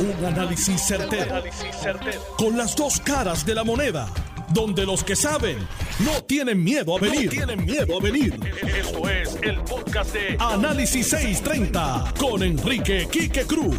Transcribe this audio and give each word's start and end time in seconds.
Un 0.00 0.24
análisis 0.24 0.80
certero, 0.80 1.42
Con 2.36 2.56
las 2.56 2.76
dos 2.76 3.00
caras 3.00 3.44
de 3.44 3.52
la 3.52 3.64
moneda. 3.64 4.08
Donde 4.50 4.86
los 4.86 5.02
que 5.02 5.16
saben 5.16 5.58
no 5.98 6.22
tienen 6.22 6.62
miedo 6.62 6.96
a 6.96 7.00
venir. 7.00 7.28
tienen 7.28 7.64
miedo 7.64 7.98
a 7.98 8.00
venir. 8.00 8.38
Esto 8.62 9.08
es 9.08 9.36
el 9.42 9.58
podcast 9.62 10.12
de 10.12 10.36
Análisis 10.38 11.08
630 11.08 12.14
con 12.16 12.44
Enrique 12.44 13.08
Quique 13.10 13.44
Cruz. 13.44 13.76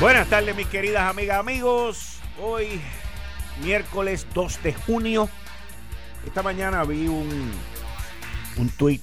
Buenas 0.00 0.28
tardes, 0.28 0.54
mis 0.54 0.66
queridas 0.66 1.08
amigas, 1.10 1.40
amigos. 1.40 2.18
Hoy, 2.42 2.78
miércoles 3.62 4.26
2 4.34 4.62
de 4.62 4.74
junio. 4.74 5.30
Esta 6.26 6.42
mañana 6.42 6.84
vi 6.84 7.08
un, 7.08 7.50
un 8.58 8.68
tuit 8.68 9.02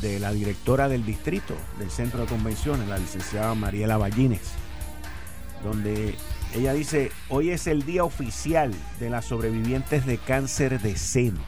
de 0.00 0.18
la 0.18 0.32
directora 0.32 0.88
del 0.88 1.06
distrito 1.06 1.54
del 1.78 1.92
centro 1.92 2.22
de 2.22 2.26
convenciones, 2.26 2.88
la 2.88 2.98
licenciada 2.98 3.54
Mariela 3.54 3.98
Ballines 3.98 4.61
donde 5.62 6.14
ella 6.54 6.72
dice, 6.72 7.10
hoy 7.28 7.50
es 7.50 7.66
el 7.66 7.84
día 7.84 8.04
oficial 8.04 8.72
de 9.00 9.10
las 9.10 9.24
sobrevivientes 9.24 10.06
de 10.06 10.18
cáncer 10.18 10.80
de 10.80 10.96
seno. 10.96 11.40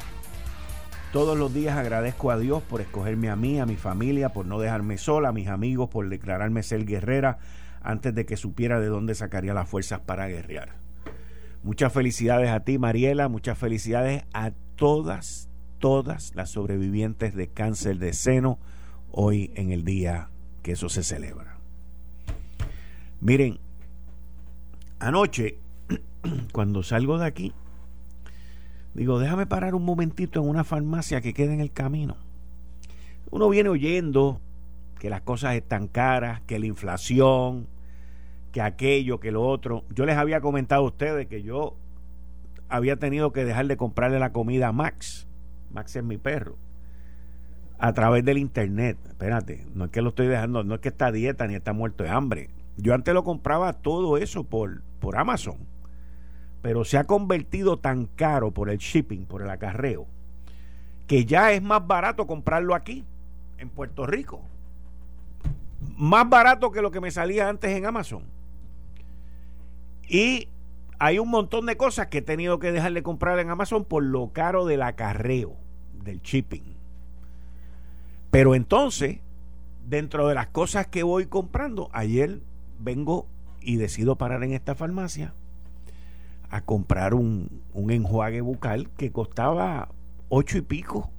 Todos 1.13 1.39
los 1.39 1.55
días 1.55 1.77
agradezco 1.77 2.31
a 2.31 2.39
Dios 2.39 2.63
por 2.63 2.81
escogerme 2.81 3.31
a 3.31 3.37
mí, 3.37 3.61
a 3.61 3.67
mi 3.67 3.77
familia, 3.77 4.31
por 4.31 4.47
no 4.47 4.59
dejarme 4.59 4.99
sola, 4.99 5.29
a 5.29 5.33
mis 5.33 5.49
amigos 5.49 5.89
por 5.89 6.09
declararme 6.09 6.63
ser 6.63 6.85
guerrera 6.85 7.39
antes 7.83 8.15
de 8.15 8.27
que 8.27 8.37
supiera 8.37 8.81
de 8.81 8.89
dónde 8.89 9.15
sacaría 9.15 9.55
las 9.55 9.69
fuerzas 9.69 10.01
para 10.01 10.27
guerrear. 10.27 10.71
Muchas 11.63 11.93
felicidades 11.93 12.51
a 12.51 12.61
ti, 12.61 12.79
Mariela, 12.79 13.29
muchas 13.29 13.57
felicidades 13.59 14.25
a 14.33 14.53
todas, 14.77 15.49
todas 15.79 16.35
las 16.35 16.51
sobrevivientes 16.51 17.35
de 17.35 17.49
cáncer 17.49 17.99
de 17.99 18.13
seno 18.13 18.59
hoy 19.13 19.53
en 19.55 19.71
el 19.71 19.85
día 19.85 20.31
que 20.63 20.73
eso 20.73 20.89
se 20.89 21.03
celebra. 21.03 21.59
Miren, 23.21 23.61
Anoche, 24.99 25.59
cuando 26.53 26.83
salgo 26.83 27.19
de 27.19 27.27
aquí, 27.27 27.53
digo, 28.95 29.19
déjame 29.19 29.47
parar 29.47 29.75
un 29.75 29.85
momentito 29.85 30.41
en 30.41 30.49
una 30.49 30.65
farmacia 30.65 31.21
que 31.21 31.35
quede 31.35 31.55
en 31.55 31.61
el 31.61 31.73
camino. 31.73 32.17
Uno 33.31 33.49
viene 33.49 33.69
oyendo 33.69 34.41
que 34.99 35.11
las 35.11 35.23
cosas 35.23 35.55
están 35.55 35.89
caras, 35.89 36.41
que 36.43 36.59
la 36.59 36.67
inflación, 36.67 37.67
que 38.53 38.63
aquello, 38.63 39.19
que 39.19 39.33
lo 39.33 39.47
otro. 39.47 39.85
Yo 39.91 40.07
les 40.07 40.17
había 40.17 40.41
comentado 40.41 40.83
a 40.83 40.87
ustedes 40.87 41.27
que 41.27 41.43
yo 41.43 41.77
había 42.69 42.97
tenido 42.97 43.33
que 43.33 43.45
dejar 43.45 43.67
de 43.67 43.77
comprarle 43.77 44.19
la 44.19 44.33
comida 44.33 44.69
a 44.69 44.73
Max. 44.73 45.27
Max 45.73 45.97
es 45.97 46.05
mi 46.05 46.17
perro. 46.17 46.57
A 47.79 47.93
través 47.93 48.25
del 48.25 48.39
internet. 48.39 48.97
Espérate, 49.09 49.67
no 49.75 49.87
es 49.87 49.91
que 49.91 50.03
lo 50.03 50.11
estoy 50.11 50.29
dejando, 50.29 50.63
no 50.63 50.77
es 50.77 50.81
que 50.81 50.89
está 50.89 51.11
dieta 51.11 51.47
ni 51.49 51.57
está 51.57 51.73
muerto 51.73 52.05
de 52.05 52.11
hambre. 52.11 52.49
Yo 52.77 52.95
antes 52.95 53.15
lo 53.15 53.25
compraba 53.25 53.73
todo 53.73 54.17
eso 54.17 54.45
por, 54.45 54.83
por 55.01 55.17
Amazon, 55.17 55.59
pero 56.63 56.85
se 56.85 56.99
ha 56.99 57.05
convertido 57.05 57.79
tan 57.79 58.07
caro 58.07 58.51
por 58.51 58.71
el 58.71 58.79
shipping, 58.79 59.27
por 59.27 59.43
el 59.43 59.51
acarreo, 59.51 60.07
que 61.07 61.25
ya 61.25 61.53
es 61.53 61.63
más 61.63 61.87
barato 61.87 62.27
comprarlo 62.27 62.75
aquí, 62.75 63.05
en 63.59 63.69
Puerto 63.69 64.07
Rico. 64.07 64.43
Más 65.97 66.29
barato 66.29 66.73
que 66.73 66.83
lo 66.83 66.91
que 66.91 67.01
me 67.01 67.11
salía 67.11 67.49
antes 67.49 67.71
en 67.71 67.87
Amazon. 67.87 68.25
Y 70.09 70.49
hay 70.99 71.19
un 71.19 71.29
montón 71.29 71.67
de 71.67 71.77
cosas 71.77 72.09
que 72.09 72.19
he 72.19 72.23
tenido 72.23 72.59
que 72.59 72.73
dejar 72.73 72.93
de 72.93 73.03
comprar 73.03 73.39
en 73.39 73.51
Amazon 73.51 73.85
por 73.85 74.03
lo 74.03 74.33
caro 74.33 74.65
del 74.65 74.83
acarreo, 74.83 75.55
del 76.03 76.21
shipping. 76.21 76.75
Pero 78.31 78.55
entonces, 78.55 79.19
dentro 79.87 80.29
de 80.29 80.35
las 80.35 80.49
cosas 80.49 80.87
que 80.87 81.03
voy 81.03 81.27
comprando, 81.27 81.89
ayer 81.93 82.41
vengo 82.79 83.27
y 83.61 83.77
decido 83.77 84.17
parar 84.17 84.45
en 84.45 84.53
esta 84.53 84.75
farmacia 84.75 85.33
a 86.51 86.61
comprar 86.61 87.15
un, 87.15 87.63
enjuague 87.75 88.41
bucal 88.41 88.89
que 88.97 89.11
costaba 89.11 89.89
ocho 90.29 90.59
y 90.59 90.63
pico. 90.63 91.11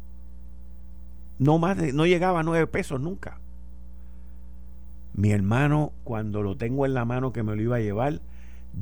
No 1.39 1.59
más 1.59 1.77
de, 1.77 1.91
no 1.91 2.05
llegaba 2.05 2.39
a 2.39 2.43
nueve 2.43 2.67
pesos 2.67 3.01
nunca. 3.01 3.39
Mi 5.13 5.31
hermano, 5.31 5.91
cuando 6.03 6.41
lo 6.41 6.55
tengo 6.55 6.85
en 6.85 6.93
la 6.93 7.03
mano 7.03 7.33
que 7.33 7.43
me 7.43 7.55
lo 7.55 7.61
iba 7.61 7.75
a 7.77 7.81
llevar, 7.81 8.21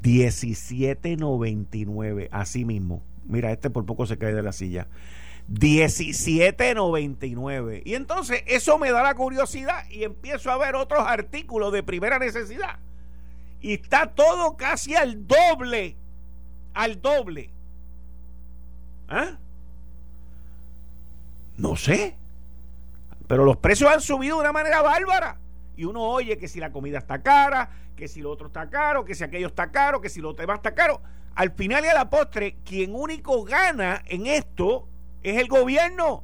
17.99, 0.01 2.29
así 2.31 2.65
mismo. 2.65 3.03
Mira, 3.25 3.51
este 3.51 3.69
por 3.69 3.85
poco 3.85 4.05
se 4.05 4.17
cae 4.17 4.33
de 4.33 4.43
la 4.43 4.51
silla. 4.51 4.87
17.99. 5.49 7.81
Y 7.85 7.95
entonces 7.95 8.43
eso 8.47 8.77
me 8.77 8.91
da 8.91 9.03
la 9.03 9.15
curiosidad 9.15 9.89
y 9.89 10.03
empiezo 10.03 10.51
a 10.51 10.57
ver 10.57 10.75
otros 10.75 11.05
artículos 11.05 11.71
de 11.73 11.83
primera 11.83 12.19
necesidad. 12.19 12.79
Y 13.61 13.73
está 13.73 14.07
todo 14.07 14.57
casi 14.57 14.95
al 14.95 15.27
doble. 15.27 15.95
Al 16.73 17.01
doble. 17.01 17.49
¿Ah? 19.07 19.37
No 21.57 21.75
sé. 21.75 22.15
Pero 23.27 23.45
los 23.45 23.57
precios 23.57 23.91
han 23.91 24.01
subido 24.01 24.37
de 24.37 24.41
una 24.41 24.51
manera 24.51 24.81
bárbara. 24.81 25.37
Y 25.75 25.85
uno 25.85 26.01
oye 26.01 26.37
que 26.37 26.47
si 26.47 26.59
la 26.59 26.71
comida 26.71 26.99
está 26.99 27.21
cara, 27.21 27.69
que 27.95 28.07
si 28.07 28.21
lo 28.21 28.31
otro 28.31 28.47
está 28.47 28.69
caro, 28.69 29.05
que 29.05 29.15
si 29.15 29.23
aquello 29.23 29.47
está 29.47 29.71
caro, 29.71 30.01
que 30.01 30.09
si 30.09 30.21
lo 30.21 30.33
demás 30.33 30.57
está 30.57 30.73
caro. 30.73 31.01
Al 31.35 31.51
final 31.51 31.85
y 31.85 31.87
a 31.87 31.93
la 31.93 32.09
postre, 32.09 32.57
quien 32.63 32.93
único 32.93 33.43
gana 33.43 34.03
en 34.05 34.27
esto 34.27 34.87
es 35.23 35.37
el 35.37 35.47
gobierno. 35.47 36.23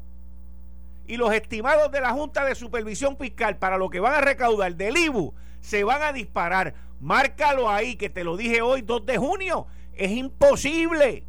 Y 1.08 1.18
los 1.18 1.34
estimados 1.34 1.92
de 1.92 2.02
la 2.02 2.12
Junta 2.12 2.46
de 2.46 2.54
Supervisión 2.54 3.18
Fiscal 3.18 3.58
para 3.58 3.78
lo 3.78 3.90
que 3.90 4.00
van 4.00 4.14
a 4.14 4.22
recaudar 4.22 4.76
del 4.76 4.98
IBU 4.98 5.34
se 5.62 5.84
van 5.84 6.04
a 6.04 6.14
disparar. 6.14 6.76
Márcalo 7.00 7.70
ahí, 7.70 7.96
que 7.96 8.10
te 8.10 8.24
lo 8.24 8.38
dije 8.38 8.62
hoy, 8.62 8.82
2 8.82 9.06
de 9.06 9.18
junio. 9.18 9.68
Es 9.94 10.12
imposible. 10.12 11.24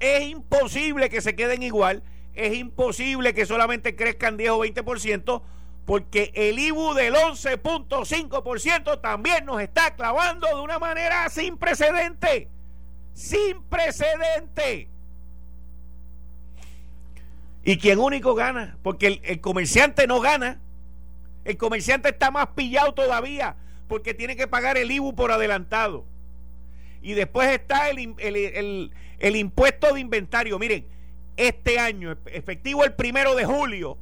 Es 0.00 0.22
imposible 0.24 1.10
que 1.10 1.20
se 1.20 1.36
queden 1.36 1.62
igual. 1.62 2.02
Es 2.34 2.54
imposible 2.54 3.34
que 3.34 3.44
solamente 3.44 3.94
crezcan 3.94 4.36
10 4.36 4.50
o 4.50 4.58
20%, 4.64 5.42
porque 5.84 6.32
el 6.34 6.58
IBU 6.58 6.94
del 6.94 7.14
11.5% 7.14 9.00
también 9.00 9.44
nos 9.44 9.60
está 9.60 9.94
clavando 9.94 10.46
de 10.46 10.60
una 10.60 10.78
manera 10.78 11.28
sin 11.28 11.58
precedente. 11.58 12.48
Sin 13.12 13.62
precedente. 13.64 14.88
Y 17.64 17.78
quien 17.78 17.98
único 17.98 18.34
gana, 18.34 18.76
porque 18.82 19.20
el, 19.22 19.40
comerciante 19.40 20.06
no 20.06 20.20
gana. 20.20 20.60
El 21.44 21.56
comerciante 21.56 22.08
está 22.08 22.30
más 22.30 22.48
pillado 22.48 22.94
todavía 22.94 23.56
porque 23.88 24.14
tiene 24.14 24.36
que 24.36 24.48
pagar 24.48 24.78
el 24.78 24.90
IBU 24.90 25.14
por 25.14 25.32
adelantado. 25.32 26.04
Y 27.02 27.14
después 27.14 27.50
está 27.50 27.90
el, 27.90 28.14
el, 28.18 29.36
impuesto 29.36 29.92
de 29.94 30.00
inventario. 30.00 30.58
Miren, 30.58 30.86
este 31.36 31.78
año, 31.78 32.16
efectivo 32.26 32.84
el 32.84 32.94
primero 32.94 33.34
de 33.34 33.44
julio, 33.44 33.98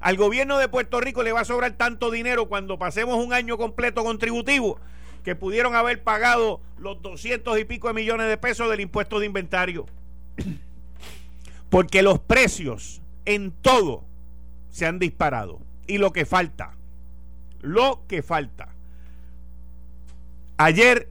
al 0.00 0.16
gobierno 0.16 0.58
de 0.58 0.68
Puerto 0.68 1.00
Rico 1.00 1.22
le 1.22 1.32
va 1.32 1.40
a 1.40 1.44
sobrar 1.44 1.72
tanto 1.72 2.10
dinero 2.10 2.48
cuando 2.48 2.78
pasemos 2.78 3.16
un 3.16 3.32
año 3.32 3.56
completo 3.56 4.04
contributivo 4.04 4.78
que 5.24 5.34
pudieron 5.34 5.74
haber 5.74 6.02
pagado 6.02 6.60
los 6.78 7.00
doscientos 7.00 7.58
y 7.58 7.64
pico 7.64 7.88
de 7.88 7.94
millones 7.94 8.28
de 8.28 8.36
pesos 8.36 8.70
del 8.70 8.80
impuesto 8.80 9.18
de 9.18 9.26
inventario. 9.26 9.86
Porque 11.70 12.02
los 12.02 12.20
precios 12.20 13.02
en 13.24 13.52
todo 13.52 14.04
se 14.70 14.86
han 14.86 14.98
disparado. 14.98 15.60
Y 15.86 15.98
lo 15.98 16.12
que 16.12 16.24
falta, 16.24 16.74
lo 17.60 18.02
que 18.08 18.22
falta. 18.22 18.68
Ayer, 20.56 21.08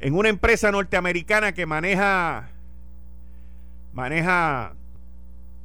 en 0.00 0.14
una 0.14 0.28
empresa 0.28 0.70
norteamericana 0.70 1.52
que 1.52 1.66
maneja, 1.66 2.50
maneja 3.92 4.74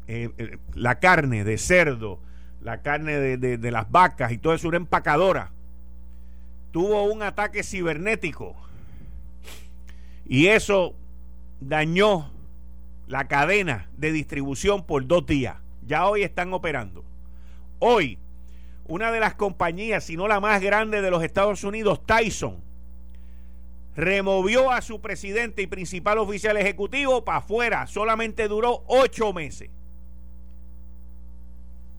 eh, 0.07 0.29
eh, 0.37 0.57
la 0.73 0.99
carne 0.99 1.43
de 1.43 1.57
cerdo, 1.57 2.19
la 2.61 2.81
carne 2.81 3.19
de, 3.19 3.57
de 3.57 3.71
las 3.71 3.91
vacas 3.91 4.31
y 4.31 4.37
todo 4.37 4.53
eso, 4.53 4.67
una 4.67 4.77
empacadora, 4.77 5.51
tuvo 6.71 7.03
un 7.03 7.21
ataque 7.23 7.63
cibernético. 7.63 8.55
Y 10.27 10.47
eso 10.47 10.95
dañó 11.61 12.31
la 13.07 13.27
cadena 13.27 13.89
de 13.97 14.11
distribución 14.11 14.83
por 14.85 15.05
dos 15.05 15.25
días. 15.25 15.57
Ya 15.85 16.07
hoy 16.07 16.23
están 16.23 16.53
operando. 16.53 17.03
Hoy, 17.79 18.17
una 18.87 19.11
de 19.11 19.19
las 19.19 19.35
compañías, 19.35 20.03
si 20.03 20.17
no 20.17 20.27
la 20.27 20.39
más 20.39 20.61
grande 20.61 21.01
de 21.01 21.11
los 21.11 21.23
Estados 21.23 21.63
Unidos, 21.63 22.05
Tyson, 22.05 22.63
removió 23.95 24.71
a 24.71 24.81
su 24.81 24.99
presidente 25.01 25.61
y 25.61 25.67
principal 25.67 26.17
oficial 26.17 26.57
ejecutivo 26.57 27.23
para 27.23 27.39
afuera. 27.39 27.87
Solamente 27.87 28.47
duró 28.47 28.83
ocho 28.87 29.33
meses. 29.33 29.69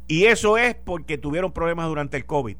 Y 0.08 0.26
eso 0.26 0.56
es 0.58 0.74
porque 0.74 1.18
tuvieron 1.18 1.52
problemas 1.52 1.88
durante 1.88 2.16
el 2.16 2.26
COVID. 2.26 2.56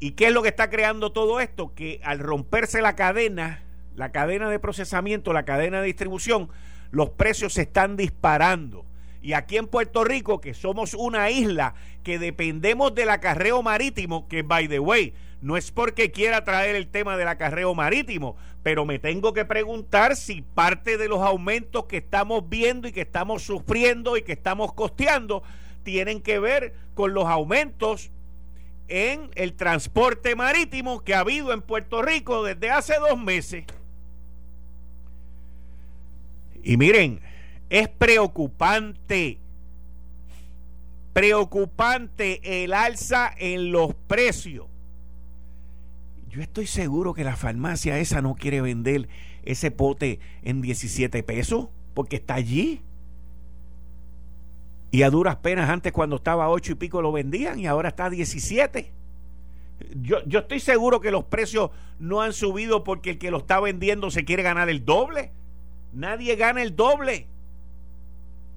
¿Y 0.00 0.12
qué 0.12 0.26
es 0.26 0.32
lo 0.32 0.42
que 0.42 0.48
está 0.48 0.68
creando 0.68 1.12
todo 1.12 1.38
esto? 1.38 1.74
Que 1.74 2.00
al 2.02 2.18
romperse 2.18 2.82
la 2.82 2.96
cadena, 2.96 3.62
la 3.94 4.10
cadena 4.10 4.50
de 4.50 4.58
procesamiento, 4.58 5.32
la 5.32 5.44
cadena 5.44 5.80
de 5.80 5.86
distribución, 5.86 6.48
los 6.92 7.10
precios 7.10 7.54
se 7.54 7.62
están 7.62 7.96
disparando. 7.96 8.86
Y 9.20 9.32
aquí 9.32 9.56
en 9.56 9.66
Puerto 9.66 10.04
Rico, 10.04 10.40
que 10.40 10.54
somos 10.54 10.94
una 10.94 11.30
isla 11.30 11.74
que 12.04 12.18
dependemos 12.18 12.94
del 12.94 13.10
acarreo 13.10 13.62
marítimo, 13.62 14.28
que 14.28 14.42
by 14.42 14.68
the 14.68 14.78
way, 14.78 15.14
no 15.40 15.56
es 15.56 15.72
porque 15.72 16.12
quiera 16.12 16.44
traer 16.44 16.76
el 16.76 16.88
tema 16.88 17.16
del 17.16 17.28
acarreo 17.28 17.74
marítimo, 17.74 18.36
pero 18.62 18.84
me 18.84 18.98
tengo 18.98 19.32
que 19.32 19.44
preguntar 19.44 20.16
si 20.16 20.42
parte 20.42 20.98
de 20.98 21.08
los 21.08 21.20
aumentos 21.20 21.86
que 21.86 21.96
estamos 21.96 22.48
viendo 22.48 22.86
y 22.86 22.92
que 22.92 23.00
estamos 23.00 23.42
sufriendo 23.42 24.16
y 24.16 24.22
que 24.22 24.32
estamos 24.32 24.72
costeando 24.72 25.42
tienen 25.82 26.20
que 26.20 26.38
ver 26.38 26.74
con 26.94 27.14
los 27.14 27.26
aumentos 27.26 28.10
en 28.88 29.30
el 29.34 29.54
transporte 29.54 30.36
marítimo 30.36 31.02
que 31.02 31.14
ha 31.14 31.20
habido 31.20 31.52
en 31.52 31.62
Puerto 31.62 32.02
Rico 32.02 32.44
desde 32.44 32.70
hace 32.70 32.98
dos 32.98 33.18
meses. 33.18 33.64
Y 36.62 36.76
miren, 36.76 37.20
es 37.70 37.88
preocupante, 37.88 39.38
preocupante 41.12 42.64
el 42.64 42.72
alza 42.72 43.32
en 43.36 43.72
los 43.72 43.94
precios. 43.94 44.66
Yo 46.30 46.40
estoy 46.40 46.66
seguro 46.66 47.12
que 47.12 47.24
la 47.24 47.36
farmacia 47.36 47.98
esa 47.98 48.22
no 48.22 48.34
quiere 48.34 48.60
vender 48.62 49.08
ese 49.42 49.70
pote 49.70 50.18
en 50.42 50.62
17 50.62 51.22
pesos 51.22 51.68
porque 51.94 52.16
está 52.16 52.34
allí. 52.34 52.80
Y 54.90 55.02
a 55.02 55.10
duras 55.10 55.36
penas 55.36 55.68
antes 55.68 55.92
cuando 55.92 56.16
estaba 56.16 56.44
a 56.44 56.50
8 56.50 56.72
y 56.72 56.74
pico 56.76 57.02
lo 57.02 57.12
vendían 57.12 57.58
y 57.58 57.66
ahora 57.66 57.90
está 57.90 58.06
a 58.06 58.10
17. 58.10 58.92
Yo, 60.00 60.24
yo 60.26 60.40
estoy 60.40 60.60
seguro 60.60 61.00
que 61.00 61.10
los 61.10 61.24
precios 61.24 61.70
no 61.98 62.20
han 62.20 62.32
subido 62.32 62.84
porque 62.84 63.10
el 63.10 63.18
que 63.18 63.30
lo 63.30 63.38
está 63.38 63.60
vendiendo 63.60 64.10
se 64.10 64.24
quiere 64.24 64.42
ganar 64.42 64.68
el 64.68 64.84
doble. 64.84 65.32
Nadie 65.92 66.36
gana 66.36 66.62
el 66.62 66.74
doble. 66.74 67.26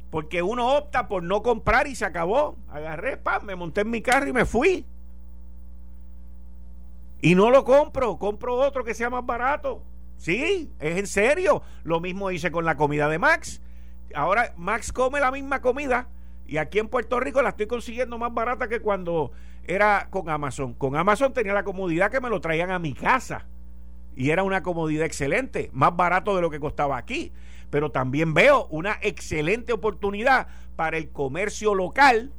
Porque 0.10 0.42
uno 0.42 0.78
opta 0.78 1.08
por 1.08 1.24
no 1.24 1.42
comprar 1.42 1.88
y 1.88 1.96
se 1.96 2.06
acabó. 2.06 2.56
Agarré, 2.70 3.18
pam, 3.18 3.44
me 3.46 3.56
monté 3.56 3.82
en 3.82 3.90
mi 3.90 4.02
carro 4.02 4.28
y 4.28 4.34
me 4.34 4.46
fui. 4.46 4.86
Y 7.22 7.36
no 7.36 7.50
lo 7.50 7.66
compro, 7.66 8.18
compro 8.18 8.56
otro 8.56 8.84
que 8.84 8.94
sea 8.94 9.10
más 9.10 9.26
barato. 9.26 9.84
Sí, 10.18 10.72
es 10.80 10.98
en 10.98 11.08
serio. 11.08 11.64
Lo 11.84 12.00
mismo 12.00 12.32
hice 12.32 12.52
con 12.52 12.66
la 12.66 12.78
comida 12.78 13.10
de 13.10 13.20
Max. 13.20 13.62
Ahora 14.14 14.54
Max 14.56 14.94
come 14.94 15.20
la 15.20 15.32
misma 15.32 15.62
comida 15.62 16.08
y 16.48 16.58
aquí 16.58 16.80
en 16.80 16.88
Puerto 16.88 17.20
Rico 17.20 17.42
la 17.42 17.50
estoy 17.50 17.68
consiguiendo 17.68 18.18
más 18.18 18.34
barata 18.34 18.68
que 18.68 18.80
cuando 18.80 19.32
era 19.66 20.08
con 20.10 20.30
Amazon. 20.30 20.74
Con 20.74 20.96
Amazon 20.96 21.34
tenía 21.34 21.54
la 21.54 21.64
comodidad 21.64 22.12
que 22.12 22.22
me 22.22 22.30
lo 22.30 22.40
traían 22.40 22.72
a 22.72 22.80
mi 22.80 22.94
casa 22.94 23.46
y 24.16 24.30
era 24.30 24.44
una 24.44 24.64
comodidad 24.64 25.06
excelente, 25.06 25.70
más 25.74 25.96
barato 25.96 26.36
de 26.36 26.42
lo 26.42 26.50
que 26.50 26.60
costaba 26.60 26.98
aquí. 26.98 27.32
Pero 27.70 27.92
también 27.92 28.34
veo 28.34 28.68
una 28.70 28.98
excelente 29.02 29.74
oportunidad 29.74 30.48
para 30.76 30.98
el 30.98 31.10
comercio 31.10 31.76
local, 31.76 32.32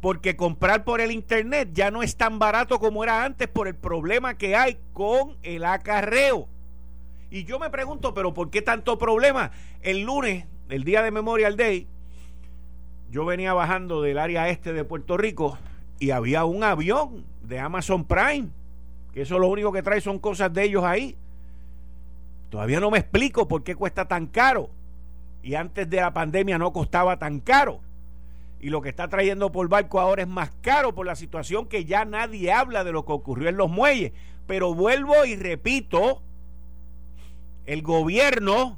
porque 0.00 0.36
comprar 0.36 0.84
por 0.84 1.00
el 1.00 1.10
internet 1.10 1.70
ya 1.72 1.90
no 1.90 2.02
es 2.02 2.16
tan 2.16 2.38
barato 2.38 2.78
como 2.78 3.02
era 3.02 3.24
antes 3.24 3.48
por 3.48 3.66
el 3.66 3.74
problema 3.74 4.36
que 4.36 4.54
hay 4.54 4.78
con 4.92 5.36
el 5.42 5.64
acarreo. 5.64 6.48
Y 7.30 7.44
yo 7.44 7.58
me 7.58 7.70
pregunto, 7.70 8.14
pero 8.14 8.34
¿por 8.34 8.50
qué 8.50 8.62
tanto 8.62 8.98
problema? 8.98 9.50
El 9.82 10.02
lunes, 10.02 10.46
el 10.68 10.84
día 10.84 11.02
de 11.02 11.10
Memorial 11.10 11.56
Day, 11.56 11.88
yo 13.10 13.24
venía 13.24 13.54
bajando 13.54 14.02
del 14.02 14.18
área 14.18 14.48
este 14.48 14.72
de 14.72 14.84
Puerto 14.84 15.16
Rico 15.16 15.58
y 15.98 16.10
había 16.10 16.44
un 16.44 16.62
avión 16.62 17.24
de 17.42 17.58
Amazon 17.58 18.04
Prime 18.04 18.48
que 19.16 19.22
eso 19.22 19.38
lo 19.38 19.48
único 19.48 19.72
que 19.72 19.82
trae 19.82 20.02
son 20.02 20.18
cosas 20.18 20.52
de 20.52 20.64
ellos 20.64 20.84
ahí. 20.84 21.16
Todavía 22.50 22.80
no 22.80 22.90
me 22.90 22.98
explico 22.98 23.48
por 23.48 23.64
qué 23.64 23.74
cuesta 23.74 24.06
tan 24.06 24.26
caro. 24.26 24.68
Y 25.42 25.54
antes 25.54 25.88
de 25.88 25.96
la 25.96 26.12
pandemia 26.12 26.58
no 26.58 26.70
costaba 26.74 27.18
tan 27.18 27.40
caro. 27.40 27.80
Y 28.60 28.68
lo 28.68 28.82
que 28.82 28.90
está 28.90 29.08
trayendo 29.08 29.50
por 29.50 29.70
barco 29.70 30.00
ahora 30.00 30.20
es 30.20 30.28
más 30.28 30.50
caro 30.60 30.94
por 30.94 31.06
la 31.06 31.16
situación 31.16 31.66
que 31.66 31.86
ya 31.86 32.04
nadie 32.04 32.52
habla 32.52 32.84
de 32.84 32.92
lo 32.92 33.06
que 33.06 33.12
ocurrió 33.12 33.48
en 33.48 33.56
los 33.56 33.70
muelles. 33.70 34.12
Pero 34.46 34.74
vuelvo 34.74 35.24
y 35.24 35.34
repito, 35.34 36.20
el 37.64 37.80
gobierno 37.80 38.76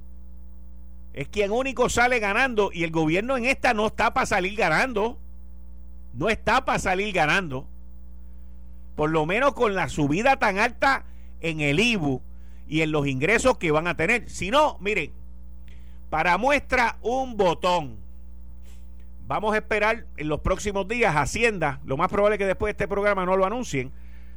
es 1.14 1.26
quien 1.26 1.50
único 1.50 1.88
sale 1.88 2.20
ganando 2.20 2.70
y 2.72 2.84
el 2.84 2.92
gobierno 2.92 3.36
en 3.36 3.44
esta 3.44 3.74
no 3.74 3.88
está 3.88 4.14
para 4.14 4.26
salir 4.26 4.54
ganando. 4.54 5.18
No 6.14 6.28
está 6.28 6.64
para 6.64 6.78
salir 6.78 7.12
ganando 7.12 7.66
por 8.98 9.10
lo 9.10 9.26
menos 9.26 9.52
con 9.52 9.76
la 9.76 9.88
subida 9.88 10.40
tan 10.40 10.58
alta 10.58 11.04
en 11.40 11.60
el 11.60 11.78
IBU 11.78 12.20
y 12.66 12.80
en 12.80 12.90
los 12.90 13.06
ingresos 13.06 13.56
que 13.56 13.70
van 13.70 13.86
a 13.86 13.96
tener. 13.96 14.28
Si 14.28 14.50
no, 14.50 14.76
miren, 14.80 15.12
para 16.10 16.36
muestra 16.36 16.96
un 17.00 17.36
botón. 17.36 18.00
Vamos 19.28 19.54
a 19.54 19.58
esperar 19.58 20.06
en 20.16 20.26
los 20.26 20.40
próximos 20.40 20.88
días 20.88 21.14
Hacienda, 21.14 21.78
lo 21.84 21.96
más 21.96 22.08
probable 22.08 22.34
es 22.34 22.38
que 22.40 22.46
después 22.46 22.70
de 22.70 22.72
este 22.72 22.88
programa 22.88 23.24
no 23.24 23.36
lo 23.36 23.46
anuncien, 23.46 23.92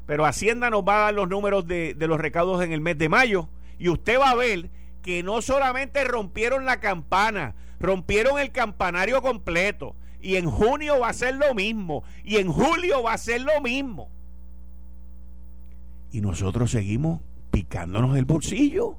pero 0.06 0.28
Hacienda 0.28 0.70
nos 0.70 0.84
va 0.84 0.98
a 0.98 1.06
dar 1.06 1.16
los 1.16 1.28
números 1.28 1.66
de, 1.66 1.96
los 1.98 2.20
recaudos 2.20 2.64
en 2.64 2.72
el 2.72 2.82
mes 2.82 3.00
de 3.00 3.10
mayo 3.10 3.50
y 3.80 3.90
usted 3.90 4.20
va 4.20 4.30
a 4.30 4.36
ver 4.36 4.70
que 5.02 5.24
no 5.24 5.42
solamente 5.42 6.04
rompieron 6.04 6.66
la 6.66 6.80
campana, 6.80 7.56
rompieron 7.80 8.38
el 8.38 8.52
campanario 8.52 9.24
completo 9.24 9.96
y 10.22 10.36
en 10.36 10.52
junio 10.52 11.00
va 11.00 11.10
a 11.10 11.14
ser 11.14 11.34
lo 11.34 11.56
mismo 11.56 12.04
y 12.24 12.38
en 12.38 12.52
julio 12.52 13.02
va 13.02 13.14
a 13.14 13.18
ser 13.18 13.42
lo 13.42 13.60
mismo 13.60 14.12
y 16.12 16.22
nosotros 16.22 16.72
seguimos 16.72 17.22
picándonos 17.52 18.18
el 18.18 18.26
bolsillo. 18.26 18.98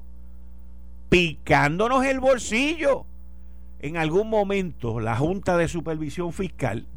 Picándonos 1.09 2.05
el 2.05 2.19
bolsillo. 2.19 3.05
En 3.79 3.97
algún 3.97 4.29
momento 4.29 4.99
la 4.99 5.15
Junta 5.15 5.57
de 5.57 5.67
Supervisión 5.67 6.33
Fiscal 6.33 6.87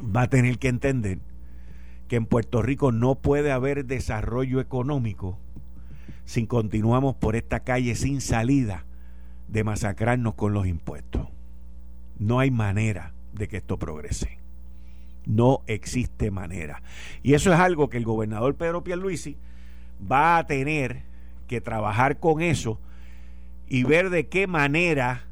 va 0.00 0.22
a 0.22 0.28
tener 0.28 0.58
que 0.58 0.68
entender 0.68 1.18
que 2.08 2.16
en 2.16 2.26
Puerto 2.26 2.62
Rico 2.62 2.92
no 2.92 3.16
puede 3.16 3.50
haber 3.50 3.84
desarrollo 3.84 4.60
económico 4.60 5.38
si 6.24 6.46
continuamos 6.46 7.16
por 7.16 7.36
esta 7.36 7.60
calle 7.60 7.94
sin 7.94 8.20
salida 8.20 8.84
de 9.48 9.64
masacrarnos 9.64 10.34
con 10.34 10.52
los 10.52 10.66
impuestos. 10.66 11.28
No 12.18 12.38
hay 12.40 12.50
manera 12.50 13.12
de 13.32 13.48
que 13.48 13.58
esto 13.58 13.78
progrese. 13.78 14.45
No 15.26 15.62
existe 15.66 16.30
manera. 16.30 16.82
Y 17.22 17.34
eso 17.34 17.52
es 17.52 17.58
algo 17.58 17.90
que 17.90 17.98
el 17.98 18.04
gobernador 18.04 18.54
Pedro 18.54 18.84
Pierluisi 18.84 19.36
va 20.10 20.38
a 20.38 20.46
tener 20.46 21.02
que 21.48 21.60
trabajar 21.60 22.18
con 22.18 22.40
eso 22.40 22.80
y 23.68 23.84
ver 23.84 24.10
de 24.10 24.28
qué 24.28 24.46
manera 24.46 25.24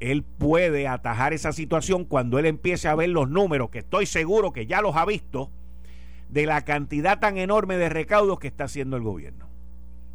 él 0.00 0.22
puede 0.22 0.88
atajar 0.88 1.32
esa 1.32 1.52
situación 1.52 2.04
cuando 2.04 2.38
él 2.38 2.46
empiece 2.46 2.88
a 2.88 2.94
ver 2.94 3.08
los 3.08 3.30
números, 3.30 3.70
que 3.70 3.78
estoy 3.78 4.06
seguro 4.06 4.52
que 4.52 4.66
ya 4.66 4.82
los 4.82 4.96
ha 4.96 5.06
visto, 5.06 5.50
de 6.28 6.46
la 6.46 6.64
cantidad 6.64 7.20
tan 7.20 7.36
enorme 7.38 7.76
de 7.76 7.88
recaudos 7.88 8.38
que 8.38 8.48
está 8.48 8.64
haciendo 8.64 8.96
el 8.96 9.02
gobierno. 9.02 9.46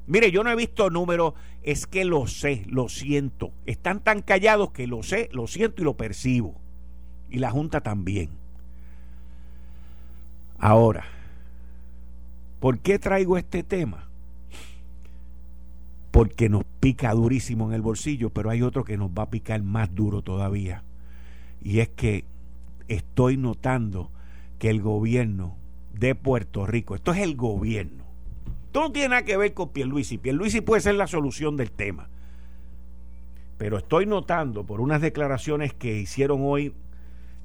Mire, 0.08 0.32
yo 0.32 0.44
no 0.44 0.50
he 0.50 0.56
visto 0.56 0.90
números, 0.90 1.34
es 1.64 1.86
que 1.86 2.06
lo 2.06 2.28
sé, 2.28 2.64
lo 2.68 2.90
siento. 2.90 3.52
Están 3.66 4.02
tan 4.02 4.22
callados 4.22 4.72
que 4.72 4.88
lo 4.88 5.04
sé, 5.04 5.30
lo 5.32 5.48
siento 5.48 5.82
y 5.82 5.86
lo 5.86 5.96
percibo. 5.96 6.56
Y 7.30 7.40
la 7.40 7.52
Junta 7.52 7.82
también. 7.82 8.30
Ahora, 10.60 11.06
¿por 12.60 12.80
qué 12.80 12.98
traigo 12.98 13.38
este 13.38 13.64
tema? 13.64 14.08
Porque 16.12 16.50
nos 16.50 16.64
pica 16.80 17.14
durísimo 17.14 17.68
en 17.68 17.74
el 17.74 17.82
bolsillo, 17.82 18.32
pero 18.32 18.50
hay 18.50 18.64
otro 18.64 18.84
que 18.84 18.98
nos 18.98 19.12
va 19.12 19.24
a 19.24 19.30
picar 19.30 19.62
más 19.62 19.94
duro 19.94 20.24
todavía. 20.24 20.84
Y 21.62 21.80
es 21.80 21.90
que 21.90 22.26
estoy 22.88 23.38
notando 23.38 24.10
que 24.58 24.70
el 24.70 24.82
gobierno 24.82 25.56
de 25.94 26.16
Puerto 26.16 26.66
Rico, 26.66 26.96
esto 26.96 27.12
es 27.12 27.20
el 27.20 27.36
gobierno, 27.36 28.04
esto 28.66 28.82
no 28.82 28.92
tiene 28.92 29.10
nada 29.10 29.26
que 29.26 29.38
ver 29.38 29.54
con 29.54 29.70
Pierluisi, 29.70 30.18
Pierluisi 30.18 30.62
puede 30.62 30.82
ser 30.82 30.96
la 30.96 31.08
solución 31.08 31.56
del 31.56 31.72
tema. 31.72 32.10
Pero 33.58 33.78
estoy 33.78 34.06
notando 34.06 34.66
por 34.66 34.82
unas 34.82 35.02
declaraciones 35.02 35.74
que 35.74 35.98
hicieron 36.00 36.42
hoy 36.44 36.74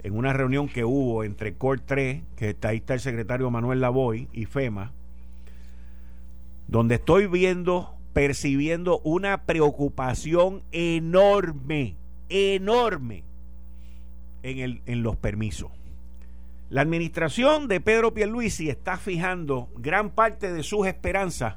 en 0.02 0.16
una 0.16 0.32
reunión 0.32 0.68
que 0.68 0.84
hubo 0.84 1.24
entre 1.24 1.54
COR 1.54 1.80
3, 1.80 2.22
que 2.36 2.50
está 2.50 2.68
ahí 2.68 2.78
está 2.78 2.94
el 2.94 3.00
secretario 3.00 3.50
Manuel 3.50 3.80
Lavoy, 3.80 4.28
y 4.32 4.46
FEMA, 4.46 4.92
donde 6.68 6.96
estoy 6.96 7.26
viendo, 7.26 7.94
percibiendo 8.12 9.00
una 9.00 9.44
preocupación 9.44 10.62
enorme, 10.72 11.96
enorme 12.28 13.24
en, 14.42 14.58
el, 14.58 14.82
en 14.86 15.02
los 15.02 15.16
permisos. 15.16 15.70
La 16.70 16.80
administración 16.80 17.68
de 17.68 17.80
Pedro 17.80 18.14
Pierluisi 18.14 18.70
está 18.70 18.96
fijando 18.96 19.68
gran 19.76 20.10
parte 20.10 20.52
de 20.52 20.62
sus 20.62 20.86
esperanzas 20.86 21.56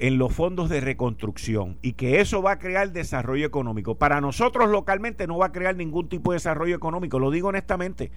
en 0.00 0.16
los 0.16 0.32
fondos 0.32 0.70
de 0.70 0.80
reconstrucción 0.80 1.76
y 1.82 1.92
que 1.92 2.20
eso 2.20 2.42
va 2.42 2.52
a 2.52 2.58
crear 2.58 2.90
desarrollo 2.90 3.46
económico. 3.46 3.96
Para 3.96 4.20
nosotros 4.20 4.70
localmente 4.70 5.26
no 5.26 5.36
va 5.36 5.46
a 5.46 5.52
crear 5.52 5.76
ningún 5.76 6.08
tipo 6.08 6.32
de 6.32 6.36
desarrollo 6.36 6.74
económico, 6.74 7.18
lo 7.18 7.30
digo 7.30 7.48
honestamente, 7.48 8.10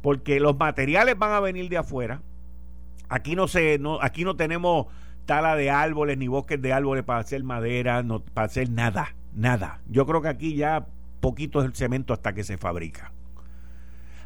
porque 0.00 0.40
los 0.40 0.58
materiales 0.58 1.18
van 1.18 1.32
a 1.32 1.40
venir 1.40 1.68
de 1.68 1.76
afuera. 1.76 2.22
Aquí 3.10 3.36
no 3.36 3.46
se 3.46 3.78
no 3.78 4.00
aquí 4.02 4.24
no 4.24 4.36
tenemos 4.36 4.86
tala 5.26 5.54
de 5.54 5.70
árboles 5.70 6.16
ni 6.16 6.28
bosques 6.28 6.60
de 6.60 6.72
árboles 6.72 7.04
para 7.04 7.20
hacer 7.20 7.44
madera, 7.44 8.02
no, 8.02 8.20
para 8.20 8.46
hacer 8.46 8.70
nada. 8.70 9.14
Nada. 9.34 9.82
Yo 9.86 10.06
creo 10.06 10.22
que 10.22 10.28
aquí 10.28 10.56
ya 10.56 10.86
poquito 11.20 11.60
es 11.60 11.66
el 11.66 11.74
cemento 11.74 12.14
hasta 12.14 12.32
que 12.32 12.42
se 12.42 12.56
fabrica. 12.56 13.12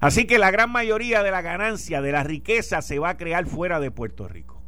Así 0.01 0.25
que 0.25 0.39
la 0.39 0.53
gran 0.53 0.71
mayoría 0.71 1.23
de 1.23 1.33
la 1.33 1.43
ganancia, 1.43 2.01
de 2.01 2.13
la 2.13 2.23
riqueza, 2.23 2.81
se 2.81 2.99
va 2.99 3.11
a 3.11 3.17
crear 3.17 3.45
fuera 3.47 3.81
de 3.81 3.91
Puerto 3.91 4.29
Rico. 4.29 4.62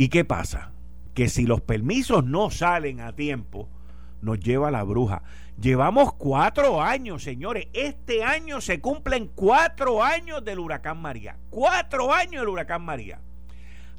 ¿Y 0.00 0.08
qué 0.08 0.24
pasa? 0.24 0.72
Que 1.12 1.28
si 1.28 1.44
los 1.44 1.60
permisos 1.60 2.24
no 2.24 2.50
salen 2.50 3.02
a 3.02 3.14
tiempo, 3.14 3.68
nos 4.22 4.40
lleva 4.40 4.70
la 4.70 4.82
bruja. 4.82 5.22
Llevamos 5.60 6.14
cuatro 6.14 6.80
años, 6.80 7.22
señores. 7.22 7.68
Este 7.74 8.24
año 8.24 8.62
se 8.62 8.80
cumplen 8.80 9.30
cuatro 9.34 10.02
años 10.02 10.42
del 10.42 10.58
huracán 10.58 11.02
María. 11.02 11.36
Cuatro 11.50 12.14
años 12.14 12.40
del 12.40 12.48
huracán 12.48 12.80
María. 12.80 13.20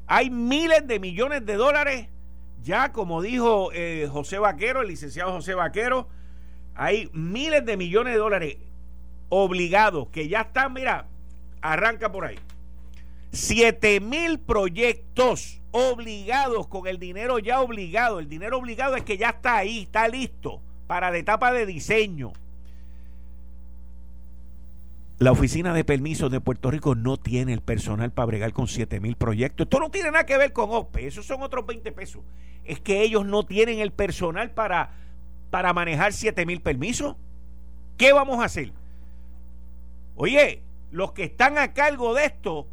Hay 0.08 0.28
miles 0.28 0.88
de 0.88 0.98
millones 0.98 1.46
de 1.46 1.54
dólares. 1.54 2.08
Ya, 2.64 2.90
como 2.90 3.22
dijo 3.22 3.70
eh, 3.72 4.08
José 4.10 4.40
Vaquero, 4.40 4.82
el 4.82 4.88
licenciado 4.88 5.30
José 5.30 5.54
Vaquero, 5.54 6.08
hay 6.74 7.10
miles 7.12 7.64
de 7.64 7.76
millones 7.76 8.14
de 8.14 8.18
dólares 8.18 8.56
obligados 9.28 10.08
que 10.08 10.26
ya 10.26 10.40
están, 10.40 10.72
mira, 10.72 11.06
arranca 11.60 12.10
por 12.10 12.24
ahí. 12.24 12.40
Siete 13.32 13.98
mil 14.00 14.38
proyectos 14.38 15.62
obligados 15.70 16.68
con 16.68 16.86
el 16.86 16.98
dinero 16.98 17.38
ya 17.38 17.60
obligado. 17.60 18.18
El 18.18 18.28
dinero 18.28 18.58
obligado 18.58 18.94
es 18.94 19.02
que 19.02 19.16
ya 19.16 19.30
está 19.30 19.56
ahí, 19.56 19.82
está 19.82 20.06
listo 20.06 20.60
para 20.86 21.10
la 21.10 21.16
etapa 21.16 21.50
de 21.52 21.64
diseño. 21.64 22.32
La 25.18 25.32
oficina 25.32 25.72
de 25.72 25.84
permisos 25.84 26.30
de 26.30 26.40
Puerto 26.40 26.70
Rico 26.70 26.94
no 26.94 27.16
tiene 27.16 27.52
el 27.52 27.62
personal 27.62 28.10
para 28.10 28.26
bregar 28.26 28.52
con 28.52 28.68
siete 28.68 29.00
mil 29.00 29.16
proyectos. 29.16 29.64
Esto 29.64 29.80
no 29.80 29.90
tiene 29.90 30.10
nada 30.10 30.26
que 30.26 30.36
ver 30.36 30.52
con 30.52 30.70
OPE, 30.70 31.06
esos 31.06 31.24
son 31.24 31.42
otros 31.42 31.64
20 31.64 31.90
pesos. 31.92 32.22
Es 32.64 32.80
que 32.80 33.02
ellos 33.02 33.24
no 33.24 33.44
tienen 33.44 33.78
el 33.78 33.92
personal 33.92 34.50
para, 34.50 34.90
para 35.50 35.72
manejar 35.72 36.12
siete 36.12 36.44
mil 36.44 36.60
permisos. 36.60 37.16
¿Qué 37.96 38.12
vamos 38.12 38.40
a 38.40 38.46
hacer? 38.46 38.72
Oye, 40.16 40.60
los 40.90 41.12
que 41.12 41.24
están 41.24 41.56
a 41.56 41.72
cargo 41.72 42.14
de 42.14 42.26
esto 42.26 42.66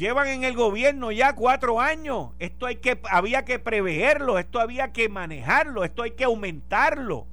llevan 0.00 0.26
en 0.28 0.44
el 0.44 0.54
gobierno 0.54 1.12
ya 1.12 1.34
cuatro 1.34 1.80
años. 1.80 2.30
Esto 2.40 2.66
hay 2.66 2.76
que, 2.76 2.98
había 3.10 3.44
que 3.44 3.58
preverlo, 3.58 4.38
esto 4.38 4.58
había 4.58 4.92
que 4.92 5.08
manejarlo, 5.08 5.84
esto 5.84 6.02
hay 6.02 6.12
que 6.12 6.24
aumentarlo. 6.24 7.26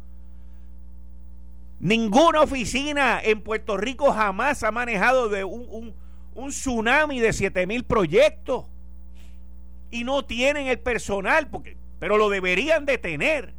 Ninguna 1.79 2.41
oficina 2.41 3.19
en 3.23 3.41
Puerto 3.41 3.77
Rico 3.77 4.11
jamás 4.11 4.63
ha 4.63 4.71
manejado 4.71 5.29
de 5.29 5.43
un, 5.43 5.95
un 6.35 6.49
tsunami 6.49 7.19
de 7.19 7.33
siete 7.33 7.65
mil 7.65 7.83
proyectos. 7.85 8.65
Y 9.89 10.03
no 10.03 10.25
tienen 10.25 10.67
el 10.67 10.79
personal, 10.79 11.47
porque, 11.47 11.77
pero 11.97 12.17
lo 12.17 12.29
deberían 12.29 12.85
de 12.85 12.97
tener. 12.97 13.53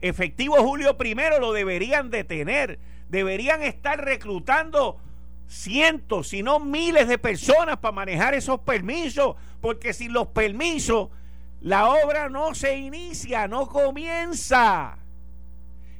Efectivo 0.00 0.56
julio 0.56 0.98
primero 0.98 1.38
lo 1.38 1.52
deberían 1.52 2.10
de 2.10 2.24
tener 2.24 2.78
deberían 3.10 3.62
estar 3.62 4.02
reclutando 4.02 4.98
cientos, 5.50 6.28
si 6.28 6.44
no 6.44 6.60
miles 6.60 7.08
de 7.08 7.18
personas 7.18 7.78
para 7.78 7.92
manejar 7.92 8.34
esos 8.34 8.60
permisos, 8.60 9.34
porque 9.60 9.92
sin 9.92 10.12
los 10.12 10.28
permisos 10.28 11.08
la 11.60 11.88
obra 11.88 12.28
no 12.28 12.54
se 12.54 12.76
inicia, 12.76 13.48
no 13.48 13.68
comienza. 13.68 14.96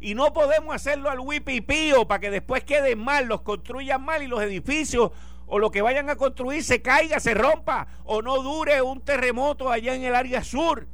Y 0.00 0.14
no 0.14 0.32
podemos 0.32 0.74
hacerlo 0.74 1.10
al 1.10 1.20
wipipío 1.20 2.06
para 2.06 2.20
que 2.20 2.30
después 2.30 2.64
queden 2.64 3.00
mal, 3.00 3.26
los 3.26 3.42
construyan 3.42 4.02
mal 4.02 4.22
y 4.22 4.28
los 4.28 4.40
edificios 4.40 5.10
o 5.46 5.58
lo 5.58 5.72
que 5.72 5.82
vayan 5.82 6.08
a 6.08 6.16
construir 6.16 6.62
se 6.62 6.80
caiga, 6.80 7.18
se 7.18 7.34
rompa 7.34 7.88
o 8.04 8.22
no 8.22 8.40
dure 8.42 8.80
un 8.80 9.00
terremoto 9.00 9.68
allá 9.68 9.94
en 9.94 10.04
el 10.04 10.14
área 10.14 10.44
sur. 10.44 10.86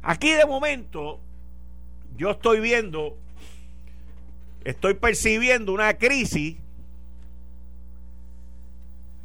Aquí 0.00 0.30
de 0.30 0.46
momento 0.46 1.18
yo 2.16 2.30
estoy 2.30 2.60
viendo 2.60 3.18
estoy 4.64 4.94
percibiendo 4.94 5.72
una 5.72 5.94
crisis 5.98 6.56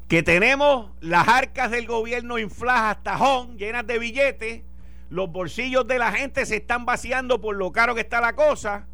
que 0.10 0.24
tenemos 0.24 0.90
las 1.02 1.28
arcas 1.28 1.70
del 1.70 1.86
gobierno 1.86 2.40
infladas 2.40 2.98
hasta 2.98 3.12
tajón, 3.12 3.60
llenas 3.60 3.86
de 3.86 4.00
billetes, 4.00 4.64
los 5.12 5.32
bolsillos 5.32 5.88
de 5.88 6.00
la 6.00 6.12
gente 6.12 6.48
se 6.48 6.58
están 6.58 6.84
vaciando 6.84 7.40
por 7.40 7.56
lo 7.56 7.72
caro 7.72 7.94
que 7.94 8.02
está 8.02 8.20
la 8.20 8.34
cosa, 8.34 8.88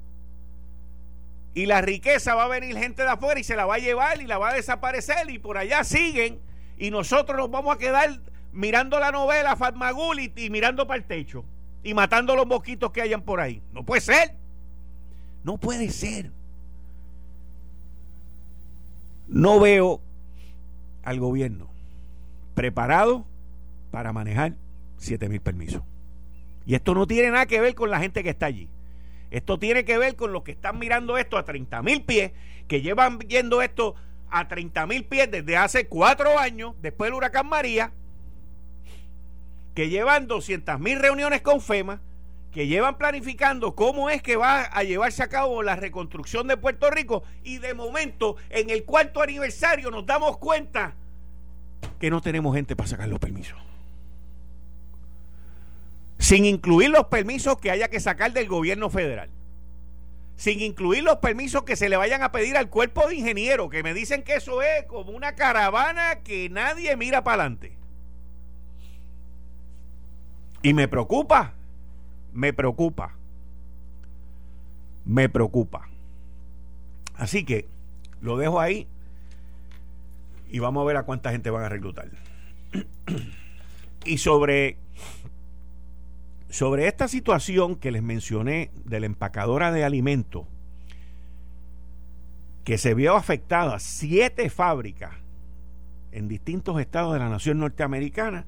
y 1.54 1.68
la 1.68 1.80
riqueza 1.80 2.36
va 2.36 2.44
a 2.44 2.48
venir 2.50 2.78
gente 2.78 3.04
de 3.04 3.08
afuera 3.08 3.40
y 3.40 3.46
se 3.46 3.56
la 3.56 3.66
va 3.66 3.76
a 3.76 3.80
llevar 3.80 4.22
y 4.22 4.28
la 4.28 4.38
va 4.38 4.50
a 4.50 4.54
desaparecer, 4.56 5.30
y 5.30 5.40
por 5.40 5.58
allá 5.58 5.86
siguen, 5.86 6.42
y 6.78 6.92
nosotros 6.92 7.38
nos 7.38 7.50
vamos 7.50 7.74
a 7.74 7.80
quedar 7.80 8.20
mirando 8.52 9.00
la 9.00 9.14
novela 9.14 9.56
Fatmagul 9.56 10.20
y 10.20 10.50
mirando 10.50 10.86
para 10.86 10.98
el 10.98 11.06
techo, 11.06 11.46
y 11.82 11.94
matando 11.94 12.36
los 12.36 12.46
mosquitos 12.46 12.92
que 12.92 13.02
hayan 13.02 13.22
por 13.22 13.40
ahí. 13.40 13.62
No 13.72 13.84
puede 13.84 14.02
ser. 14.02 14.36
No 15.46 15.58
puede 15.58 15.90
ser. 15.92 16.30
No 19.30 19.62
veo 19.62 20.02
al 21.06 21.20
gobierno 21.20 21.70
preparado 22.56 23.26
para 23.92 24.12
manejar 24.12 24.54
7 24.98 25.30
mil 25.30 25.42
permisos. 25.42 25.84
Y 26.66 26.76
esto 26.76 26.96
no 26.96 27.06
tiene 27.06 27.32
nada 27.32 27.46
que 27.46 27.62
ver 27.62 27.76
con 27.76 27.92
la 27.92 28.00
gente 28.00 28.24
que 28.24 28.32
está 28.32 28.48
allí. 28.48 28.68
Esto 29.30 29.60
tiene 29.60 29.86
que 29.86 29.98
ver 29.98 30.16
con 30.16 30.34
los 30.34 30.44
que 30.44 30.52
están 30.52 30.80
mirando 30.80 31.18
esto 31.18 31.38
a 31.38 31.46
30 31.46 31.82
mil 31.84 32.04
pies, 32.04 32.32
que 32.68 32.82
llevan 32.82 33.20
viendo 33.20 33.62
esto 33.62 33.96
a 34.30 34.48
30 34.48 34.88
mil 34.88 35.06
pies 35.06 35.30
desde 35.30 35.58
hace 35.58 35.88
cuatro 35.88 36.40
años, 36.40 36.74
después 36.82 37.10
del 37.10 37.16
huracán 37.16 37.48
María, 37.48 37.92
que 39.76 39.90
llevan 39.90 40.28
200 40.28 40.80
mil 40.80 41.00
reuniones 41.00 41.42
con 41.42 41.62
FEMA, 41.62 42.02
que 42.56 42.68
llevan 42.68 42.98
planificando 42.98 43.76
cómo 43.76 44.10
es 44.10 44.22
que 44.22 44.38
va 44.38 44.62
a 44.62 44.84
llevarse 44.84 45.22
a 45.22 45.28
cabo 45.28 45.62
la 45.62 45.76
reconstrucción 45.76 46.48
de 46.48 46.56
Puerto 46.56 46.90
Rico 46.90 47.22
y 47.44 47.58
de 47.58 47.74
momento 47.74 48.38
en 48.50 48.70
el 48.70 48.86
cuarto 48.86 49.22
aniversario 49.22 49.92
nos 49.92 50.06
damos 50.06 50.38
cuenta 50.38 50.96
que 52.00 52.10
no 52.10 52.22
tenemos 52.22 52.56
gente 52.56 52.78
para 52.78 52.88
sacar 52.88 53.10
los 53.10 53.20
permisos. 53.20 53.60
Sin 56.18 56.46
incluir 56.46 56.92
los 56.92 57.08
permisos 57.08 57.58
que 57.58 57.72
haya 57.72 57.90
que 57.90 58.00
sacar 58.00 58.32
del 58.32 58.48
gobierno 58.48 58.90
federal. 58.90 59.30
Sin 60.38 60.62
incluir 60.62 61.04
los 61.04 61.18
permisos 61.18 61.64
que 61.64 61.76
se 61.76 61.90
le 61.90 61.98
vayan 61.98 62.24
a 62.24 62.32
pedir 62.32 62.56
al 62.56 62.70
cuerpo 62.70 63.06
de 63.10 63.16
ingenieros, 63.16 63.70
que 63.70 63.84
me 63.84 63.94
dicen 63.94 64.24
que 64.24 64.36
eso 64.36 64.62
es 64.62 64.86
como 64.86 65.12
una 65.12 65.36
caravana 65.36 66.22
que 66.24 66.48
nadie 66.50 66.96
mira 66.96 67.22
para 67.22 67.42
adelante. 67.42 67.78
Y 70.62 70.74
me 70.74 70.88
preocupa 70.88 71.55
me 72.36 72.54
preocupa. 72.54 73.16
Me 75.06 75.30
preocupa. 75.30 75.90
Así 77.16 77.46
que 77.46 77.68
lo 78.22 78.38
dejo 78.38 78.60
ahí 78.60 78.88
y 80.50 80.60
vamos 80.60 80.84
a 80.84 80.86
ver 80.86 80.98
a 80.98 81.04
cuánta 81.04 81.32
gente 81.32 81.50
van 81.50 81.64
a 81.64 81.70
reclutar. 81.70 82.10
y 84.06 84.18
sobre 84.18 84.78
sobre 86.50 86.88
esta 86.88 87.08
situación 87.08 87.76
que 87.76 87.92
les 87.92 88.04
mencioné 88.04 88.72
de 88.86 89.00
la 89.00 89.08
empacadora 89.08 89.72
de 89.72 89.84
alimentos 89.84 90.46
que 92.64 92.78
se 92.78 92.94
vio 92.94 93.16
afectada 93.16 93.78
siete 93.80 94.50
fábricas 94.50 95.14
en 96.12 96.28
distintos 96.28 96.80
estados 96.80 97.14
de 97.14 97.20
la 97.20 97.30
nación 97.30 97.60
norteamericana, 97.60 98.46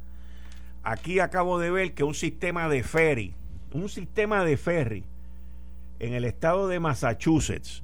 aquí 0.84 1.20
acabo 1.20 1.60
de 1.60 1.70
ver 1.70 1.94
que 1.94 2.04
un 2.04 2.14
sistema 2.14 2.70
de 2.70 2.84
ferry 2.84 3.36
un 3.74 3.90
sistema 3.90 4.44
de 4.44 4.58
ferry 4.58 5.04
en 6.00 6.14
el 6.14 6.26
estado 6.26 6.68
de 6.68 6.80
Massachusetts 6.80 7.84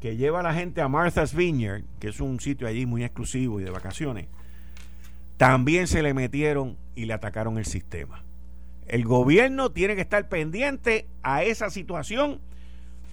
que 0.00 0.16
lleva 0.16 0.40
a 0.40 0.42
la 0.42 0.54
gente 0.54 0.80
a 0.80 0.88
Martha's 0.88 1.34
Vineyard, 1.34 1.82
que 1.98 2.08
es 2.08 2.20
un 2.20 2.40
sitio 2.40 2.68
allí 2.68 2.86
muy 2.86 3.04
exclusivo 3.04 3.60
y 3.60 3.64
de 3.64 3.70
vacaciones, 3.70 4.26
también 5.36 5.86
se 5.86 6.02
le 6.02 6.14
metieron 6.14 6.76
y 6.94 7.06
le 7.06 7.14
atacaron 7.14 7.58
el 7.58 7.64
sistema. 7.64 8.22
El 8.86 9.04
gobierno 9.04 9.70
tiene 9.70 9.96
que 9.96 10.00
estar 10.00 10.28
pendiente 10.28 11.06
a 11.22 11.42
esa 11.42 11.70
situación 11.70 12.40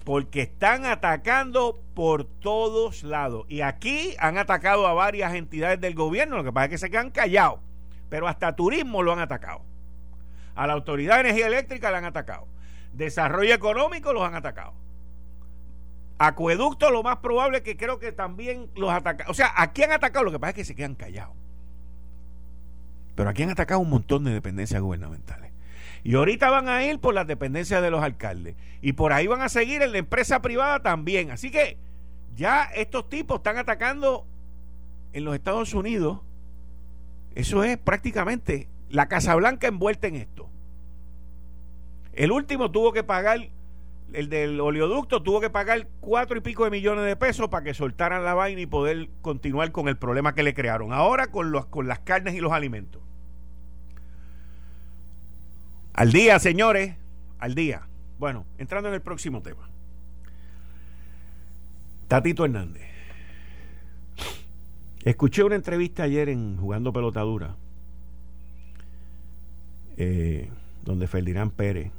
porque 0.04 0.42
están 0.42 0.86
atacando 0.86 1.80
por 1.94 2.24
todos 2.24 3.02
lados. 3.02 3.44
Y 3.48 3.60
aquí 3.60 4.14
han 4.18 4.38
atacado 4.38 4.86
a 4.86 4.94
varias 4.94 5.34
entidades 5.34 5.80
del 5.80 5.94
gobierno, 5.94 6.36
lo 6.36 6.44
que 6.44 6.52
pasa 6.52 6.66
es 6.66 6.70
que 6.70 6.78
se 6.78 6.90
quedan 6.90 7.10
callados, 7.10 7.60
pero 8.08 8.28
hasta 8.28 8.54
turismo 8.54 9.02
lo 9.02 9.12
han 9.12 9.18
atacado. 9.18 9.62
A 10.56 10.66
la 10.66 10.72
Autoridad 10.72 11.16
de 11.16 11.20
Energía 11.20 11.46
Eléctrica 11.46 11.90
la 11.90 11.98
han 11.98 12.06
atacado. 12.06 12.48
Desarrollo 12.94 13.54
económico 13.54 14.12
los 14.12 14.22
han 14.22 14.34
atacado. 14.34 14.72
Acueducto, 16.18 16.90
lo 16.90 17.02
más 17.02 17.18
probable 17.18 17.62
que 17.62 17.76
creo 17.76 17.98
que 17.98 18.10
también 18.10 18.70
los 18.74 18.90
atacan. 18.90 19.28
O 19.28 19.34
sea, 19.34 19.52
aquí 19.54 19.82
han 19.82 19.92
atacado, 19.92 20.24
lo 20.24 20.32
que 20.32 20.38
pasa 20.38 20.50
es 20.50 20.56
que 20.56 20.64
se 20.64 20.74
quedan 20.74 20.94
callados. 20.94 21.36
Pero 23.14 23.28
aquí 23.28 23.42
han 23.42 23.50
atacado 23.50 23.80
un 23.80 23.90
montón 23.90 24.24
de 24.24 24.32
dependencias 24.32 24.80
gubernamentales. 24.80 25.52
Y 26.04 26.14
ahorita 26.14 26.48
van 26.48 26.68
a 26.68 26.84
ir 26.84 27.00
por 27.00 27.14
las 27.14 27.26
dependencias 27.26 27.82
de 27.82 27.90
los 27.90 28.02
alcaldes. 28.02 28.56
Y 28.80 28.94
por 28.94 29.12
ahí 29.12 29.26
van 29.26 29.42
a 29.42 29.50
seguir 29.50 29.82
en 29.82 29.92
la 29.92 29.98
empresa 29.98 30.40
privada 30.40 30.80
también. 30.80 31.30
Así 31.30 31.50
que 31.50 31.76
ya 32.34 32.64
estos 32.64 33.08
tipos 33.10 33.38
están 33.38 33.58
atacando 33.58 34.24
en 35.12 35.24
los 35.24 35.34
Estados 35.34 35.74
Unidos. 35.74 36.20
Eso 37.34 37.64
es 37.64 37.76
prácticamente 37.76 38.68
la 38.90 39.08
Casa 39.08 39.34
Blanca 39.34 39.66
envuelta 39.66 40.06
en 40.06 40.16
esto. 40.16 40.48
El 42.12 42.32
último 42.32 42.70
tuvo 42.70 42.92
que 42.92 43.04
pagar, 43.04 43.50
el 44.12 44.28
del 44.28 44.60
oleoducto 44.60 45.22
tuvo 45.22 45.40
que 45.40 45.50
pagar 45.50 45.88
cuatro 46.00 46.38
y 46.38 46.40
pico 46.40 46.64
de 46.64 46.70
millones 46.70 47.04
de 47.04 47.16
pesos 47.16 47.48
para 47.48 47.64
que 47.64 47.74
soltaran 47.74 48.24
la 48.24 48.34
vaina 48.34 48.60
y 48.60 48.66
poder 48.66 49.10
continuar 49.20 49.72
con 49.72 49.88
el 49.88 49.96
problema 49.96 50.34
que 50.34 50.42
le 50.42 50.54
crearon. 50.54 50.92
Ahora 50.92 51.26
con, 51.28 51.50
los, 51.50 51.66
con 51.66 51.88
las 51.88 51.98
carnes 52.00 52.34
y 52.34 52.40
los 52.40 52.52
alimentos. 52.52 53.02
Al 55.92 56.12
día, 56.12 56.38
señores, 56.38 56.96
al 57.38 57.54
día. 57.54 57.86
Bueno, 58.18 58.46
entrando 58.58 58.88
en 58.88 58.94
el 58.94 59.02
próximo 59.02 59.42
tema. 59.42 59.68
Tatito 62.08 62.44
Hernández. 62.44 62.82
Escuché 65.04 65.42
una 65.42 65.54
entrevista 65.54 66.02
ayer 66.02 66.28
en 66.28 66.56
Jugando 66.56 66.92
Pelotadura, 66.92 67.56
eh, 69.96 70.50
donde 70.84 71.06
Ferdinand 71.06 71.52
Pérez 71.52 71.90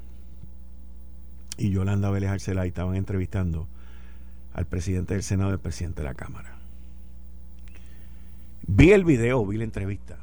y 1.58 1.72
Yolanda 1.72 2.10
Vélez 2.10 2.30
Arcelay 2.30 2.70
estaban 2.70 2.96
entrevistando 2.96 3.68
al 4.54 4.66
presidente 4.66 5.14
del 5.14 5.24
Senado 5.24 5.50
y 5.50 5.54
al 5.54 5.60
presidente 5.60 6.02
de 6.02 6.08
la 6.08 6.14
Cámara. 6.14 6.58
Vi 8.68 8.92
el 8.92 9.06
video, 9.06 9.46
vi 9.46 9.58
la 9.58 9.64
entrevista. 9.64 10.18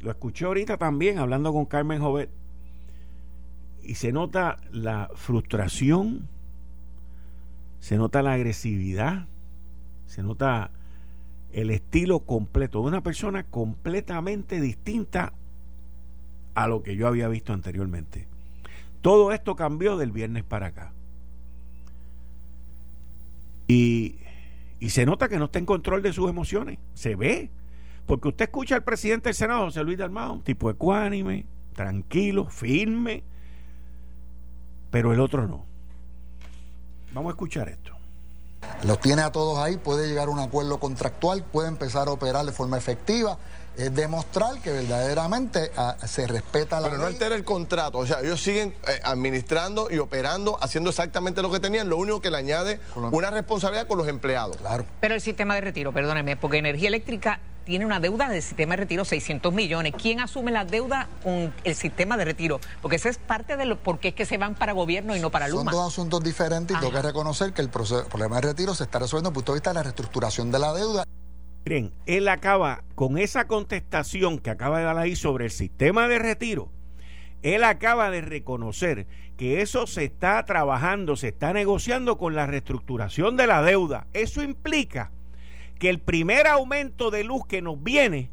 Lo 0.00 0.10
escuché 0.10 0.44
ahorita 0.44 0.76
también 0.76 1.18
hablando 1.18 1.52
con 1.52 1.66
Carmen 1.66 2.00
Jovet. 2.00 2.30
Y 3.82 3.94
se 3.94 4.12
nota 4.12 4.58
la 4.70 5.10
frustración, 5.14 6.28
se 7.80 7.96
nota 7.96 8.22
la 8.22 8.34
agresividad, 8.34 9.26
se 10.06 10.22
nota 10.22 10.70
el 11.52 11.70
estilo 11.70 12.20
completo 12.20 12.82
de 12.82 12.88
una 12.88 13.02
persona 13.02 13.44
completamente 13.44 14.60
distinta 14.60 15.32
a 16.58 16.66
lo 16.66 16.82
que 16.82 16.96
yo 16.96 17.06
había 17.06 17.28
visto 17.28 17.52
anteriormente. 17.52 18.26
Todo 19.00 19.30
esto 19.30 19.54
cambió 19.54 19.96
del 19.96 20.10
viernes 20.10 20.42
para 20.42 20.66
acá. 20.66 20.92
Y, 23.68 24.16
y, 24.80 24.90
se 24.90 25.06
nota 25.06 25.28
que 25.28 25.38
no 25.38 25.44
está 25.44 25.60
en 25.60 25.66
control 25.66 26.02
de 26.02 26.12
sus 26.12 26.28
emociones. 26.28 26.80
Se 26.94 27.14
ve. 27.14 27.50
Porque 28.06 28.26
usted 28.26 28.46
escucha 28.46 28.74
al 28.74 28.82
presidente 28.82 29.28
del 29.28 29.36
Senado, 29.36 29.66
José 29.66 29.84
Luis 29.84 29.98
Dalmao, 29.98 30.40
tipo 30.40 30.68
ecuánime, 30.68 31.46
tranquilo, 31.76 32.46
firme, 32.46 33.22
pero 34.90 35.12
el 35.12 35.20
otro 35.20 35.46
no. 35.46 35.64
Vamos 37.12 37.30
a 37.30 37.34
escuchar 37.34 37.68
esto. 37.68 37.92
Los 38.82 38.98
tiene 39.00 39.22
a 39.22 39.30
todos 39.30 39.58
ahí, 39.58 39.76
puede 39.76 40.08
llegar 40.08 40.26
a 40.26 40.30
un 40.32 40.40
acuerdo 40.40 40.80
contractual, 40.80 41.44
puede 41.44 41.68
empezar 41.68 42.08
a 42.08 42.10
operar 42.10 42.44
de 42.46 42.52
forma 42.52 42.76
efectiva. 42.76 43.38
Es 43.78 43.94
demostrar 43.94 44.60
que 44.60 44.72
verdaderamente 44.72 45.70
ah, 45.76 45.96
se 46.04 46.26
respeta 46.26 46.80
la 46.80 46.88
Pero 46.88 47.00
no 47.00 47.06
altera 47.06 47.36
el 47.36 47.44
contrato, 47.44 47.98
o 47.98 48.06
sea, 48.06 48.20
ellos 48.20 48.42
siguen 48.42 48.74
eh, 48.88 49.00
administrando 49.04 49.88
y 49.88 49.98
operando, 49.98 50.58
haciendo 50.60 50.90
exactamente 50.90 51.42
lo 51.42 51.50
que 51.52 51.60
tenían, 51.60 51.88
lo 51.88 51.96
único 51.96 52.20
que 52.20 52.30
le 52.30 52.38
añade 52.38 52.80
una 52.96 53.30
responsabilidad 53.30 53.86
con 53.86 53.98
los 53.98 54.08
empleados. 54.08 54.56
Claro. 54.56 54.84
Pero 55.00 55.14
el 55.14 55.20
sistema 55.20 55.54
de 55.54 55.60
retiro, 55.60 55.92
perdóneme, 55.92 56.36
porque 56.36 56.58
energía 56.58 56.88
eléctrica 56.88 57.40
tiene 57.68 57.84
una 57.84 58.00
deuda 58.00 58.30
del 58.30 58.42
sistema 58.42 58.72
de 58.72 58.78
retiro 58.78 59.04
600 59.04 59.52
millones. 59.52 59.92
¿Quién 60.00 60.20
asume 60.20 60.50
la 60.50 60.64
deuda 60.64 61.06
con 61.22 61.52
el 61.64 61.74
sistema 61.74 62.16
de 62.16 62.24
retiro? 62.24 62.60
Porque 62.80 62.96
esa 62.96 63.10
es 63.10 63.18
parte 63.18 63.58
de 63.58 63.66
lo 63.66 63.78
por 63.78 64.00
qué 64.00 64.08
es 64.08 64.14
que 64.14 64.24
se 64.24 64.38
van 64.38 64.54
para 64.54 64.72
gobierno 64.72 65.14
y 65.14 65.20
no 65.20 65.30
para 65.30 65.48
Luma. 65.48 65.70
Son 65.70 65.80
dos 65.80 65.92
asuntos 65.92 66.24
diferentes 66.24 66.74
y 66.74 66.80
tengo 66.80 66.92
que 66.92 67.02
reconocer 67.02 67.52
que 67.52 67.60
el, 67.60 67.68
problema 67.68 68.36
de 68.36 68.40
retiro 68.40 68.74
se 68.74 68.84
está 68.84 68.98
resolviendo 68.98 69.28
desde 69.28 69.38
el 69.38 69.44
punto 69.44 69.52
de 69.52 69.56
vista 69.58 69.70
de 69.70 69.74
la 69.74 69.82
reestructuración 69.82 70.50
de 70.50 70.58
la 70.58 70.72
deuda. 70.72 71.04
Miren, 71.68 71.92
él 72.06 72.28
acaba 72.28 72.82
con 72.94 73.18
esa 73.18 73.46
contestación 73.46 74.38
que 74.38 74.48
acaba 74.48 74.78
de 74.78 74.84
dar 74.84 74.96
ahí 74.96 75.14
sobre 75.14 75.44
el 75.44 75.50
sistema 75.50 76.08
de 76.08 76.18
retiro. 76.18 76.70
Él 77.42 77.62
acaba 77.62 78.10
de 78.10 78.22
reconocer 78.22 79.06
que 79.36 79.60
eso 79.60 79.86
se 79.86 80.04
está 80.04 80.42
trabajando, 80.46 81.14
se 81.14 81.28
está 81.28 81.52
negociando 81.52 82.16
con 82.16 82.34
la 82.34 82.46
reestructuración 82.46 83.36
de 83.36 83.46
la 83.46 83.60
deuda. 83.60 84.06
Eso 84.14 84.42
implica 84.42 85.10
que 85.78 85.90
el 85.90 85.98
primer 85.98 86.46
aumento 86.46 87.10
de 87.10 87.22
luz 87.22 87.46
que 87.46 87.60
nos 87.60 87.82
viene 87.82 88.30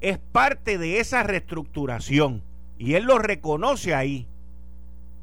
es 0.00 0.18
parte 0.18 0.78
de 0.78 1.00
esa 1.00 1.24
reestructuración. 1.24 2.44
Y 2.78 2.94
él 2.94 3.06
lo 3.06 3.18
reconoce 3.18 3.92
ahí, 3.92 4.28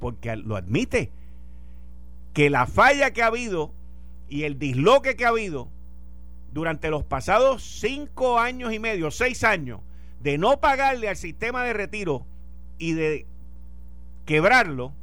porque 0.02 0.36
lo 0.36 0.58
admite, 0.58 1.10
que 2.34 2.50
la 2.50 2.68
falla 2.68 3.12
que 3.12 3.24
ha 3.24 3.28
habido 3.28 3.72
y 4.28 4.44
el 4.44 4.60
disloque 4.60 5.16
que 5.16 5.24
ha 5.24 5.30
habido 5.30 5.70
durante 6.56 6.90
los 6.90 7.04
pasados 7.04 7.64
cinco 7.82 8.40
años 8.40 8.72
y 8.72 8.80
medio, 8.80 9.12
seis 9.12 9.44
años, 9.44 9.82
de 10.22 10.38
no 10.38 10.62
pagarle 10.62 11.10
al 11.10 11.18
sistema 11.18 11.66
de 11.66 11.74
retiro 11.74 12.26
y 12.78 12.94
de 12.94 13.26
quebrarlo, 14.26 14.94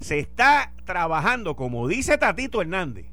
se 0.00 0.18
está 0.18 0.72
trabajando, 0.86 1.54
como 1.54 1.86
dice 1.86 2.16
Tatito 2.16 2.62
Hernández, 2.62 3.04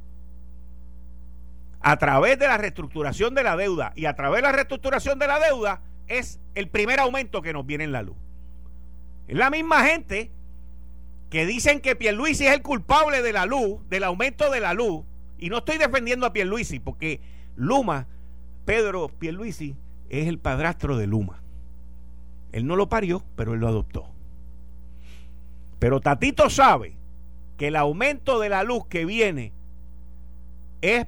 a 1.81 1.97
través 1.97 2.39
de 2.39 2.47
la 2.47 2.57
reestructuración 2.57 3.35
de 3.35 3.43
la 3.43 3.57
deuda 3.57 3.91
y 3.97 4.05
a 4.05 4.15
través 4.15 4.37
de 4.37 4.47
la 4.47 4.53
reestructuración 4.53 5.19
de 5.19 5.27
la 5.27 5.41
deuda 5.41 5.81
es 6.07 6.39
el 6.55 6.69
primer 6.69 7.01
aumento 7.01 7.41
que 7.41 7.51
nos 7.51 7.65
viene 7.65 7.83
en 7.83 7.91
la 7.91 8.01
luz. 8.01 8.15
Es 9.27 9.35
la 9.35 9.49
misma 9.49 9.83
gente 9.83 10.31
que 11.29 11.45
dicen 11.45 11.81
que 11.81 11.97
Pierluisi 11.97 12.47
es 12.47 12.53
el 12.53 12.61
culpable 12.61 13.21
de 13.21 13.33
la 13.33 13.45
luz, 13.45 13.81
del 13.89 14.05
aumento 14.05 14.49
de 14.49 14.61
la 14.61 14.73
luz, 14.73 15.03
y 15.37 15.49
no 15.49 15.57
estoy 15.57 15.77
defendiendo 15.77 16.25
a 16.25 16.31
Pierluisi 16.31 16.79
porque 16.79 17.19
Luma, 17.55 18.07
Pedro 18.65 19.09
Pierluisi, 19.09 19.75
es 20.09 20.27
el 20.27 20.39
padrastro 20.39 20.97
de 20.97 21.07
Luma. 21.07 21.41
Él 22.51 22.67
no 22.67 22.75
lo 22.75 22.89
parió, 22.89 23.23
pero 23.35 23.53
él 23.53 23.59
lo 23.59 23.67
adoptó. 23.67 24.07
Pero 25.79 26.01
Tatito 26.01 26.49
sabe 26.49 26.95
que 27.57 27.67
el 27.67 27.75
aumento 27.75 28.39
de 28.39 28.49
la 28.49 28.63
luz 28.63 28.85
que 28.87 29.05
viene 29.05 29.53
es 30.81 31.07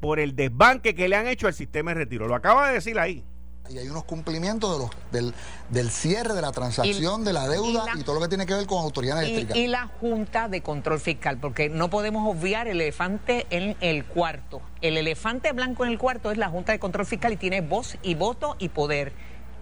por 0.00 0.18
el 0.18 0.34
desbanque 0.34 0.94
que 0.94 1.08
le 1.08 1.16
han 1.16 1.28
hecho 1.28 1.46
al 1.46 1.54
sistema 1.54 1.92
de 1.92 1.98
retiro. 1.98 2.26
Lo 2.26 2.34
acaba 2.34 2.68
de 2.68 2.74
decir 2.74 2.98
ahí. 2.98 3.24
Y 3.70 3.78
hay 3.78 3.88
unos 3.88 4.04
cumplimientos 4.04 4.72
de 4.72 4.78
los, 4.78 4.90
del, 5.12 5.34
del 5.70 5.90
cierre 5.90 6.34
de 6.34 6.42
la 6.42 6.52
transacción, 6.52 7.24
de 7.24 7.32
la 7.32 7.48
deuda 7.48 7.84
y, 7.96 8.02
todo 8.02 8.16
lo 8.16 8.20
que 8.20 8.28
tiene 8.28 8.44
que 8.44 8.54
ver 8.54 8.66
con 8.66 8.82
autoridad 8.82 9.22
eléctrica. 9.22 9.56
Y, 9.56 9.66
la 9.66 9.86
Junta 10.00 10.48
de 10.48 10.62
Control 10.62 11.00
Fiscal, 11.00 11.38
porque 11.38 11.68
no 11.68 11.88
podemos 11.88 12.28
obviar 12.28 12.68
el 12.68 12.80
elefante 12.80 13.46
en 13.50 13.76
el 13.80 14.04
cuarto. 14.04 14.60
El 14.80 14.98
elefante 14.98 15.52
blanco 15.52 15.84
en 15.84 15.92
el 15.92 15.98
cuarto 15.98 16.30
es 16.30 16.38
la 16.38 16.48
Junta 16.48 16.72
de 16.72 16.78
Control 16.78 17.06
Fiscal 17.06 17.32
y 17.32 17.36
tiene 17.36 17.60
voz 17.60 17.96
y 18.02 18.14
voto 18.14 18.56
y 18.58 18.68
poder. 18.68 19.12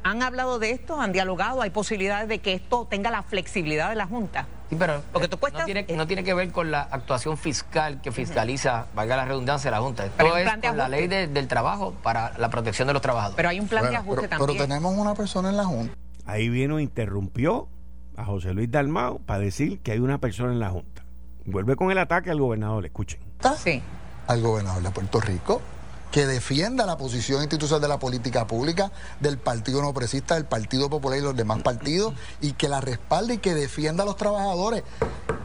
¿Han 0.03 0.23
hablado 0.23 0.59
de 0.59 0.71
esto? 0.71 1.01
¿Han 1.01 1.13
dialogado? 1.13 1.63
¿Hay 1.63 1.71
posibilidades 1.71 2.29
de 2.29 2.39
que 2.39 2.55
esto 2.55 2.87
tenga 2.89 3.11
la 3.11 3.23
flexibilidad 3.23 3.91
de 3.91 3.97
la 3.97 4.07
Junta? 4.07 4.49
Sí, 4.71 4.77
pero 4.79 5.03
Porque 5.13 5.27
tú 5.27 5.37
no, 5.53 5.65
tiene, 5.65 5.85
no 5.97 6.07
tiene 6.07 6.23
que 6.23 6.33
ver 6.33 6.53
con 6.53 6.71
la 6.71 6.83
actuación 6.83 7.37
fiscal 7.37 8.01
que 8.01 8.13
fiscaliza, 8.13 8.87
valga 8.95 9.17
la 9.17 9.25
redundancia, 9.25 9.69
de 9.69 9.77
la 9.77 9.83
Junta. 9.83 10.07
Esto 10.07 10.37
es 10.37 10.49
con 10.63 10.77
la 10.77 10.89
ley 10.89 11.09
del 11.09 11.49
trabajo 11.49 11.93
para 12.05 12.39
la 12.39 12.51
protección 12.51 12.87
de 12.87 12.95
los 12.95 13.03
trabajadores. 13.03 13.35
Pero 13.37 13.49
hay 13.49 13.59
un 13.59 13.67
plan 13.67 13.91
de 13.91 13.97
ajuste 13.97 14.29
también. 14.29 14.59
Pero 14.59 14.69
tenemos 14.69 14.95
una 14.97 15.15
persona 15.15 15.51
en 15.51 15.57
la 15.57 15.65
Junta. 15.65 15.93
Ahí 16.25 16.49
vino, 16.49 16.79
interrumpió 16.79 17.69
a 18.17 18.25
José 18.25 18.55
Luis 18.55 18.71
Dalmao 18.71 19.19
para 19.19 19.41
decir 19.41 19.81
que 19.81 19.91
hay 19.91 19.99
una 19.99 20.19
persona 20.19 20.53
en 20.53 20.61
la 20.61 20.71
Junta. 20.71 21.05
Vuelve 21.47 21.75
con 21.75 21.91
el 21.91 21.99
ataque 21.99 22.31
al 22.31 22.39
gobernador, 22.39 22.87
escuchen. 22.87 23.21
Sí. 23.59 23.83
Al 24.29 24.41
gobernador 24.41 24.85
de 24.85 24.91
Puerto 24.91 25.21
Rico 25.21 25.61
que 26.11 26.27
defienda 26.27 26.87
la 26.87 26.97
posición 26.97 27.41
institucional 27.41 27.81
de 27.81 27.89
la 27.89 27.99
política 27.99 28.47
pública 28.47 28.91
del 29.21 29.39
Partido 29.39 29.83
No 29.83 29.95
Presista, 29.95 30.35
del 30.35 30.45
Partido 30.45 30.91
Popular 30.91 31.19
y 31.19 31.23
los 31.23 31.37
demás 31.37 31.63
partidos, 31.63 32.15
y 32.41 32.53
que 32.53 32.69
la 32.69 32.81
respalde 32.81 33.35
y 33.35 33.39
que 33.39 33.55
defienda 33.55 34.03
a 34.03 34.07
los 34.07 34.17
trabajadores, 34.17 34.83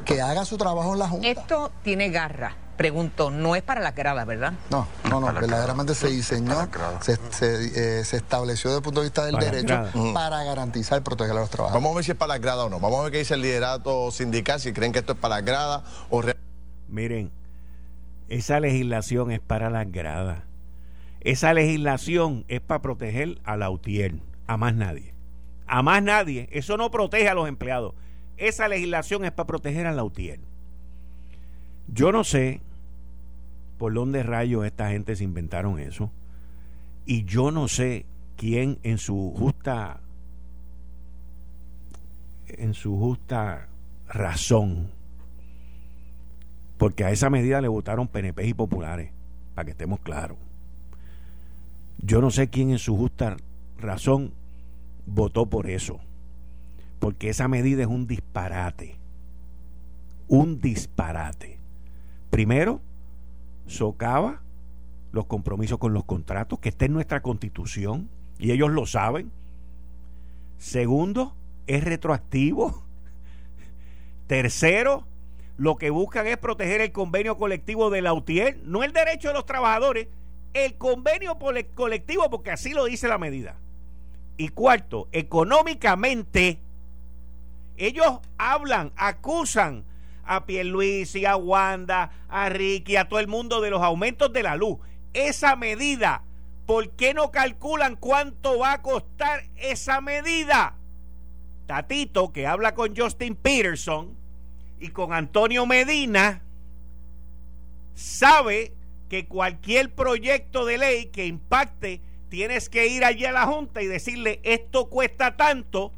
que 0.06 0.22
haga 0.22 0.46
su 0.46 0.58
trabajo 0.58 0.94
en 0.94 1.00
la 1.00 1.08
Junta. 1.08 1.28
Esto 1.28 1.72
tiene 1.84 2.10
garra. 2.10 2.56
Pregunto, 2.78 3.32
no 3.32 3.56
es 3.56 3.64
para 3.64 3.80
las 3.80 3.96
gradas, 3.96 4.28
¿verdad? 4.28 4.54
No, 4.70 4.86
no, 5.10 5.22
no, 5.22 5.32
verdaderamente 5.34 5.96
se 5.96 6.10
diseñó, 6.10 6.68
se, 7.00 7.14
eh, 7.42 8.04
se, 8.04 8.18
estableció 8.18 8.70
desde 8.70 8.80
el 8.80 8.84
punto 8.84 9.00
de 9.00 9.06
vista 9.06 9.26
del 9.26 9.38
derecho 9.38 9.86
para 10.14 10.44
garantizar 10.44 11.00
y 11.00 11.02
proteger 11.02 11.38
a 11.38 11.40
los 11.40 11.50
trabajadores. 11.50 11.82
Vamos 11.82 11.94
a 11.94 11.96
ver 11.96 12.06
si 12.06 12.12
es 12.12 12.18
para 12.18 12.34
las 12.34 12.42
gradas 12.42 12.66
o 12.66 12.70
no. 12.70 12.82
Vamos 12.82 13.00
a 13.00 13.04
ver 13.04 13.14
qué 13.14 13.20
dice 13.20 13.36
el 13.36 13.44
liderato 13.44 14.12
sindical, 14.12 14.60
si 14.60 14.74
creen 14.74 14.92
que 14.92 15.00
esto 15.00 15.14
es 15.14 15.20
para 15.20 15.36
las 15.36 15.46
gradas 15.46 15.84
o... 16.10 16.22
Miren, 16.90 17.32
esa 18.28 18.60
legislación 18.60 19.32
es 19.32 19.40
para 19.40 19.70
las 19.70 19.90
gradas. 19.90 20.40
Esa 21.26 21.56
legislación 21.56 22.46
es 22.48 22.62
para 22.62 22.84
proteger 22.84 23.40
a 23.44 23.58
la 23.58 23.72
UTIER, 23.72 24.20
a 24.46 24.58
más 24.58 24.76
nadie. 24.76 25.16
A 25.66 25.82
más 25.82 26.04
nadie. 26.04 26.48
Eso 26.52 26.78
no 26.78 26.92
protege 26.92 27.28
a 27.28 27.34
los 27.34 27.48
empleados. 27.48 27.96
Esa 28.38 28.68
legislación 28.68 29.26
es 29.26 29.32
para 29.32 29.48
proteger 29.48 29.88
a 29.88 29.92
la 29.92 30.04
UTIER. 30.04 30.40
Yo 31.88 32.12
no 32.12 32.24
sé 32.24 32.62
por 33.80 33.92
dónde 33.92 34.22
rayos 34.22 34.66
esta 34.66 34.92
gente 34.92 35.16
se 35.16 35.24
inventaron 35.24 35.80
eso. 35.80 36.12
Y 37.08 37.24
yo 37.26 37.50
no 37.50 37.68
sé 37.68 38.06
quién 38.38 38.78
en 38.84 39.00
su 39.00 39.34
justa 39.36 40.02
en 42.48 42.76
su 42.76 42.98
justa 43.00 43.68
razón 44.08 44.92
porque 46.78 47.04
a 47.04 47.10
esa 47.10 47.32
medida 47.32 47.62
le 47.62 47.68
votaron 47.68 48.08
PNP 48.08 48.46
y 48.46 48.54
populares, 48.54 49.12
para 49.56 49.66
que 49.66 49.72
estemos 49.72 50.00
claros. 50.02 50.38
Yo 51.98 52.22
no 52.22 52.32
sé 52.32 52.50
quién 52.50 52.72
en 52.72 52.80
su 52.80 52.96
justa 52.96 53.38
razón 53.78 54.32
votó 55.06 55.46
por 55.46 55.70
eso, 55.70 56.00
porque 57.00 57.30
esa 57.30 57.48
medida 57.48 57.82
es 57.84 57.88
un 57.88 58.08
disparate, 58.08 58.96
un 60.28 60.60
disparate. 60.60 61.60
Primero, 62.30 62.82
socava 63.68 64.42
los 65.12 65.26
compromisos 65.26 65.80
con 65.80 65.94
los 65.94 66.04
contratos, 66.04 66.60
que 66.60 66.70
está 66.70 66.86
en 66.86 66.94
nuestra 66.94 67.22
constitución, 67.22 68.10
y 68.38 68.52
ellos 68.52 68.72
lo 68.72 68.86
saben. 68.86 69.32
Segundo, 70.58 71.34
es 71.68 71.84
retroactivo. 71.84 72.84
Tercero, 74.28 75.06
lo 75.58 75.78
que 75.78 75.90
buscan 75.90 76.28
es 76.28 76.38
proteger 76.38 76.82
el 76.82 76.92
convenio 76.92 77.38
colectivo 77.38 77.90
de 77.90 78.02
la 78.02 78.14
UTIER, 78.14 78.60
no 78.66 78.84
el 78.84 78.92
derecho 78.92 79.30
de 79.30 79.36
los 79.36 79.46
trabajadores, 79.46 80.08
el 80.56 80.78
convenio 80.78 81.38
colectivo, 81.76 82.30
porque 82.30 82.50
así 82.50 82.74
lo 82.74 82.86
dice 82.86 83.10
la 83.10 83.18
medida. 83.18 83.58
Y 84.38 84.50
cuarto, 84.50 85.10
económicamente, 85.12 86.60
ellos 87.76 88.20
hablan, 88.38 88.94
acusan 88.96 89.84
a 90.24 90.46
Pierluisi, 90.46 91.26
a 91.26 91.36
Wanda, 91.36 92.12
a 92.30 92.48
Ricky, 92.48 92.96
a 92.96 93.10
todo 93.10 93.20
el 93.20 93.28
mundo 93.28 93.60
de 93.60 93.70
los 93.70 93.82
aumentos 93.82 94.32
de 94.32 94.44
la 94.44 94.56
luz. 94.56 94.78
Esa 95.14 95.58
medida, 95.58 96.24
¿por 96.66 96.90
qué 96.92 97.14
no 97.14 97.32
calculan 97.32 97.98
cuánto 97.98 98.60
va 98.60 98.74
a 98.74 98.82
costar 98.82 99.44
esa 99.58 100.00
medida? 100.00 100.76
Tatito, 101.68 102.32
que 102.32 102.48
habla 102.48 102.76
con 102.76 102.96
Justin 102.96 103.36
Peterson 103.36 104.16
y 104.80 104.88
con 104.90 105.12
Antonio 105.12 105.66
Medina, 105.66 106.44
sabe 107.94 108.75
que 109.10 109.28
cualquier 109.28 109.94
proyecto 109.94 110.66
de 110.66 110.78
ley 110.78 111.06
que 111.08 111.26
impacte, 111.26 112.02
tienes 112.30 112.70
que 112.70 112.88
ir 112.88 113.06
allí 113.06 113.26
a 113.26 113.32
la 113.32 113.46
Junta 113.46 113.82
y 113.82 113.88
decirle, 113.88 114.40
esto 114.44 114.90
cuesta 114.90 115.38
tanto 115.38 115.94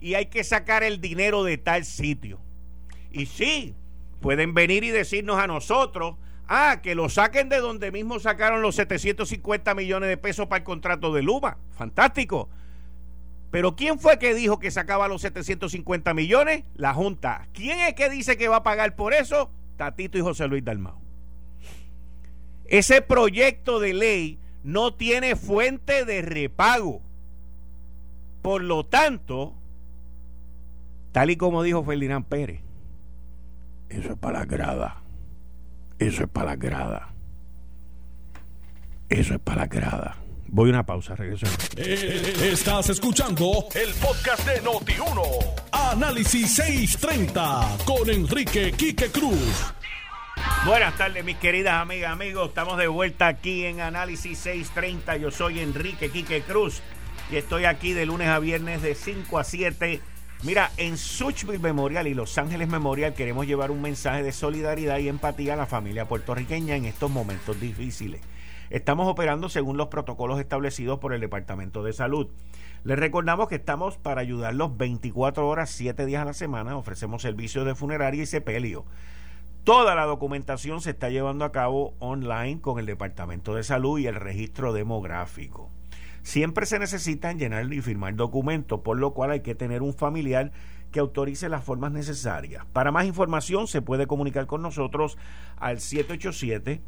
y 0.00 0.14
hay 0.14 0.26
que 0.26 0.44
sacar 0.44 0.82
el 0.82 1.00
dinero 1.00 1.44
de 1.44 1.58
tal 1.58 1.84
sitio. 1.84 2.40
Y 3.10 3.26
sí, 3.26 3.74
pueden 4.20 4.54
venir 4.54 4.84
y 4.84 4.90
decirnos 4.90 5.38
a 5.38 5.46
nosotros, 5.46 6.16
ah, 6.48 6.80
que 6.82 6.94
lo 6.94 7.08
saquen 7.08 7.48
de 7.48 7.58
donde 7.58 7.92
mismo 7.92 8.18
sacaron 8.20 8.62
los 8.62 8.76
750 8.76 9.74
millones 9.74 10.08
de 10.08 10.16
pesos 10.16 10.46
para 10.46 10.58
el 10.58 10.64
contrato 10.64 11.12
de 11.12 11.22
Luma. 11.22 11.58
Fantástico. 11.76 12.48
Pero 13.50 13.76
¿quién 13.76 13.98
fue 13.98 14.18
que 14.18 14.34
dijo 14.34 14.58
que 14.58 14.70
sacaba 14.70 15.08
los 15.08 15.20
750 15.20 16.14
millones? 16.14 16.64
La 16.74 16.94
Junta. 16.94 17.48
¿Quién 17.52 17.80
es 17.80 17.94
que 17.94 18.08
dice 18.08 18.38
que 18.38 18.48
va 18.48 18.56
a 18.56 18.62
pagar 18.62 18.96
por 18.96 19.12
eso? 19.12 19.50
Tatito 19.76 20.16
y 20.16 20.22
José 20.22 20.48
Luis 20.48 20.64
Dalmau. 20.64 21.01
Ese 22.72 23.02
proyecto 23.02 23.80
de 23.80 23.92
ley 23.92 24.38
no 24.64 24.94
tiene 24.94 25.36
fuente 25.36 26.06
de 26.06 26.22
repago. 26.22 27.02
Por 28.40 28.62
lo 28.62 28.86
tanto, 28.86 29.52
tal 31.12 31.28
y 31.28 31.36
como 31.36 31.62
dijo 31.62 31.84
Ferdinand 31.84 32.24
Pérez, 32.24 32.62
eso 33.90 34.12
es 34.12 34.18
para 34.18 34.38
la 34.38 34.44
grada. 34.46 35.02
Eso 35.98 36.22
es 36.22 36.30
para 36.30 36.52
la 36.52 36.56
grada. 36.56 37.08
Eso 39.10 39.34
es 39.34 39.40
para 39.40 39.60
la 39.60 39.66
grada. 39.66 40.16
Voy 40.48 40.70
a 40.70 40.72
una 40.72 40.86
pausa, 40.86 41.14
regreso. 41.14 41.44
Eh, 41.76 42.52
estás 42.52 42.88
escuchando 42.88 43.66
el 43.74 43.92
podcast 43.96 44.46
de 44.46 44.62
Noti1. 44.62 45.22
Análisis 45.72 46.54
630 46.54 47.76
con 47.84 48.08
Enrique 48.08 48.72
Quique 48.72 49.10
Cruz. 49.10 49.74
Buenas 50.64 50.96
tardes, 50.96 51.24
mis 51.24 51.36
queridas 51.38 51.74
amigas, 51.74 52.12
amigos. 52.12 52.50
Estamos 52.50 52.78
de 52.78 52.86
vuelta 52.86 53.26
aquí 53.26 53.64
en 53.64 53.80
Análisis 53.80 54.38
630. 54.38 55.16
Yo 55.16 55.32
soy 55.32 55.58
Enrique 55.58 56.10
Quique 56.10 56.42
Cruz 56.42 56.82
y 57.32 57.36
estoy 57.36 57.64
aquí 57.64 57.94
de 57.94 58.06
lunes 58.06 58.28
a 58.28 58.38
viernes 58.38 58.80
de 58.80 58.94
5 58.94 59.38
a 59.40 59.44
7 59.44 60.00
Mira, 60.44 60.72
en 60.76 60.98
Suchville 60.98 61.60
Memorial 61.60 62.08
y 62.08 62.14
Los 62.14 62.36
Ángeles 62.36 62.66
Memorial 62.68 63.14
queremos 63.14 63.46
llevar 63.46 63.70
un 63.70 63.80
mensaje 63.80 64.24
de 64.24 64.32
solidaridad 64.32 64.98
y 64.98 65.06
empatía 65.08 65.54
a 65.54 65.56
la 65.56 65.66
familia 65.66 66.08
puertorriqueña 66.08 66.74
en 66.74 66.84
estos 66.84 67.12
momentos 67.12 67.60
difíciles. 67.60 68.20
Estamos 68.68 69.06
operando 69.06 69.48
según 69.48 69.76
los 69.76 69.86
protocolos 69.86 70.40
establecidos 70.40 70.98
por 70.98 71.12
el 71.12 71.20
Departamento 71.20 71.84
de 71.84 71.92
Salud. 71.92 72.28
Les 72.82 72.98
recordamos 72.98 73.48
que 73.48 73.54
estamos 73.54 73.98
para 73.98 74.20
ayudarlos 74.20 74.76
24 74.76 75.46
horas, 75.46 75.70
7 75.70 76.06
días 76.06 76.22
a 76.22 76.24
la 76.24 76.34
semana. 76.34 76.76
Ofrecemos 76.76 77.22
servicios 77.22 77.64
de 77.64 77.76
funeraria 77.76 78.24
y 78.24 78.26
sepelio. 78.26 78.84
Toda 79.64 79.94
la 79.94 80.06
documentación 80.06 80.80
se 80.80 80.90
está 80.90 81.08
llevando 81.08 81.44
a 81.44 81.52
cabo 81.52 81.94
online 82.00 82.60
con 82.60 82.80
el 82.80 82.86
Departamento 82.86 83.54
de 83.54 83.62
Salud 83.62 83.96
y 84.00 84.08
el 84.08 84.16
registro 84.16 84.72
demográfico. 84.72 85.70
Siempre 86.22 86.66
se 86.66 86.80
necesitan 86.80 87.38
llenar 87.38 87.72
y 87.72 87.80
firmar 87.80 88.16
documentos, 88.16 88.80
por 88.80 88.98
lo 88.98 89.14
cual 89.14 89.30
hay 89.30 89.40
que 89.42 89.54
tener 89.54 89.82
un 89.82 89.94
familiar 89.94 90.50
que 90.90 90.98
autorice 90.98 91.48
las 91.48 91.62
formas 91.62 91.92
necesarias. 91.92 92.66
Para 92.72 92.90
más 92.90 93.06
información 93.06 93.68
se 93.68 93.82
puede 93.82 94.08
comunicar 94.08 94.46
con 94.48 94.62
nosotros 94.62 95.16
al 95.58 95.78
787 95.78 96.82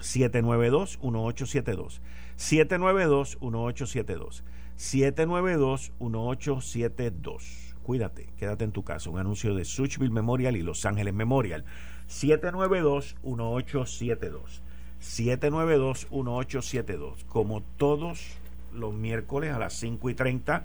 792 0.00 0.98
1872. 1.02 2.02
792 2.34 3.38
1872. 3.40 4.42
792 4.74 5.92
1872. 6.00 7.72
Cuídate, 7.82 8.32
quédate 8.36 8.64
en 8.64 8.72
tu 8.72 8.84
casa. 8.84 9.10
Un 9.10 9.18
anuncio 9.18 9.54
de 9.54 9.64
Suchville 9.64 10.12
Memorial 10.12 10.56
y 10.56 10.62
Los 10.62 10.84
Ángeles 10.86 11.14
Memorial. 11.14 11.64
792 12.12 13.16
1872. 13.22 14.62
792 15.00 16.06
1872. 16.10 17.24
Como 17.24 17.62
todos 17.78 18.36
los 18.72 18.92
miércoles 18.92 19.52
a 19.52 19.58
las 19.58 19.72
5 19.74 20.10
y 20.10 20.14
30 20.14 20.64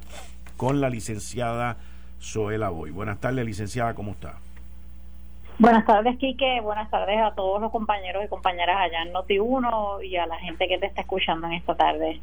con 0.57 0.81
la 0.81 0.89
licenciada 0.89 1.77
Zoela 2.21 2.69
Boy. 2.69 2.91
Buenas 2.91 3.19
tardes, 3.19 3.45
licenciada, 3.45 3.95
¿cómo 3.95 4.11
está? 4.11 4.39
Buenas 5.57 5.85
tardes, 5.85 6.17
Quique. 6.17 6.59
Buenas 6.61 6.89
tardes 6.91 7.19
a 7.19 7.33
todos 7.33 7.61
los 7.61 7.71
compañeros 7.71 8.23
y 8.25 8.27
compañeras 8.27 8.77
allá 8.77 9.03
en 9.03 9.13
Noti1 9.13 10.05
y 10.05 10.17
a 10.17 10.27
la 10.27 10.37
gente 10.37 10.67
que 10.67 10.77
te 10.77 10.85
está 10.85 11.01
escuchando 11.01 11.47
en 11.47 11.53
esta 11.53 11.75
tarde. 11.75 12.19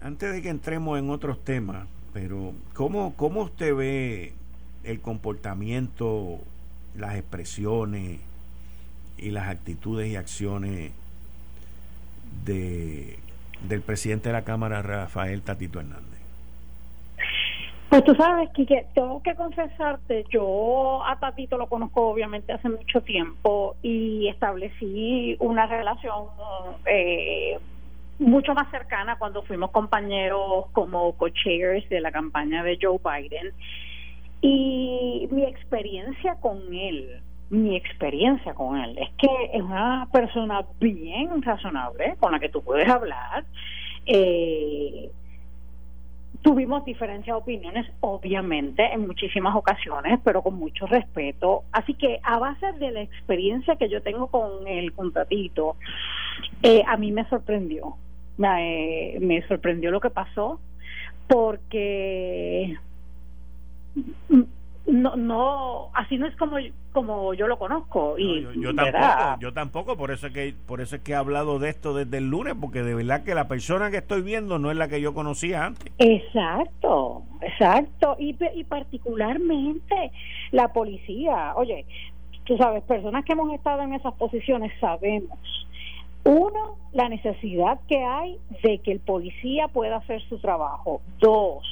Antes 0.00 0.32
de 0.32 0.42
que 0.42 0.48
entremos 0.48 0.98
en 0.98 1.10
otros 1.10 1.44
temas, 1.44 1.86
pero 2.12 2.52
¿cómo, 2.74 3.14
cómo 3.16 3.42
usted 3.42 3.74
ve 3.74 4.32
el 4.82 5.00
comportamiento, 5.00 6.40
las 6.96 7.16
expresiones 7.16 8.20
y 9.18 9.30
las 9.30 9.48
actitudes 9.48 10.08
y 10.08 10.16
acciones 10.16 10.92
de 12.44 13.18
del 13.68 13.80
presidente 13.80 14.28
de 14.28 14.32
la 14.34 14.44
Cámara, 14.44 14.82
Rafael 14.82 15.42
Tatito 15.42 15.80
Hernández? 15.80 16.14
Pues 17.88 18.04
tú 18.04 18.14
sabes, 18.14 18.50
que 18.50 18.86
tengo 18.94 19.22
que 19.22 19.34
confesarte, 19.36 20.24
yo 20.28 21.04
a 21.04 21.18
Tatito 21.18 21.56
lo 21.56 21.68
conozco 21.68 22.08
obviamente 22.08 22.52
hace 22.52 22.68
mucho 22.68 23.02
tiempo 23.02 23.76
y 23.82 24.26
establecí 24.28 25.36
una 25.38 25.66
relación 25.66 26.24
eh, 26.86 27.58
mucho 28.18 28.52
más 28.54 28.70
cercana 28.70 29.16
cuando 29.16 29.42
fuimos 29.42 29.70
compañeros 29.70 30.66
como 30.72 31.12
co-chairs 31.12 31.88
de 31.88 32.00
la 32.00 32.10
campaña 32.10 32.64
de 32.64 32.78
Joe 32.80 32.98
Biden. 32.98 33.52
Y 34.46 35.26
mi 35.30 35.44
experiencia 35.44 36.34
con 36.34 36.74
él 36.74 37.22
mi 37.50 37.76
experiencia 37.76 38.54
con 38.54 38.76
él 38.76 38.98
es 38.98 39.10
que 39.16 39.28
es 39.52 39.62
una 39.62 40.08
persona 40.12 40.64
bien 40.80 41.42
razonable 41.42 42.16
con 42.18 42.32
la 42.32 42.40
que 42.40 42.48
tú 42.48 42.62
puedes 42.62 42.88
hablar. 42.88 43.44
Eh, 44.06 45.10
tuvimos 46.42 46.84
diferentes 46.84 47.32
opiniones, 47.32 47.86
obviamente, 48.00 48.84
en 48.92 49.06
muchísimas 49.06 49.54
ocasiones, 49.54 50.18
pero 50.24 50.42
con 50.42 50.54
mucho 50.54 50.86
respeto. 50.86 51.64
Así 51.70 51.94
que 51.94 52.18
a 52.22 52.38
base 52.38 52.72
de 52.72 52.90
la 52.90 53.02
experiencia 53.02 53.76
que 53.76 53.88
yo 53.88 54.02
tengo 54.02 54.26
con 54.26 54.66
el 54.66 54.92
contratito, 54.92 55.76
eh, 56.62 56.82
a 56.86 56.96
mí 56.96 57.12
me 57.12 57.28
sorprendió. 57.28 57.96
Me 58.36 59.44
sorprendió 59.46 59.92
lo 59.92 60.00
que 60.00 60.10
pasó 60.10 60.58
porque 61.28 62.76
no 64.86 65.16
no 65.16 65.88
así 65.94 66.18
no 66.18 66.26
es 66.26 66.36
como 66.36 66.56
como 66.92 67.32
yo 67.32 67.46
lo 67.48 67.58
conozco 67.58 68.18
y 68.18 68.46
yo, 68.60 68.74
tampoco 68.74 69.40
yo 69.40 69.52
tampoco 69.52 69.96
por 69.96 70.10
eso 70.10 70.26
es 70.26 70.32
que 70.34 70.54
por 70.66 70.82
eso 70.82 70.96
es 70.96 71.02
que 71.02 71.12
he 71.12 71.14
hablado 71.14 71.58
de 71.58 71.70
esto 71.70 71.94
desde 71.94 72.18
el 72.18 72.28
lunes 72.28 72.54
porque 72.60 72.82
de 72.82 72.94
verdad 72.94 73.24
que 73.24 73.34
la 73.34 73.48
persona 73.48 73.90
que 73.90 73.98
estoy 73.98 74.20
viendo 74.20 74.58
no 74.58 74.70
es 74.70 74.76
la 74.76 74.88
que 74.88 75.00
yo 75.00 75.14
conocía 75.14 75.64
antes. 75.64 75.90
Exacto 75.98 77.22
exacto 77.40 78.16
y, 78.18 78.36
y 78.54 78.64
particularmente 78.64 80.12
la 80.50 80.72
policía. 80.72 81.54
Oye 81.56 81.86
tú 82.44 82.58
sabes 82.58 82.82
personas 82.82 83.24
que 83.24 83.32
hemos 83.32 83.52
estado 83.54 83.82
en 83.82 83.94
esas 83.94 84.12
posiciones 84.14 84.70
sabemos 84.80 85.38
uno 86.24 86.76
la 86.92 87.08
necesidad 87.08 87.80
que 87.88 88.02
hay 88.02 88.38
de 88.62 88.78
que 88.78 88.92
el 88.92 89.00
policía 89.00 89.68
pueda 89.68 89.96
hacer 89.96 90.22
su 90.28 90.38
trabajo. 90.38 91.02
Dos 91.20 91.64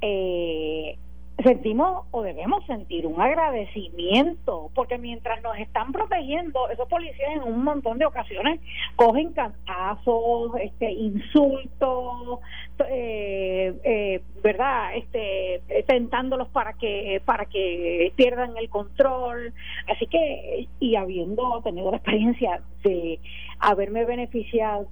eh, 0.00 0.96
sentimos 1.42 2.06
o 2.10 2.22
debemos 2.22 2.64
sentir 2.66 3.06
un 3.06 3.20
agradecimiento, 3.20 4.70
porque 4.74 4.98
mientras 4.98 5.40
nos 5.42 5.56
están 5.58 5.92
protegiendo, 5.92 6.68
esos 6.68 6.88
policías 6.88 7.30
en 7.36 7.42
un 7.42 7.62
montón 7.62 7.98
de 7.98 8.06
ocasiones 8.06 8.60
cogen 8.96 9.32
cantazos, 9.32 10.52
este, 10.60 10.90
insultos, 10.90 12.40
eh, 12.88 13.72
eh, 13.84 14.22
¿verdad? 14.42 14.96
Este, 14.96 15.62
tentándolos 15.86 16.48
para 16.48 16.72
que, 16.72 17.22
para 17.24 17.44
que 17.46 18.12
pierdan 18.16 18.56
el 18.56 18.68
control. 18.68 19.52
Así 19.88 20.06
que, 20.06 20.66
y 20.80 20.96
habiendo 20.96 21.60
tenido 21.62 21.90
la 21.90 21.98
experiencia 21.98 22.60
de 22.82 23.20
haberme 23.60 24.04
beneficiado 24.04 24.88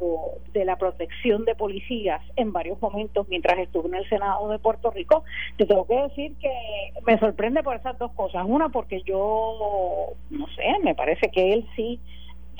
de 0.53 0.65
la 0.65 0.77
protección 0.77 1.45
de 1.45 1.55
policías 1.55 2.21
en 2.37 2.53
varios 2.53 2.81
momentos 2.81 3.29
mientras 3.29 3.59
estuve 3.59 3.89
en 3.89 3.95
el 3.97 4.09
Senado 4.09 4.49
de 4.49 4.59
Puerto 4.59 4.91
Rico, 4.91 5.25
te 5.57 5.67
tengo 5.67 5.87
que 5.87 6.03
decir 6.03 6.37
que 6.41 6.53
me 7.07 7.19
sorprende 7.19 7.63
por 7.63 7.77
esas 7.77 7.99
dos 7.99 8.13
cosas. 8.13 8.45
Una, 8.47 8.69
porque 8.69 9.03
yo, 9.03 10.15
no 10.31 10.47
sé, 10.49 10.65
me 10.83 10.95
parece 10.95 11.31
que 11.31 11.53
él 11.53 11.67
sí 11.77 12.01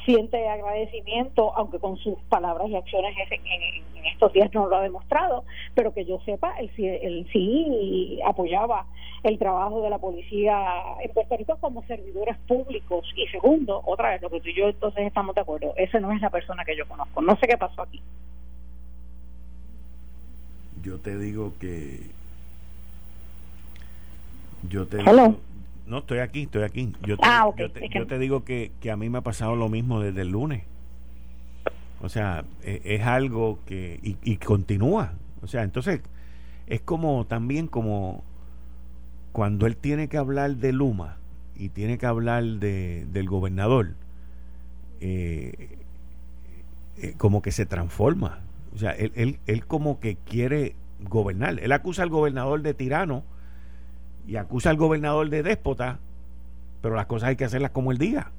siente 0.07 0.49
agradecimiento, 0.49 1.53
aunque 1.57 1.79
con 1.79 1.99
sus 1.99 2.19
palabras 2.31 2.69
y 2.71 2.77
acciones 2.77 3.15
en, 3.31 3.85
estos 4.07 4.33
días 4.33 4.49
no 4.55 4.67
lo 4.67 4.77
ha 4.77 4.83
demostrado, 4.83 5.45
pero 5.75 5.93
que 5.93 6.05
yo 6.07 6.21
sepa, 6.25 6.55
él, 6.59 6.71
él 6.79 7.29
sí 7.33 8.21
apoyaba 8.25 8.87
el 9.25 9.39
trabajo 9.39 9.83
de 9.83 9.91
la 9.91 9.99
policía 9.99 10.57
en 11.01 11.13
Puerto 11.13 11.37
Rico 11.37 11.59
como 11.61 11.83
servidores 11.83 12.37
públicos. 12.47 13.13
Y 13.17 13.27
segundo, 13.27 13.83
otra 13.85 14.11
vez, 14.11 14.23
lo 14.23 14.31
que 14.31 14.41
tú 14.41 14.49
y 14.49 14.55
yo 14.55 14.69
entonces 14.69 15.05
estamos 15.07 15.35
de 15.35 15.41
acuerdo, 15.41 15.75
ese 15.77 16.01
no 16.01 16.13
es 16.13 16.21
la 16.21 16.31
persona 16.31 16.65
que 16.65 16.77
yo 16.77 16.87
conozco. 16.87 17.21
No 17.21 17.37
sé 17.37 17.49
qué 17.49 17.59
pasó 17.59 17.83
aquí. 17.83 18.01
Yo 20.83 20.99
te 20.99 21.19
digo 21.19 21.53
que... 21.61 22.15
Yo 24.69 24.87
te 24.87 24.99
digo, 24.99 25.37
no, 25.87 25.99
estoy 25.99 26.19
aquí, 26.19 26.43
estoy 26.43 26.63
aquí. 26.63 26.93
Yo 27.03 27.17
te, 27.17 27.23
ah, 27.27 27.49
yo 27.95 28.07
te, 28.07 28.19
digo 28.19 28.45
que, 28.45 28.73
que, 28.81 28.91
a 28.91 28.97
mí 28.97 29.09
me 29.09 29.19
ha 29.19 29.23
pasado 29.23 29.55
lo 29.55 29.69
mismo 29.69 30.01
desde 30.01 30.23
el 30.23 30.31
lunes. 30.31 30.65
O 32.01 32.09
sea, 32.09 32.45
e, 32.63 32.81
es, 32.85 33.03
algo 33.03 33.61
que... 33.67 34.01
Y, 34.03 34.17
y, 34.23 34.37
continúa. 34.39 35.13
O 35.43 35.47
sea, 35.47 35.63
entonces 35.63 36.01
es 36.67 36.81
como 36.81 37.25
también 37.27 37.69
como 37.69 38.25
cuando 39.33 39.67
él 39.67 39.77
tiene 39.77 40.09
que 40.09 40.17
hablar 40.17 40.57
de 40.57 40.73
Luma 40.73 41.19
y 41.55 41.69
tiene 41.69 41.99
que 41.99 42.07
hablar 42.07 42.43
de, 42.43 43.07
del 43.13 43.29
gobernador, 43.29 43.95
eh, 45.01 45.79
eh, 46.99 47.15
como 47.17 47.43
que 47.43 47.53
se 47.53 47.67
transforma. 47.67 48.41
O 48.75 48.79
sea, 48.79 48.91
él, 48.91 49.13
él, 49.15 49.39
él 49.47 49.67
como 49.67 50.01
que 50.01 50.17
quiere 50.17 50.75
gobernar. 51.09 51.61
Él 51.61 51.73
acusa 51.73 52.03
al 52.03 52.11
gobernador 52.11 52.63
de 52.63 52.75
tirano 52.75 53.25
y 54.27 54.37
acusa 54.37 54.71
al 54.71 54.77
gobernador 54.77 55.29
de 55.29 55.43
déspota, 55.43 55.99
pero 56.83 56.95
las 56.95 57.07
cosas 57.07 57.31
hay 57.31 57.37
que 57.37 57.45
hacerlas 57.45 57.71
como 57.71 57.93
él 57.93 57.99
diga. 57.99 58.33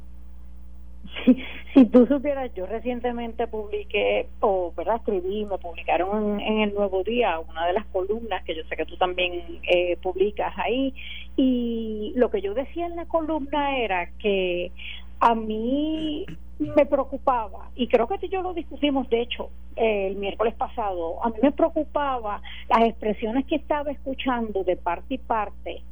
Si, 1.73 1.85
tú 1.85 2.07
supieras, 2.07 2.51
yo 2.55 2.65
recientemente 2.65 3.47
publiqué, 3.47 4.27
o 4.39 4.73
verdad, 4.75 4.95
escribí, 4.95 5.45
me 5.45 5.57
publicaron 5.57 6.39
en, 6.39 6.61
el 6.61 6.73
Nuevo 6.73 7.03
Día 7.03 7.39
una 7.39 7.67
de 7.67 7.73
las 7.73 7.85
columnas 7.87 8.43
que 8.43 8.55
yo 8.55 8.63
sé 8.63 8.75
que 8.75 8.85
tú 8.85 8.97
también 8.97 9.59
eh, 9.71 9.97
publicas 10.01 10.57
ahí, 10.57 10.93
y 11.35 12.13
lo 12.15 12.31
que 12.31 12.41
yo 12.41 12.53
decía 12.53 12.87
en 12.87 12.95
la 12.95 13.05
columna 13.05 13.77
era 13.77 14.09
que 14.17 14.71
a 15.19 15.35
mí 15.35 16.25
me 16.59 16.85
preocupaba, 16.85 17.69
y 17.75 17.87
creo 17.87 18.07
que 18.07 18.27
yo 18.29 18.41
lo 18.41 18.53
discutimos, 18.53 19.09
de 19.09 19.21
hecho, 19.21 19.49
el 19.75 20.15
miércoles 20.15 20.55
pasado, 20.55 21.23
a 21.23 21.29
mí 21.29 21.35
me 21.41 21.51
preocupaba 21.51 22.41
las 22.69 22.81
expresiones 22.89 23.45
que 23.45 23.55
estaba 23.55 23.91
escuchando 23.91 24.63
de 24.63 24.75
parte 24.75 25.15
y 25.15 25.17
parte 25.19 25.83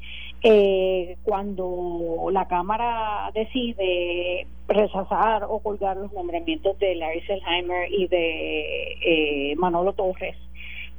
eh, 0.42 1.18
cuando 1.24 2.28
la 2.32 2.48
Cámara 2.48 3.32
decide 3.34 4.48
rechazar 4.68 5.46
o 5.48 5.60
colgar 5.60 5.98
los 5.98 6.12
nombramientos 6.14 6.78
de 6.80 6.96
Larry 6.96 7.22
Selheimer 7.22 7.92
y 7.92 8.08
de 8.08 8.98
eh, 9.06 9.56
Manolo 9.58 9.94
Torres, 9.94 10.36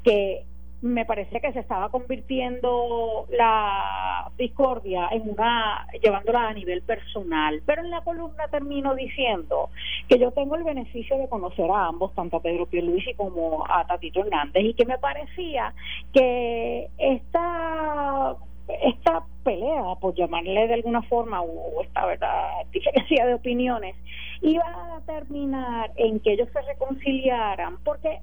que 0.05 0.44
me 0.83 1.05
parece 1.05 1.41
que 1.41 1.53
se 1.53 1.61
estaba 1.61 1.89
convirtiendo 1.89 3.27
la 3.31 4.31
discordia 4.37 5.09
en 5.11 5.31
una 5.31 5.87
llevándola 6.03 6.49
a 6.49 6.55
nivel 6.55 6.83
personal. 6.83 7.62
Pero 7.65 7.83
en 7.83 7.91
la 7.91 8.03
columna 8.03 8.49
termino 8.49 8.95
diciendo 8.95 9.71
que 10.09 10.19
yo 10.19 10.33
tengo 10.33 10.57
el 10.57 10.65
beneficio 10.65 11.19
de 11.19 11.29
conocer 11.29 11.71
a 11.71 11.87
ambos 11.87 12.15
tanto 12.15 12.37
a 12.37 12.43
Pedro 12.43 12.67
Pierluisi 12.67 13.15
como 13.15 13.65
a 13.69 13.87
Tatito 13.87 14.21
Hernández 14.21 14.65
y 14.65 14.75
que 14.75 14.85
me 14.85 14.99
parecía 14.99 15.73
que 16.12 16.89
esta 16.99 18.37
esta 18.83 19.25
pelea 19.45 19.95
por 20.01 20.15
llamarle 20.17 20.67
de 20.67 20.75
alguna 20.75 21.01
forma 21.03 21.41
o 21.41 21.81
esta 21.83 22.05
verdad 22.05 22.51
diferencia 22.73 23.25
de 23.25 23.35
opiniones 23.35 23.95
iba 24.43 24.97
a 24.97 25.01
terminar 25.07 25.93
en 25.95 26.19
que 26.19 26.33
ellos 26.33 26.49
se 26.53 26.61
reconciliaran 26.62 27.79
porque 27.85 28.19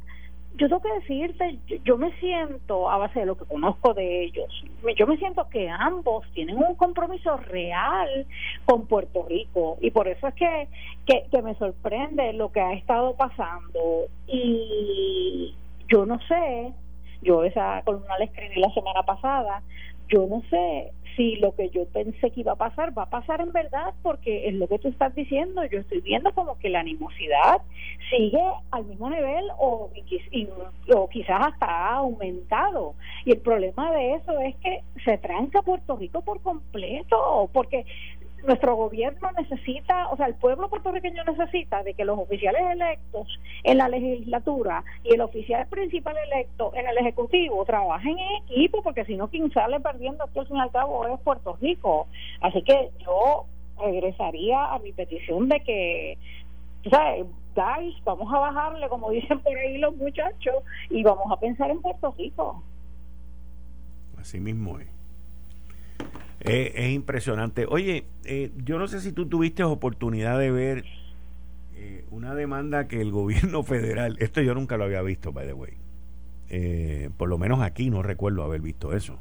yo 0.56 0.68
tengo 0.68 0.82
que 0.82 0.94
decirte, 0.94 1.60
yo, 1.84 1.98
me 1.98 2.12
siento, 2.20 2.89
a 2.89 2.98
base 2.98 3.22
de 3.22 3.26
lo 3.26 3.38
que 3.38 3.46
conozco 3.46 3.94
de 3.94 4.24
ellos, 4.26 4.63
yo 4.98 5.08
me 5.08 5.18
siento 5.18 5.50
que 5.50 5.68
ambos 5.68 6.26
tienen 6.34 6.58
un 6.58 6.76
compromiso 6.76 7.38
real 7.38 8.28
con 8.66 8.86
Puerto 8.86 9.26
Rico. 9.28 9.78
Y 9.82 9.92
por 9.92 10.08
eso 10.08 10.28
es 10.28 10.34
que, 10.36 10.68
que, 11.06 11.26
que 11.32 11.42
me 11.42 11.56
sorprende 11.56 12.34
lo 12.34 12.52
que 12.52 12.62
ha 12.62 12.74
estado 12.74 13.16
pasando. 13.16 14.08
Y 14.28 15.56
yo 15.88 16.06
no 16.06 16.20
sé, 16.28 16.74
yo 17.24 17.44
esa 17.44 17.82
columna 17.84 18.18
la 18.20 18.26
escribí 18.26 18.60
la 18.60 18.74
semana 18.74 19.04
pasada, 19.04 19.63
yo 20.10 20.28
no 20.28 20.42
sé 20.50 20.92
si 21.15 21.36
lo 21.38 21.56
que 21.56 21.69
yo 21.69 21.86
pensé 21.86 22.32
que 22.32 22.41
iba 22.41 22.54
a 22.54 22.58
pasar 22.58 22.97
va 22.97 23.04
a 23.04 23.10
pasar 23.10 23.41
en 23.41 23.52
verdad, 23.52 23.93
porque 24.02 24.47
es 24.47 24.54
lo 24.56 24.67
que 24.67 24.80
tú 24.80 24.88
estás 24.89 25.13
diciendo, 25.15 25.63
yo 25.65 25.80
estoy 25.80 26.02
viendo 26.02 26.34
como 26.34 26.58
que 26.58 26.69
la 26.69 26.80
animosidad 26.80 27.62
sigue 28.10 28.41
al 28.71 28.86
mismo 28.86 29.10
nivel 29.10 29.45
o, 29.60 29.89
o 30.95 31.10
quizás 31.10 31.47
hasta 31.47 31.65
ha 31.65 31.95
aumentado. 31.95 32.95
Y 33.26 33.32
el 33.32 33.39
problema 33.39 33.91
de 33.91 34.15
eso 34.15 34.39
es 34.39 34.56
que 34.58 34.82
se 35.04 35.17
tranca 35.17 35.62
Puerto 35.62 35.95
Rico 35.97 36.21
por 36.21 36.41
completo, 36.41 37.49
porque 37.54 37.86
nuestro 38.43 38.75
gobierno 38.75 39.29
necesita, 39.38 40.10
o 40.10 40.17
sea, 40.17 40.27
el 40.27 40.36
pueblo 40.36 40.69
puertorriqueño 40.69 41.23
necesita 41.23 41.84
de 41.84 41.93
que 41.93 42.06
los 42.06 42.19
oficiales 42.19 42.62
electos 42.71 43.27
en 43.63 43.77
la 43.77 43.88
legislatura 43.88 44.84
y 45.03 45.13
el 45.13 45.21
oficial 45.21 45.67
principal 45.67 46.15
electo 46.32 46.71
en 46.75 46.88
el 46.88 46.97
ejecutivo 46.97 47.63
trabajen 47.65 48.17
en 48.19 48.43
equipo, 48.43 48.84
porque 48.84 49.06
si 49.06 49.15
no, 49.15 49.29
quien 49.29 49.51
sale 49.51 49.79
perdiendo 49.79 50.23
aquí 50.23 50.39
al 50.39 50.47
fin 50.47 50.58
y 50.58 50.62
al 50.62 50.71
cabo 50.71 51.08
es 51.08 51.19
Puerto 51.21 51.58
Rico. 51.62 52.08
Así 52.41 52.62
que 52.63 52.91
yo 52.99 53.45
regresaría 53.82 54.73
a 54.73 54.79
mi 54.79 54.91
petición 54.91 55.49
de 55.49 55.60
que, 55.62 56.17
sea, 56.89 57.15
guys, 57.56 57.95
vamos 58.03 58.32
a 58.34 58.39
bajarle, 58.39 58.88
como 58.89 59.10
dicen 59.10 59.39
por 59.39 59.56
ahí 59.56 59.77
los 59.77 59.95
muchachos, 59.95 60.56
y 60.89 61.03
vamos 61.03 61.32
a 61.32 61.39
pensar 61.39 61.71
en 61.71 61.82
Puerto 61.82 62.13
Rico. 62.17 62.63
Así 64.17 64.39
mismo 64.39 64.79
es. 64.79 64.92
Es 66.43 66.91
impresionante. 66.91 67.65
Oye, 67.69 68.06
eh, 68.25 68.51
yo 68.63 68.77
no 68.77 68.88
sé 68.88 68.99
si 68.99 69.12
tú 69.12 69.27
tuviste 69.27 69.63
oportunidad 69.63 70.38
de 70.39 70.51
ver 70.51 70.86
eh, 71.75 72.06
una 72.12 72.36
demanda 72.36 72.88
que 72.88 73.01
el 73.01 73.12
gobierno 73.12 73.63
federal, 73.63 74.17
esto 74.19 74.41
yo 74.41 74.53
nunca 74.53 74.77
lo 74.77 74.84
había 74.86 75.01
visto, 75.01 75.32
by 75.32 75.47
the 75.47 75.53
way, 75.53 75.73
eh, 76.49 77.10
por 77.17 77.29
lo 77.29 77.38
menos 77.38 77.62
aquí 77.62 77.89
no 77.89 78.03
recuerdo 78.03 78.43
haber 78.43 78.62
visto 78.62 78.93
eso, 78.93 79.19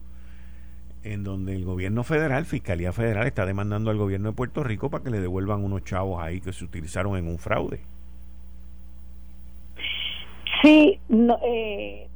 en 1.05 1.25
donde 1.25 1.55
el 1.55 1.65
gobierno 1.65 2.05
federal, 2.05 2.45
Fiscalía 2.45 2.93
Federal, 2.93 3.27
está 3.27 3.47
demandando 3.47 3.91
al 3.91 3.97
gobierno 3.97 4.31
de 4.31 4.37
Puerto 4.37 4.63
Rico 4.63 4.91
para 4.91 5.05
que 5.05 5.11
le 5.11 5.21
devuelvan 5.21 5.65
unos 5.65 5.85
chavos 5.85 6.23
ahí 6.23 6.41
que 6.41 6.53
se 6.53 6.65
utilizaron 6.65 7.17
en 7.17 7.29
un 7.29 7.39
fraude. 7.39 7.81
Sí, 10.63 11.01
no, 11.09 11.39
eh, 11.45 12.09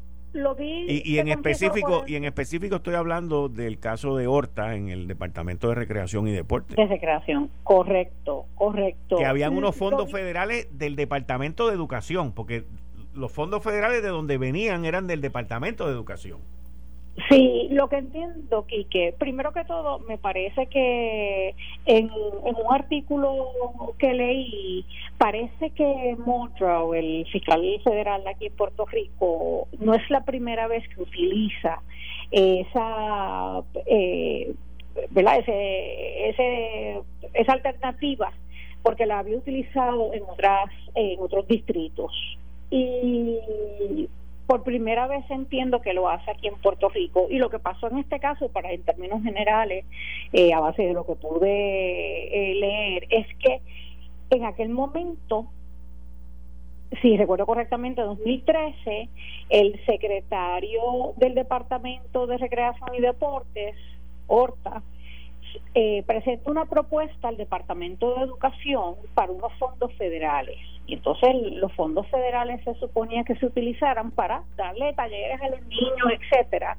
y, 0.87 1.19
en 1.19 1.29
específico 1.29 2.05
y 2.07 2.17
en 2.17 2.25
específico 2.25 2.77
estoy 2.77 2.95
hablando 2.95 3.49
del 3.49 3.79
caso 3.79 4.17
de 4.17 4.27
Horta 4.27 4.75
en 4.75 4.89
el 4.89 5.07
Departamento 5.07 5.69
de 5.69 5.75
Recreación 5.75 6.29
y 6.29 6.33
Deporte. 6.33 6.75
De 6.77 6.87
Recreación, 6.87 7.51
correcto, 7.63 8.47
correcto. 8.55 9.17
Que 9.17 9.27
habían 9.27 9.57
unos 9.57 9.77
fondos 9.77 10.11
federales 10.11 10.69
del 10.79 10.97
Departamento 10.97 11.69
de 11.69 11.75
Educación, 11.75 12.33
porque 12.33 12.65
los 13.15 13.33
fondos 13.33 13.63
federales 13.63 14.03
de 14.03 14.09
donde 14.09 14.39
venían 14.39 14.85
eran 14.85 15.07
del 15.07 15.21
Departamento 15.21 15.87
de 15.87 15.93
Educación. 15.93 16.41
Sí, 17.31 17.69
lo 17.71 17.89
que 17.89 17.97
entiendo, 17.97 18.67
Quique, 18.67 19.15
primero 19.19 19.53
que 19.53 19.65
todo, 19.65 20.01
me 20.01 20.19
parece 20.19 20.67
que 20.67 21.55
en, 21.87 22.11
un 22.11 22.75
artículo 22.75 23.49
que 23.99 24.13
leí, 24.13 24.85
parece 25.17 25.71
que 25.71 26.17
Monroe, 26.25 26.99
el 26.99 27.27
fiscal 27.33 27.63
federal 27.83 28.23
aquí 28.29 28.47
en 28.47 28.57
Puerto 28.57 28.85
Rico, 28.85 29.67
no 29.81 29.95
es 29.95 30.09
la 30.11 30.25
primera 30.25 30.69
vez 30.69 30.87
que 30.91 31.03
utiliza 31.03 31.81
esa, 32.31 33.63
eh, 33.87 34.55
¿verdad? 35.11 35.39
Ese, 35.39 36.29
ese, 36.29 37.01
esa 37.33 37.53
alternativa, 37.53 38.31
porque 38.83 39.07
la 39.07 39.21
había 39.21 39.39
utilizado 39.39 40.13
en, 40.13 40.23
otras, 40.25 40.71
en 40.95 41.19
otros 41.19 41.49
distritos. 41.49 42.13
Y 42.71 44.09
por 44.47 44.63
primera 44.63 45.07
vez 45.07 45.25
entiendo 45.31 45.81
que 45.81 45.93
lo 45.93 46.09
hace 46.09 46.31
aquí 46.31 46.49
en 46.49 46.57
Puerto 46.57 46.89
Rico. 46.89 47.27
Y 47.31 47.39
lo 47.39 47.51
que 47.51 47.59
pasó 47.59 47.89
en 47.89 47.99
este 47.99 48.21
caso, 48.21 48.49
para 48.49 48.73
en 48.73 48.83
términos 48.83 49.23
generales, 49.23 49.85
eh, 50.33 50.53
a 50.53 50.61
base 50.61 50.83
de 50.83 50.93
lo 50.93 51.05
que 51.07 51.15
pude 51.15 52.51
eh, 52.51 52.55
leer, 52.55 53.07
es 53.11 53.27
que 53.39 53.61
en 54.31 54.45
aquel 54.45 54.69
momento 54.69 55.49
si 57.03 57.17
recuerdo 57.17 57.47
correctamente, 57.47 58.01
en 58.01 58.07
2013, 58.09 59.09
el 59.51 59.85
secretario 59.87 61.15
del 61.17 61.35
Departamento 61.35 62.27
de 62.27 62.39
Recreación 62.39 62.95
y 62.95 63.01
Deportes, 63.01 63.75
Horta, 64.29 64.83
eh, 65.75 66.03
presentó 66.07 66.51
una 66.51 66.65
propuesta 66.67 67.29
al 67.29 67.37
Departamento 67.37 68.15
de 68.15 68.25
Educación 68.25 68.95
para 69.15 69.33
unos 69.33 69.53
fondos 69.59 69.93
federales. 69.95 70.57
Y 70.87 70.95
entonces 70.95 71.35
los 71.57 71.73
fondos 71.73 72.07
federales 72.09 72.63
se 72.65 72.75
suponía 72.75 73.25
que 73.25 73.35
se 73.37 73.47
utilizaran 73.47 74.13
para 74.13 74.45
darle 74.57 74.93
talleres 74.95 75.41
a 75.43 75.49
los 75.49 75.61
niños, 75.67 76.13
etcétera. 76.21 76.77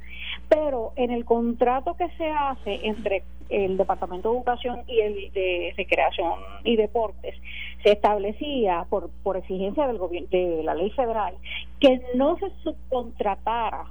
Pero 0.48 0.94
en 0.96 1.12
el 1.12 1.26
contrato 1.26 1.96
que 1.96 2.10
se 2.18 2.30
hace 2.30 2.88
entre 2.88 3.24
el 3.50 3.78
Departamento 3.78 4.30
de 4.30 4.38
Educación 4.38 4.84
y 4.88 5.00
el 5.00 5.32
de 5.34 5.74
Recreación 5.78 6.40
y 6.64 6.76
Deportes, 6.76 7.36
se 7.84 7.92
establecía 7.92 8.86
por, 8.90 9.10
por 9.24 9.38
exigencia 9.38 9.88
del 9.88 9.98
gobierno 9.98 10.30
de 10.32 10.64
la 10.64 10.74
ley 10.74 10.90
federal 10.92 11.36
que 11.80 12.02
no 12.16 12.38
se 12.38 12.50
subcontratara 12.64 13.86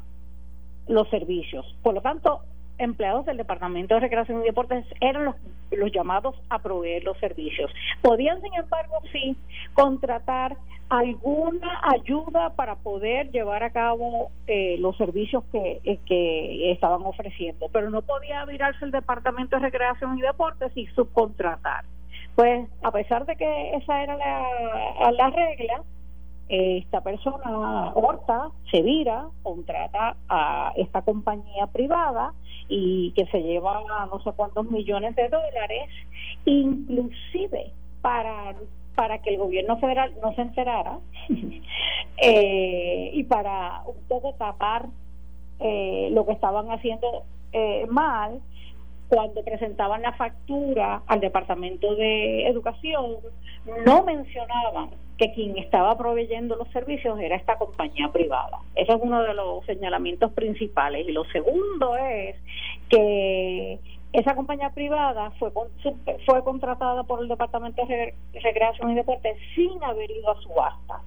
los 0.88 1.08
servicios. 1.08 1.64
Por 1.82 1.94
lo 1.94 2.00
tanto, 2.00 2.42
empleados 2.78 3.26
del 3.26 3.36
Departamento 3.36 3.94
de 3.94 4.00
Recreación 4.00 4.42
y 4.42 4.44
Deportes 4.44 4.84
eran 5.00 5.24
los, 5.24 5.36
los 5.70 5.92
llamados 5.92 6.34
a 6.48 6.58
proveer 6.58 7.04
los 7.04 7.18
servicios. 7.18 7.70
Podían, 8.02 8.40
sin 8.42 8.54
embargo, 8.54 8.96
sí 9.12 9.36
contratar 9.74 10.56
alguna 10.88 11.80
ayuda 11.82 12.50
para 12.50 12.76
poder 12.76 13.30
llevar 13.32 13.64
a 13.64 13.70
cabo 13.70 14.30
eh, 14.46 14.76
los 14.78 14.96
servicios 14.96 15.42
que, 15.50 15.80
eh, 15.84 16.70
estaban 16.70 17.02
ofreciendo, 17.04 17.68
pero 17.72 17.90
no 17.90 18.02
podía 18.02 18.44
virarse 18.44 18.84
el 18.84 18.92
Departamento 18.92 19.56
de 19.56 19.62
Recreación 19.62 20.18
y 20.18 20.22
Deportes 20.22 20.70
y 20.76 20.86
subcontratar. 20.88 21.84
Pues 22.36 22.68
a 22.82 22.90
pesar 22.92 23.24
de 23.26 23.34
que 23.36 23.74
esa 23.76 24.02
era 24.02 24.16
la, 24.16 25.10
la 25.10 25.30
regla, 25.30 25.82
esta 26.48 27.00
persona, 27.00 27.92
Horta, 27.94 28.50
se 28.70 28.82
vira, 28.82 29.26
contrata 29.42 30.16
a 30.28 30.72
esta 30.76 31.02
compañía 31.02 31.66
privada 31.66 32.32
y 32.68 33.12
que 33.12 33.26
se 33.26 33.42
lleva 33.42 33.82
no 34.10 34.20
sé 34.22 34.32
cuántos 34.34 34.70
millones 34.70 35.14
de 35.16 35.28
dólares, 35.28 35.88
inclusive 36.44 37.72
para 38.02 38.54
para 38.96 39.18
que 39.18 39.30
el 39.30 39.38
gobierno 39.38 39.78
federal 39.78 40.12
no 40.22 40.34
se 40.34 40.40
enterara 40.40 40.98
eh, 42.16 43.10
y 43.12 43.22
para 43.24 43.82
un 43.86 44.02
poco 44.08 44.32
tapar 44.34 44.86
eh, 45.60 46.08
lo 46.12 46.26
que 46.26 46.32
estaban 46.32 46.70
haciendo 46.70 47.24
eh, 47.52 47.86
mal 47.88 48.40
cuando 49.08 49.44
presentaban 49.44 50.02
la 50.02 50.12
factura 50.12 51.02
al 51.06 51.20
Departamento 51.20 51.94
de 51.94 52.46
Educación 52.48 53.16
no 53.84 54.04
mencionaban 54.04 54.90
que 55.18 55.32
quien 55.32 55.56
estaba 55.56 55.96
proveyendo 55.96 56.56
los 56.56 56.68
servicios 56.68 57.18
era 57.18 57.36
esta 57.36 57.56
compañía 57.56 58.10
privada. 58.12 58.58
Ese 58.74 58.92
es 58.92 58.98
uno 59.00 59.22
de 59.22 59.34
los 59.34 59.64
señalamientos 59.64 60.32
principales. 60.32 61.08
Y 61.08 61.12
lo 61.12 61.24
segundo 61.26 61.96
es 61.96 62.36
que 62.90 63.78
esa 64.12 64.34
compañía 64.34 64.70
privada 64.70 65.30
fue, 65.38 65.50
fue 66.26 66.44
contratada 66.44 67.04
por 67.04 67.22
el 67.22 67.28
Departamento 67.28 67.86
de 67.86 68.14
Recreación 68.34 68.90
y 68.90 68.94
Deporte 68.94 69.36
sin 69.54 69.82
haber 69.82 70.10
ido 70.10 70.30
a 70.30 70.40
subasta 70.40 71.00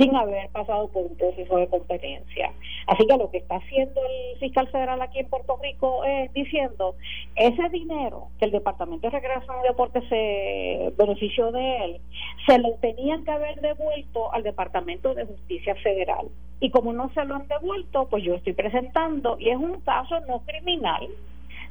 sin 0.00 0.16
haber 0.16 0.48
pasado 0.48 0.88
por 0.88 1.04
un 1.04 1.14
proceso 1.16 1.56
de 1.58 1.68
competencia. 1.68 2.52
Así 2.86 3.06
que 3.06 3.18
lo 3.18 3.30
que 3.30 3.38
está 3.38 3.56
haciendo 3.56 4.00
el 4.00 4.38
fiscal 4.38 4.66
federal 4.68 5.02
aquí 5.02 5.18
en 5.18 5.28
Puerto 5.28 5.58
Rico 5.62 6.04
es 6.04 6.32
diciendo, 6.32 6.94
ese 7.36 7.68
dinero 7.68 8.28
que 8.38 8.46
el 8.46 8.50
Departamento 8.50 9.06
de 9.06 9.10
Recreación 9.10 9.56
y 9.62 9.68
Deporte 9.68 10.00
se 10.08 10.92
benefició 10.96 11.52
de 11.52 11.76
él, 11.84 12.00
se 12.46 12.58
lo 12.58 12.72
tenían 12.76 13.24
que 13.24 13.30
haber 13.30 13.60
devuelto 13.60 14.32
al 14.32 14.42
Departamento 14.42 15.14
de 15.14 15.26
Justicia 15.26 15.74
Federal. 15.76 16.28
Y 16.60 16.70
como 16.70 16.94
no 16.94 17.12
se 17.12 17.22
lo 17.26 17.34
han 17.34 17.46
devuelto, 17.46 18.08
pues 18.08 18.24
yo 18.24 18.34
estoy 18.34 18.54
presentando, 18.54 19.38
y 19.38 19.50
es 19.50 19.56
un 19.56 19.80
caso 19.80 20.18
no 20.20 20.40
criminal, 20.40 21.08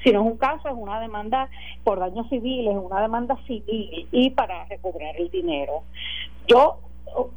sino 0.04 0.22
es 0.22 0.32
un 0.32 0.38
caso, 0.38 0.70
es 0.70 0.76
una 0.76 1.02
demanda 1.02 1.50
por 1.84 2.00
daños 2.00 2.30
civiles, 2.30 2.76
una 2.76 3.02
demanda 3.02 3.38
civil 3.48 4.08
y 4.12 4.30
para 4.30 4.66
recobrar 4.66 5.16
el 5.18 5.32
dinero. 5.32 5.84
Yo 6.48 6.80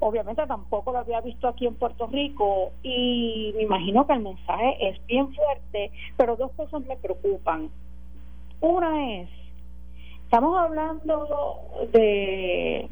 obviamente 0.00 0.46
tampoco 0.46 0.92
lo 0.92 0.98
había 0.98 1.20
visto 1.20 1.48
aquí 1.48 1.66
en 1.66 1.74
Puerto 1.74 2.06
Rico 2.06 2.72
y 2.82 3.52
me 3.56 3.62
imagino 3.62 4.06
que 4.06 4.12
el 4.14 4.20
mensaje 4.20 4.88
es 4.88 5.06
bien 5.06 5.32
fuerte, 5.34 5.90
pero 6.16 6.36
dos 6.36 6.52
cosas 6.52 6.82
me 6.82 6.96
preocupan. 6.96 7.70
Una 8.60 9.20
es, 9.20 9.28
estamos 10.24 10.58
hablando 10.58 11.58
de 11.92 12.88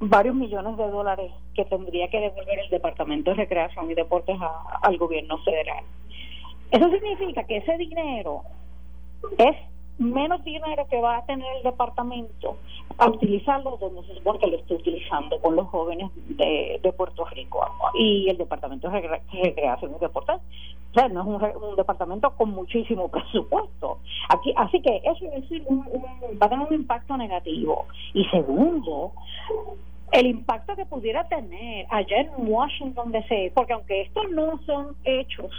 varios 0.00 0.34
millones 0.34 0.76
de 0.76 0.88
dólares 0.88 1.32
que 1.54 1.64
tendría 1.64 2.08
que 2.08 2.20
devolver 2.20 2.58
el 2.58 2.70
Departamento 2.70 3.30
de 3.30 3.36
Recreación 3.36 3.90
y 3.90 3.94
Deportes 3.94 4.36
al 4.82 4.96
gobierno 4.96 5.38
federal. 5.38 5.84
Eso 6.70 6.88
significa 6.90 7.44
que 7.44 7.58
ese 7.58 7.76
dinero 7.76 8.42
es 9.38 9.56
menos 10.00 10.42
dinero 10.44 10.86
que 10.88 11.00
va 11.00 11.18
a 11.18 11.26
tener 11.26 11.46
el 11.58 11.62
departamento 11.62 12.56
a 12.96 13.08
utilizarlo 13.08 13.76
donde 13.76 14.02
se 14.06 14.14
supone 14.14 14.38
que 14.38 14.46
lo 14.46 14.56
está 14.56 14.74
utilizando 14.74 15.38
con 15.40 15.56
los 15.56 15.68
jóvenes 15.68 16.10
de, 16.14 16.94
Puerto 16.96 17.24
Rico. 17.26 17.60
Y 17.94 18.28
el 18.28 18.36
departamento 18.38 18.90
de 18.90 19.00
recreación 19.00 19.94
y 19.94 19.98
deportes 20.00 20.36
o 20.90 20.94
sea 20.94 21.08
no 21.08 21.20
es 21.20 21.54
un, 21.54 21.76
departamento 21.76 22.30
con 22.36 22.50
muchísimo 22.50 23.08
presupuesto. 23.10 23.98
Aquí 24.30 24.52
así 24.56 24.80
que 24.80 25.02
eso 25.04 25.26
es 25.26 25.42
decir 25.42 25.64
va 25.70 26.46
a 26.46 26.48
tener 26.48 26.66
un 26.66 26.74
impacto 26.74 27.16
negativo. 27.16 27.86
Y 28.14 28.24
segundo 28.26 29.12
el 30.12 30.26
impacto 30.26 30.74
que 30.76 30.86
pudiera 30.86 31.28
tener 31.28 31.86
allá 31.90 32.20
en 32.22 32.30
Washington 32.38 33.12
DC 33.12 33.52
porque 33.54 33.74
aunque 33.74 34.02
estos 34.02 34.30
no 34.30 34.58
son 34.64 34.96
hechos 35.04 35.52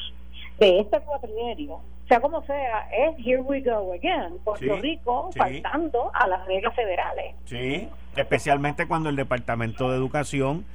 de 0.60 0.80
este 0.80 1.00
cuatrienio 1.00 1.80
sea 2.12 2.20
como 2.20 2.44
sea, 2.46 2.90
es 2.92 3.26
here 3.26 3.42
we 3.42 3.62
go 3.62 3.94
again. 3.94 4.38
Puerto 4.44 4.76
Rico 4.82 5.30
faltando 5.34 6.12
a 6.14 6.28
las 6.28 6.46
reglas 6.46 6.76
federales. 6.76 7.36
Sí, 7.46 7.88
especialmente 8.18 8.86
cuando 8.86 9.08
el 9.08 9.16
Departamento 9.16 9.90
de 9.90 9.96
Educación 9.96 10.66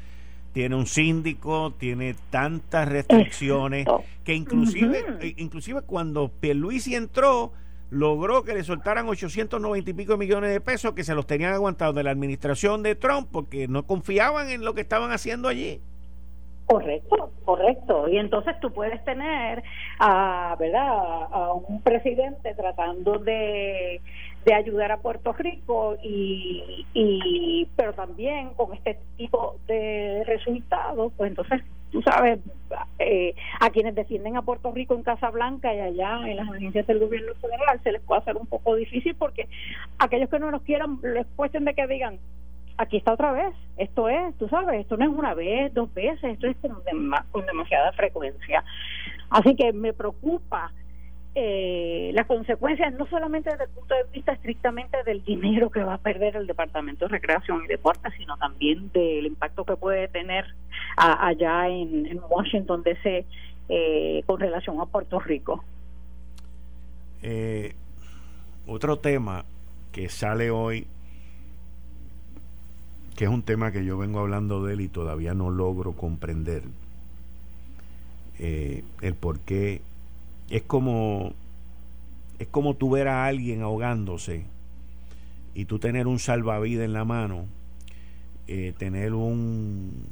tiene 0.55 0.77
un 0.77 0.87
síndico, 0.87 1.75
tiene 1.75 2.17
tantas 2.31 2.89
restricciones 2.89 3.87
que 4.25 4.33
inclusive 4.33 5.05
eh, 5.21 5.35
inclusive 5.37 5.83
cuando 5.83 6.31
Pierluisi 6.31 6.95
entró 6.95 7.53
logró 7.91 8.43
que 8.43 8.55
le 8.55 8.65
soltaran 8.65 9.07
890 9.07 9.91
y 9.91 9.93
pico 9.93 10.17
millones 10.17 10.51
de 10.51 10.63
pesos 10.63 10.95
que 10.95 11.05
se 11.05 11.15
los 11.15 11.27
tenían 11.27 11.53
aguantados 11.53 11.95
de 11.95 12.03
la 12.03 12.13
administración 12.13 12.83
de 12.83 12.95
Trump 12.95 13.29
porque 13.31 13.69
no 13.69 13.87
confiaban 13.87 14.49
en 14.49 14.65
lo 14.65 14.73
que 14.73 14.81
estaban 14.81 15.13
haciendo 15.13 15.49
allí. 15.49 15.83
Correcto, 16.67 17.31
correcto. 17.45 18.09
Y 18.09 18.19
entonces 18.19 18.59
tú 18.61 18.73
puedes 18.73 19.03
tener 19.05 19.63
a, 20.01 20.57
¿verdad? 20.59 21.29
a 21.31 21.53
un 21.53 21.81
presidente 21.81 22.55
tratando 22.55 23.19
de, 23.19 24.01
de 24.45 24.55
ayudar 24.55 24.91
a 24.91 24.99
Puerto 24.99 25.33
Rico 25.33 25.97
y, 26.03 26.85
y 26.93 27.69
pero 27.77 27.93
también 27.93 28.51
con 28.55 28.73
este 28.75 28.99
tipo 29.17 29.57
de 29.69 30.25
resultados, 30.27 31.13
pues 31.17 31.31
entonces 31.31 31.63
tú 31.93 32.03
sabes 32.03 32.41
eh, 32.99 33.35
a 33.61 33.71
quienes 33.71 33.95
defienden 33.95 34.37
a 34.37 34.43
Puerto 34.43 34.73
Rico 34.73 34.95
en 34.95 35.05
Casa 35.05 35.31
Blanca 35.31 35.73
y 35.73 35.79
allá 35.79 36.29
en 36.29 36.37
las 36.37 36.49
agencias 36.49 36.87
del 36.89 36.99
gobierno 36.99 37.33
federal 37.37 37.81
se 37.85 37.93
les 37.93 38.03
puede 38.03 38.23
hacer 38.23 38.37
un 38.37 38.47
poco 38.47 38.75
difícil 38.75 39.15
porque 39.15 39.49
aquellos 39.99 40.29
que 40.29 40.41
no 40.41 40.51
nos 40.51 40.63
quieran 40.63 40.99
les 41.03 41.27
cuesten 41.37 41.65
de 41.65 41.75
que 41.75 41.87
digan 41.87 42.19
aquí 42.79 42.97
está 42.97 43.13
otra 43.13 43.33
vez. 43.33 43.55
Esto 43.77 44.09
es, 44.09 44.37
tú 44.39 44.49
sabes, 44.49 44.81
esto 44.81 44.97
no 44.97 45.05
es 45.05 45.11
una 45.11 45.35
vez, 45.35 45.73
dos 45.75 45.93
veces, 45.93 46.25
esto 46.25 46.47
es 46.47 46.57
con, 47.33 47.47
demasiada 47.47 47.93
frecuencia. 47.93 48.65
Así 49.31 49.55
que 49.55 49.73
me 49.73 49.93
preocupa 49.93 50.73
eh, 51.35 52.11
las 52.15 52.27
consecuencias, 52.27 52.95
no 52.95 53.07
solamente 53.07 53.51
desde 53.51 53.65
el 53.65 53.71
punto 53.71 53.95
de 53.95 54.05
vista 54.13 54.33
estrictamente 54.33 55.03
del 55.05 55.23
dinero 55.25 55.71
que 55.71 55.83
va 55.83 55.95
a 55.95 55.99
perder 55.99 56.37
el 56.37 56.47
Departamento 56.47 57.07
de 57.07 57.13
Recreación 57.13 57.65
y 57.65 57.69
Deportes, 57.69 58.13
sino 58.17 58.37
también 58.39 58.91
del 58.93 59.27
impacto 59.27 59.65
que 59.65 59.77
puede 59.77 60.09
tener 60.09 60.47
allá 60.97 61.69
en, 61.69 62.21
Washington 62.31 62.83
DC 62.83 63.27
eh, 63.69 64.23
con 64.25 64.41
relación 64.41 64.81
a 64.81 64.87
Puerto 64.87 65.21
Rico. 65.21 65.63
Eh, 67.23 67.75
otro 68.67 68.99
tema 68.99 69.45
que 69.93 70.09
sale 70.09 70.51
hoy 70.51 70.87
que 73.17 73.25
es 73.25 73.31
un 73.31 73.43
tema 73.43 73.73
que 73.73 73.85
yo 73.85 73.97
vengo 73.97 74.21
hablando 74.21 74.63
de 74.65 74.75
él 74.75 74.83
y 74.83 74.89
todavía 74.89 75.33
no 75.33 75.51
logro 75.51 75.93
comprender 75.93 76.63
eh, 78.39 78.85
el 79.01 79.15
por 79.15 79.41
qué. 79.41 79.81
Es 80.51 80.63
como, 80.63 81.33
es 82.39 82.47
como 82.49 82.75
tú 82.75 82.91
ver 82.91 83.09
a 83.09 83.27
alguien 83.27 83.63
ahogándose 83.63 84.45
y 85.55 85.65
tú 85.65 85.79
tener 85.79 86.07
un 86.07 86.19
salvavidas 86.19 86.85
en 86.85 86.93
la 86.93 87.07
mano, 87.07 87.47
eh, 88.47 88.75
tener 88.77 89.15
un, 89.15 90.05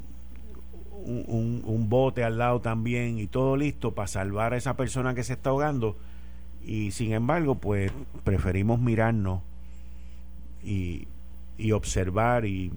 un, 1.04 1.62
un, 1.64 1.88
bote 1.90 2.24
al 2.24 2.38
lado 2.38 2.60
también 2.60 3.18
y 3.18 3.26
todo 3.26 3.56
listo 3.56 3.92
para 3.92 4.08
salvar 4.08 4.54
a 4.54 4.56
esa 4.56 4.76
persona 4.76 5.14
que 5.14 5.22
se 5.22 5.34
está 5.34 5.50
ahogando 5.50 5.96
y 6.64 6.92
sin 6.92 7.12
embargo 7.12 7.56
pues 7.56 7.92
preferimos 8.24 8.80
mirarnos 8.80 9.42
y, 10.64 11.06
y 11.58 11.72
observar 11.72 12.46
y 12.46 12.72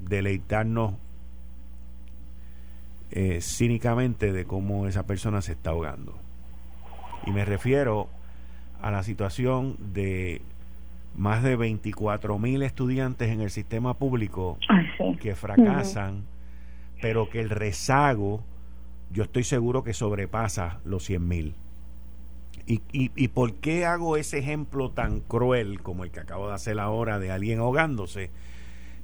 deleitarnos 0.00 0.94
eh, 3.12 3.40
cínicamente 3.40 4.32
de 4.32 4.44
cómo 4.44 4.86
esa 4.86 5.04
persona 5.04 5.42
se 5.42 5.52
está 5.52 5.70
ahogando. 5.70 6.16
Y 7.26 7.32
me 7.32 7.44
refiero 7.44 8.08
a 8.80 8.90
la 8.90 9.02
situación 9.02 9.76
de 9.92 10.42
más 11.16 11.42
de 11.42 11.56
24 11.56 12.38
mil 12.38 12.62
estudiantes 12.62 13.30
en 13.30 13.40
el 13.40 13.50
sistema 13.50 13.94
público 13.94 14.58
que 15.20 15.34
fracasan, 15.34 16.24
pero 17.02 17.28
que 17.28 17.40
el 17.40 17.50
rezago, 17.50 18.44
yo 19.10 19.24
estoy 19.24 19.42
seguro 19.42 19.82
que 19.82 19.92
sobrepasa 19.92 20.78
los 20.84 21.04
100 21.04 21.28
mil. 21.28 21.54
¿Y, 22.66 22.80
y, 22.92 23.10
y 23.16 23.28
por 23.28 23.54
qué 23.54 23.86
hago 23.86 24.16
ese 24.16 24.38
ejemplo 24.38 24.92
tan 24.92 25.20
cruel 25.20 25.82
como 25.82 26.04
el 26.04 26.12
que 26.12 26.20
acabo 26.20 26.48
de 26.48 26.54
hacer 26.54 26.78
ahora 26.78 27.18
de 27.18 27.32
alguien 27.32 27.58
ahogándose? 27.58 28.30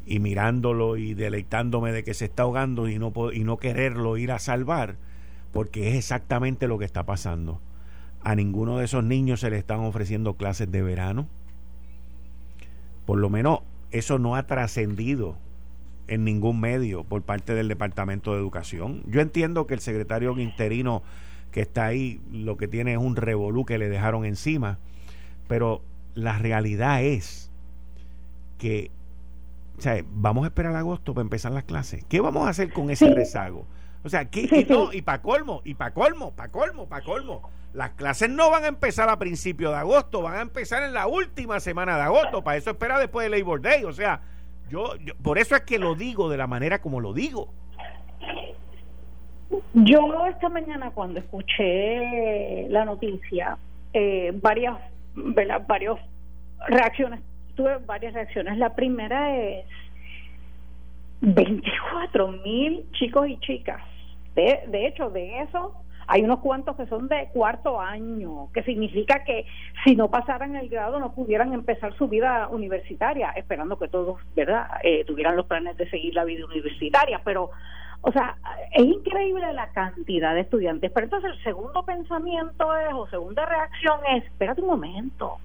Y 0.06 0.20
mirándolo 0.20 0.96
y 0.96 1.14
deleitándome 1.14 1.92
de 1.92 2.04
que 2.04 2.14
se 2.14 2.26
está 2.26 2.44
ahogando 2.44 2.88
y 2.88 2.98
no, 2.98 3.12
y 3.32 3.44
no 3.44 3.58
quererlo 3.58 4.16
ir 4.16 4.30
a 4.30 4.38
salvar, 4.38 4.96
porque 5.52 5.88
es 5.90 5.96
exactamente 5.96 6.68
lo 6.68 6.78
que 6.78 6.84
está 6.84 7.04
pasando. 7.04 7.60
A 8.22 8.34
ninguno 8.36 8.78
de 8.78 8.84
esos 8.84 9.04
niños 9.04 9.40
se 9.40 9.50
le 9.50 9.58
están 9.58 9.80
ofreciendo 9.80 10.34
clases 10.34 10.70
de 10.70 10.82
verano. 10.82 11.26
Por 13.04 13.18
lo 13.18 13.30
menos 13.30 13.60
eso 13.90 14.18
no 14.18 14.36
ha 14.36 14.46
trascendido 14.46 15.36
en 16.08 16.24
ningún 16.24 16.60
medio 16.60 17.04
por 17.04 17.22
parte 17.22 17.54
del 17.54 17.68
Departamento 17.68 18.32
de 18.32 18.38
Educación. 18.38 19.02
Yo 19.06 19.20
entiendo 19.20 19.66
que 19.66 19.74
el 19.74 19.80
secretario 19.80 20.38
interino 20.38 21.02
que 21.50 21.62
está 21.62 21.86
ahí 21.86 22.20
lo 22.30 22.56
que 22.56 22.68
tiene 22.68 22.92
es 22.92 22.98
un 22.98 23.16
revolú 23.16 23.64
que 23.64 23.78
le 23.78 23.88
dejaron 23.88 24.24
encima, 24.24 24.78
pero 25.48 25.82
la 26.14 26.38
realidad 26.38 27.02
es 27.02 27.50
que 28.58 28.90
o 29.76 29.80
sea, 29.80 30.02
vamos 30.08 30.44
a 30.44 30.48
esperar 30.48 30.74
agosto 30.74 31.12
para 31.12 31.22
empezar 31.22 31.52
las 31.52 31.64
clases. 31.64 32.04
¿Qué 32.04 32.20
vamos 32.20 32.46
a 32.46 32.50
hacer 32.50 32.72
con 32.72 32.90
ese 32.90 33.12
rezago? 33.12 33.66
O 34.04 34.08
sea, 34.08 34.30
¿qué, 34.30 34.48
y, 34.50 34.72
no, 34.72 34.92
y 34.92 35.02
para 35.02 35.20
colmo, 35.20 35.60
y 35.64 35.74
para 35.74 35.92
colmo, 35.92 36.32
para 36.32 36.50
colmo, 36.50 36.88
para 36.88 37.04
colmo. 37.04 37.50
Las 37.74 37.90
clases 37.90 38.30
no 38.30 38.50
van 38.50 38.64
a 38.64 38.68
empezar 38.68 39.10
a 39.10 39.18
principios 39.18 39.72
de 39.72 39.78
agosto, 39.78 40.22
van 40.22 40.36
a 40.36 40.40
empezar 40.40 40.82
en 40.82 40.94
la 40.94 41.06
última 41.06 41.60
semana 41.60 41.96
de 41.96 42.02
agosto. 42.02 42.42
Para 42.42 42.56
eso 42.56 42.70
espera 42.70 42.98
después 42.98 43.28
de 43.28 43.38
Labor 43.38 43.60
Day. 43.60 43.84
O 43.84 43.92
sea, 43.92 44.22
yo, 44.70 44.94
por 45.22 45.38
eso 45.38 45.54
es 45.54 45.62
que 45.62 45.78
lo 45.78 45.94
digo 45.94 46.30
de 46.30 46.38
la 46.38 46.46
manera 46.46 46.80
como 46.80 47.00
lo 47.00 47.12
digo. 47.12 47.52
Yo 49.74 50.26
esta 50.26 50.48
mañana 50.48 50.90
cuando 50.92 51.20
escuché 51.20 52.68
la 52.70 52.84
noticia, 52.86 53.58
eh, 53.92 54.32
varias, 54.40 54.78
varias 55.14 55.98
reacciones 56.66 57.20
tuve 57.56 57.78
varias 57.78 58.14
reacciones. 58.14 58.58
La 58.58 58.74
primera 58.74 59.36
es 59.36 59.66
24 61.20 62.28
mil 62.28 62.84
chicos 62.92 63.28
y 63.28 63.38
chicas. 63.38 63.82
De, 64.34 64.60
de 64.68 64.86
hecho, 64.86 65.10
de 65.10 65.40
eso 65.40 65.74
hay 66.08 66.22
unos 66.22 66.40
cuantos 66.40 66.76
que 66.76 66.86
son 66.86 67.08
de 67.08 67.28
cuarto 67.32 67.80
año, 67.80 68.48
que 68.52 68.62
significa 68.62 69.24
que 69.24 69.44
si 69.84 69.96
no 69.96 70.08
pasaran 70.08 70.54
el 70.54 70.68
grado 70.68 71.00
no 71.00 71.12
pudieran 71.12 71.52
empezar 71.52 71.96
su 71.96 72.06
vida 72.06 72.48
universitaria, 72.48 73.30
esperando 73.30 73.78
que 73.78 73.88
todos, 73.88 74.20
¿verdad?, 74.36 74.68
eh, 74.84 75.04
tuvieran 75.04 75.36
los 75.36 75.46
planes 75.46 75.76
de 75.76 75.88
seguir 75.90 76.14
la 76.14 76.24
vida 76.24 76.44
universitaria. 76.44 77.20
Pero, 77.24 77.50
o 78.02 78.12
sea, 78.12 78.36
es 78.72 78.84
increíble 78.84 79.52
la 79.52 79.68
cantidad 79.70 80.34
de 80.34 80.42
estudiantes. 80.42 80.92
Pero 80.92 81.06
entonces 81.06 81.32
el 81.32 81.42
segundo 81.42 81.84
pensamiento 81.84 82.76
es, 82.76 82.94
o 82.94 83.08
segunda 83.08 83.44
reacción 83.44 83.98
es, 84.14 84.24
espérate 84.24 84.60
un 84.60 84.68
momento, 84.68 85.38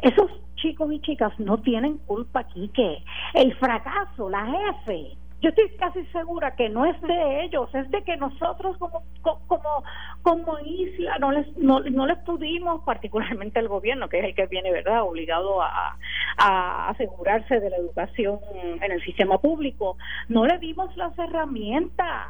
esos 0.00 0.30
chicos 0.58 0.92
y 0.92 1.00
chicas 1.00 1.32
no 1.38 1.58
tienen 1.58 1.98
culpa 1.98 2.40
aquí, 2.40 2.68
que 2.74 3.02
el 3.34 3.54
fracaso, 3.56 4.28
la 4.28 4.46
jefe, 4.46 5.16
yo 5.40 5.50
estoy 5.50 5.68
casi 5.78 6.04
segura 6.06 6.56
que 6.56 6.68
no 6.68 6.84
es 6.84 7.00
de 7.00 7.44
ellos, 7.44 7.72
es 7.72 7.88
de 7.90 8.02
que 8.02 8.16
nosotros 8.16 8.76
como 8.78 9.04
como 9.22 9.84
como 10.22 10.58
isla 10.58 11.16
no 11.20 11.30
les 11.30 11.56
no, 11.56 11.80
les 11.80 12.18
pudimos, 12.18 12.82
particularmente 12.82 13.60
el 13.60 13.68
gobierno, 13.68 14.08
que 14.08 14.18
es 14.18 14.24
el 14.24 14.34
que 14.34 14.46
viene, 14.46 14.72
¿verdad?, 14.72 15.02
obligado 15.02 15.62
a, 15.62 15.96
a 16.38 16.88
asegurarse 16.88 17.60
de 17.60 17.70
la 17.70 17.76
educación 17.76 18.40
en 18.82 18.90
el 18.90 19.00
sistema 19.04 19.38
público, 19.38 19.96
no 20.28 20.44
le 20.44 20.58
dimos 20.58 20.96
las 20.96 21.16
herramientas. 21.18 22.26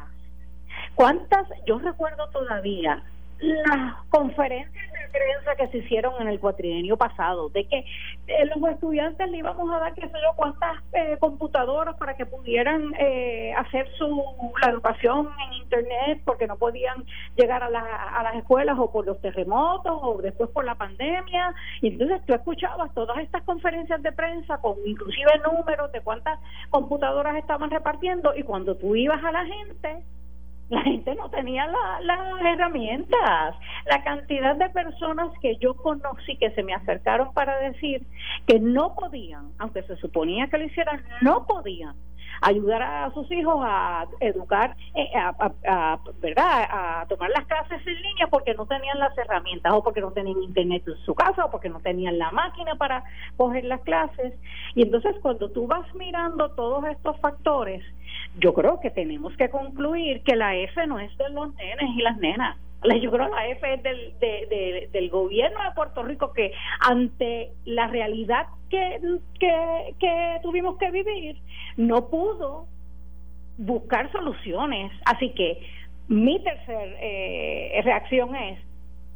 ¿Cuántas? 0.93 1.47
Yo 1.65 1.79
recuerdo 1.79 2.29
todavía 2.29 3.03
las 3.39 3.95
conferencias 4.09 4.91
de 4.91 5.09
prensa 5.11 5.55
que 5.57 5.67
se 5.69 5.77
hicieron 5.79 6.13
en 6.21 6.27
el 6.27 6.39
cuatrienio 6.39 6.97
pasado, 6.97 7.49
de 7.49 7.65
que 7.65 7.77
eh, 7.79 8.45
los 8.45 8.71
estudiantes 8.71 9.29
le 9.29 9.37
íbamos 9.37 9.71
a 9.73 9.79
dar, 9.79 9.93
qué 9.93 10.01
sé 10.01 10.13
yo, 10.13 10.33
cuántas 10.35 10.77
eh, 10.93 11.17
computadoras 11.19 11.95
para 11.95 12.15
que 12.15 12.25
pudieran 12.25 12.93
eh, 12.99 13.53
hacer 13.57 13.87
su 13.97 14.23
la 14.61 14.71
educación 14.71 15.29
en 15.47 15.53
Internet, 15.53 16.21
porque 16.25 16.47
no 16.47 16.57
podían 16.57 17.05
llegar 17.35 17.63
a, 17.63 17.67
a 17.67 18.23
las 18.23 18.35
escuelas 18.35 18.77
o 18.77 18.91
por 18.91 19.05
los 19.05 19.19
terremotos 19.21 19.99
o 20.01 20.21
después 20.21 20.49
por 20.49 20.65
la 20.65 20.75
pandemia. 20.75 21.53
Y 21.81 21.87
entonces 21.87 22.21
tú 22.25 22.33
escuchabas 22.33 22.93
todas 22.93 23.17
estas 23.19 23.43
conferencias 23.43 24.01
de 24.01 24.11
prensa 24.11 24.57
con 24.57 24.75
inclusive 24.85 25.31
números 25.45 25.91
de 25.91 26.01
cuántas 26.01 26.39
computadoras 26.69 27.37
estaban 27.37 27.69
repartiendo 27.69 28.35
y 28.35 28.43
cuando 28.43 28.75
tú 28.75 28.95
ibas 28.95 29.23
a 29.23 29.31
la 29.31 29.45
gente, 29.45 30.03
la 30.69 30.81
gente 30.81 31.15
no 31.15 31.29
tenía 31.29 31.67
las 31.67 32.41
herramientas. 32.41 33.55
La 33.85 34.03
cantidad 34.03 34.55
de 34.55 34.69
personas 34.69 35.31
que 35.41 35.57
yo 35.57 35.75
conocí 35.75 36.37
que 36.37 36.51
se 36.51 36.63
me 36.63 36.73
acercaron 36.73 37.33
para 37.33 37.57
decir 37.57 38.05
que 38.45 38.59
no 38.59 38.95
podían, 38.95 39.51
aunque 39.57 39.83
se 39.83 39.95
suponía 39.97 40.47
que 40.47 40.57
lo 40.57 40.65
hicieran, 40.65 41.03
no 41.21 41.45
podían 41.47 41.95
ayudar 42.41 42.81
a 42.81 43.11
sus 43.13 43.29
hijos 43.31 43.57
a 43.61 44.05
educar, 44.19 44.75
eh, 44.95 45.09
a, 45.15 45.99
¿verdad? 46.21 46.67
A 46.69 47.05
tomar 47.09 47.29
las 47.31 47.45
clases 47.47 47.85
en 47.85 48.01
línea 48.01 48.27
porque 48.27 48.53
no 48.53 48.65
tenían 48.65 48.99
las 48.99 49.17
herramientas 49.17 49.73
o 49.73 49.83
porque 49.83 50.01
no 50.01 50.11
tenían 50.11 50.41
internet 50.41 50.83
en 50.87 50.97
su 51.05 51.13
casa 51.15 51.45
o 51.45 51.51
porque 51.51 51.69
no 51.69 51.79
tenían 51.79 52.17
la 52.17 52.31
máquina 52.31 52.75
para 52.75 53.03
coger 53.37 53.65
las 53.65 53.81
clases. 53.81 54.33
Y 54.75 54.83
entonces 54.83 55.15
cuando 55.21 55.49
tú 55.51 55.67
vas 55.67 55.93
mirando 55.95 56.51
todos 56.51 56.85
estos 56.85 57.19
factores, 57.19 57.83
yo 58.37 58.53
creo 58.53 58.79
que 58.79 58.91
tenemos 58.91 59.35
que 59.37 59.49
concluir 59.49 60.21
que 60.23 60.35
la 60.35 60.55
F 60.55 60.87
no 60.87 60.99
es 60.99 61.15
de 61.17 61.29
los 61.29 61.53
nenes 61.55 61.89
y 61.95 62.01
las 62.01 62.17
nenas. 62.17 62.57
Yo 63.01 63.11
creo 63.11 63.29
que 63.29 63.35
la 63.35 63.47
F 63.47 63.73
es 63.73 63.83
del, 63.83 64.91
del 64.91 65.09
gobierno 65.09 65.61
de 65.63 65.71
Puerto 65.75 66.01
Rico 66.03 66.31
que 66.31 66.53
ante 66.79 67.51
la 67.65 67.87
realidad 67.87 68.47
que, 68.69 68.99
que, 69.39 70.39
tuvimos 70.41 70.77
que 70.77 70.91
vivir, 70.91 71.37
no 71.75 72.09
pudo 72.09 72.67
buscar 73.57 74.11
soluciones. 74.11 74.91
Así 75.05 75.31
que 75.31 75.59
mi 76.07 76.41
tercer 76.41 76.97
eh, 77.01 77.81
reacción 77.83 78.35
es, 78.35 78.59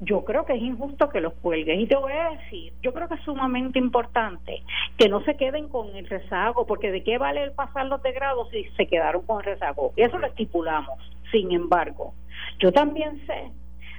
yo 0.04 0.24
creo 0.24 0.46
que 0.46 0.54
es 0.54 0.62
injusto 0.62 1.10
que 1.10 1.22
los 1.22 1.34
cuelgues. 1.36 1.80
Y 1.80 1.88
te 1.88 1.96
voy 1.96 2.14
a 2.14 2.32
decir, 2.32 2.74
yo 2.82 2.94
creo 2.94 3.08
que 3.08 3.16
es 3.16 3.22
sumamente 3.22 3.80
importante 3.80 4.64
que 4.98 5.10
no 5.10 5.24
se 5.24 5.36
queden 5.36 5.70
con 5.70 5.96
el 5.96 6.08
rezago, 6.08 6.66
porque 6.66 6.92
de 6.92 7.04
qué 7.04 7.18
vale 7.18 7.44
el 7.44 7.52
pasar 7.52 7.88
los 7.88 8.02
de 8.04 8.12
grado 8.12 8.48
si 8.52 8.64
se 8.78 8.88
quedaron 8.88 9.26
con 9.26 9.40
el 9.40 9.46
rezago. 9.46 9.94
Y 9.96 10.04
eso 10.04 10.18
lo 10.18 10.28
estipulamos. 10.28 11.00
Sin 11.32 11.52
embargo, 11.52 12.14
yo 12.60 12.72
también 12.72 13.26
sé 13.26 13.52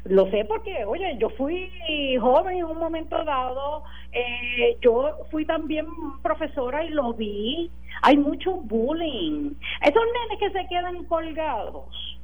lo 0.05 0.31
sé 0.31 0.45
porque, 0.45 0.85
oye, 0.85 1.17
yo 1.19 1.31
fui 1.31 1.71
joven 2.21 2.59
en 2.59 2.65
un 2.65 2.79
momento 2.79 3.25
dado, 3.25 3.85
eh, 4.13 4.77
yo 4.83 5.17
fui 5.31 5.47
también 5.47 5.87
profesora 6.23 6.85
y 6.85 6.91
lo 6.91 7.15
vi. 7.15 7.71
Hay 8.03 8.19
mucho 8.19 8.53
bullying. 8.53 9.55
Esos 9.81 10.03
nenes 10.05 10.39
que 10.39 10.51
se 10.51 10.67
quedan 10.69 11.05
colgados, 11.05 12.19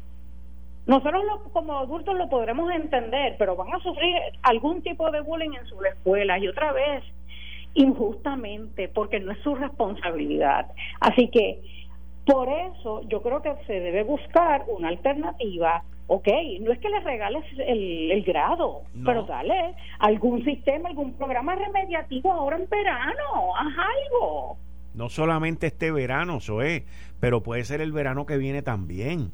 nosotros 0.90 1.22
como 1.52 1.78
adultos 1.78 2.16
lo 2.16 2.28
podremos 2.28 2.68
entender, 2.72 3.36
pero 3.38 3.54
van 3.54 3.72
a 3.72 3.78
sufrir 3.78 4.16
algún 4.42 4.82
tipo 4.82 5.08
de 5.12 5.20
bullying 5.20 5.52
en 5.52 5.64
su 5.66 5.80
escuela 5.84 6.36
y 6.36 6.48
otra 6.48 6.72
vez 6.72 7.04
injustamente 7.74 8.88
porque 8.88 9.20
no 9.20 9.30
es 9.30 9.38
su 9.38 9.54
responsabilidad. 9.54 10.66
Así 10.98 11.28
que 11.28 11.62
por 12.26 12.48
eso 12.48 13.02
yo 13.08 13.22
creo 13.22 13.40
que 13.40 13.54
se 13.68 13.74
debe 13.78 14.02
buscar 14.02 14.64
una 14.66 14.88
alternativa. 14.88 15.84
Ok, 16.08 16.26
no 16.60 16.72
es 16.72 16.80
que 16.80 16.88
le 16.88 16.98
regales 16.98 17.44
el, 17.58 18.24
grado, 18.24 18.80
pero 19.04 19.22
dale 19.22 19.76
algún 20.00 20.44
sistema, 20.44 20.88
algún 20.88 21.12
programa 21.12 21.54
remediativo 21.54 22.32
ahora 22.32 22.56
en 22.56 22.68
verano, 22.68 23.54
haz 23.56 23.74
algo. 23.78 24.56
No 24.94 25.08
solamente 25.08 25.68
este 25.68 25.92
verano, 25.92 26.38
es, 26.62 26.82
pero 27.20 27.44
puede 27.44 27.62
ser 27.62 27.80
el 27.80 27.92
verano 27.92 28.26
que 28.26 28.38
viene 28.38 28.62
también. 28.62 29.30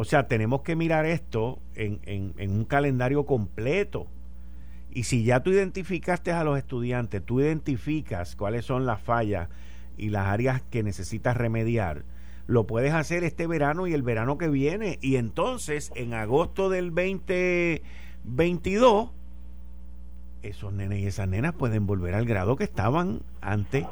O 0.00 0.04
sea, 0.04 0.28
tenemos 0.28 0.62
que 0.62 0.76
mirar 0.76 1.04
esto 1.04 1.58
en, 1.74 2.32
un 2.38 2.64
calendario 2.64 3.26
completo. 3.26 4.06
Y 4.90 5.02
si 5.02 5.24
ya 5.24 5.42
tú 5.42 5.50
identificaste 5.50 6.32
a 6.32 6.42
los 6.42 6.56
estudiantes, 6.56 7.22
tú 7.22 7.42
identificas 7.42 8.34
cuáles 8.34 8.64
son 8.64 8.86
las 8.86 9.02
fallas 9.02 9.50
y 9.98 10.08
las 10.08 10.28
áreas 10.28 10.62
que 10.70 10.82
necesitas 10.82 11.36
remediar, 11.36 12.06
lo 12.46 12.66
puedes 12.66 12.94
hacer 12.94 13.24
este 13.24 13.46
verano 13.46 13.86
y 13.86 13.92
el 13.92 14.02
verano 14.02 14.38
que 14.38 14.48
viene. 14.48 14.98
Y 15.02 15.16
entonces, 15.16 15.92
en 15.94 16.14
agosto 16.14 16.70
del 16.70 16.94
2022, 16.94 19.10
esos 20.40 20.72
nenes 20.72 21.00
y 21.00 21.08
esas 21.08 21.28
nenas 21.28 21.52
pueden 21.52 21.86
volver 21.86 22.14
al 22.14 22.24
grado 22.24 22.56
que 22.56 22.64
estaban 22.64 23.20
antes. 23.42 23.84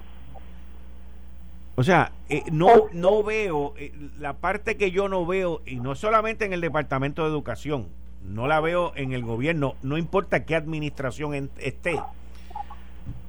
O 1.78 1.84
sea, 1.84 2.10
eh, 2.28 2.42
no, 2.50 2.88
no 2.90 3.22
veo, 3.22 3.72
eh, 3.78 3.92
la 4.18 4.32
parte 4.32 4.76
que 4.76 4.90
yo 4.90 5.08
no 5.08 5.24
veo, 5.24 5.62
y 5.64 5.76
no 5.76 5.94
solamente 5.94 6.44
en 6.44 6.52
el 6.52 6.60
Departamento 6.60 7.22
de 7.22 7.28
Educación, 7.28 7.86
no 8.24 8.48
la 8.48 8.58
veo 8.58 8.92
en 8.96 9.12
el 9.12 9.22
gobierno, 9.22 9.76
no 9.84 9.96
importa 9.96 10.44
qué 10.44 10.56
administración 10.56 11.52
esté, 11.58 12.02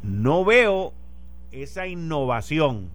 no 0.02 0.44
veo 0.46 0.94
esa 1.52 1.86
innovación, 1.86 2.90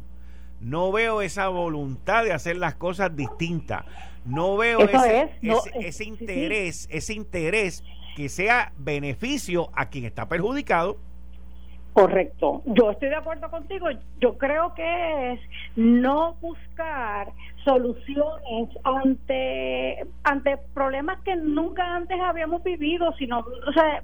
no 0.61 0.91
veo 0.91 1.23
esa 1.23 1.47
voluntad 1.47 2.25
de 2.25 2.33
hacer 2.33 2.57
las 2.57 2.75
cosas 2.75 3.15
distintas, 3.15 3.85
no 4.25 4.57
veo 4.57 4.81
ese, 4.81 5.31
ese, 5.75 6.03
interés, 6.03 6.89
ese 6.91 7.15
interés 7.15 7.85
que 8.17 8.29
sea 8.29 8.73
beneficio 8.77 9.71
a 9.73 9.87
quien 9.89 10.05
está 10.05 10.29
perjudicado. 10.29 10.99
Correcto. 11.95 12.63
Yo 12.67 12.91
estoy 12.91 13.09
de 13.09 13.15
acuerdo 13.15 13.49
contigo. 13.51 13.87
Yo 14.19 14.37
creo 14.37 14.75
que 14.75 15.33
es 15.33 15.41
no 15.77 16.35
buscar 16.41 17.29
soluciones 17.65 18.69
ante 18.83 20.05
ante 20.25 20.59
problemas 20.75 21.21
que 21.21 21.37
nunca 21.37 21.95
antes 21.95 22.21
habíamos 22.21 22.65
vivido, 22.65 23.13
sino, 23.17 23.39
o 23.39 23.73
sea, 23.73 24.03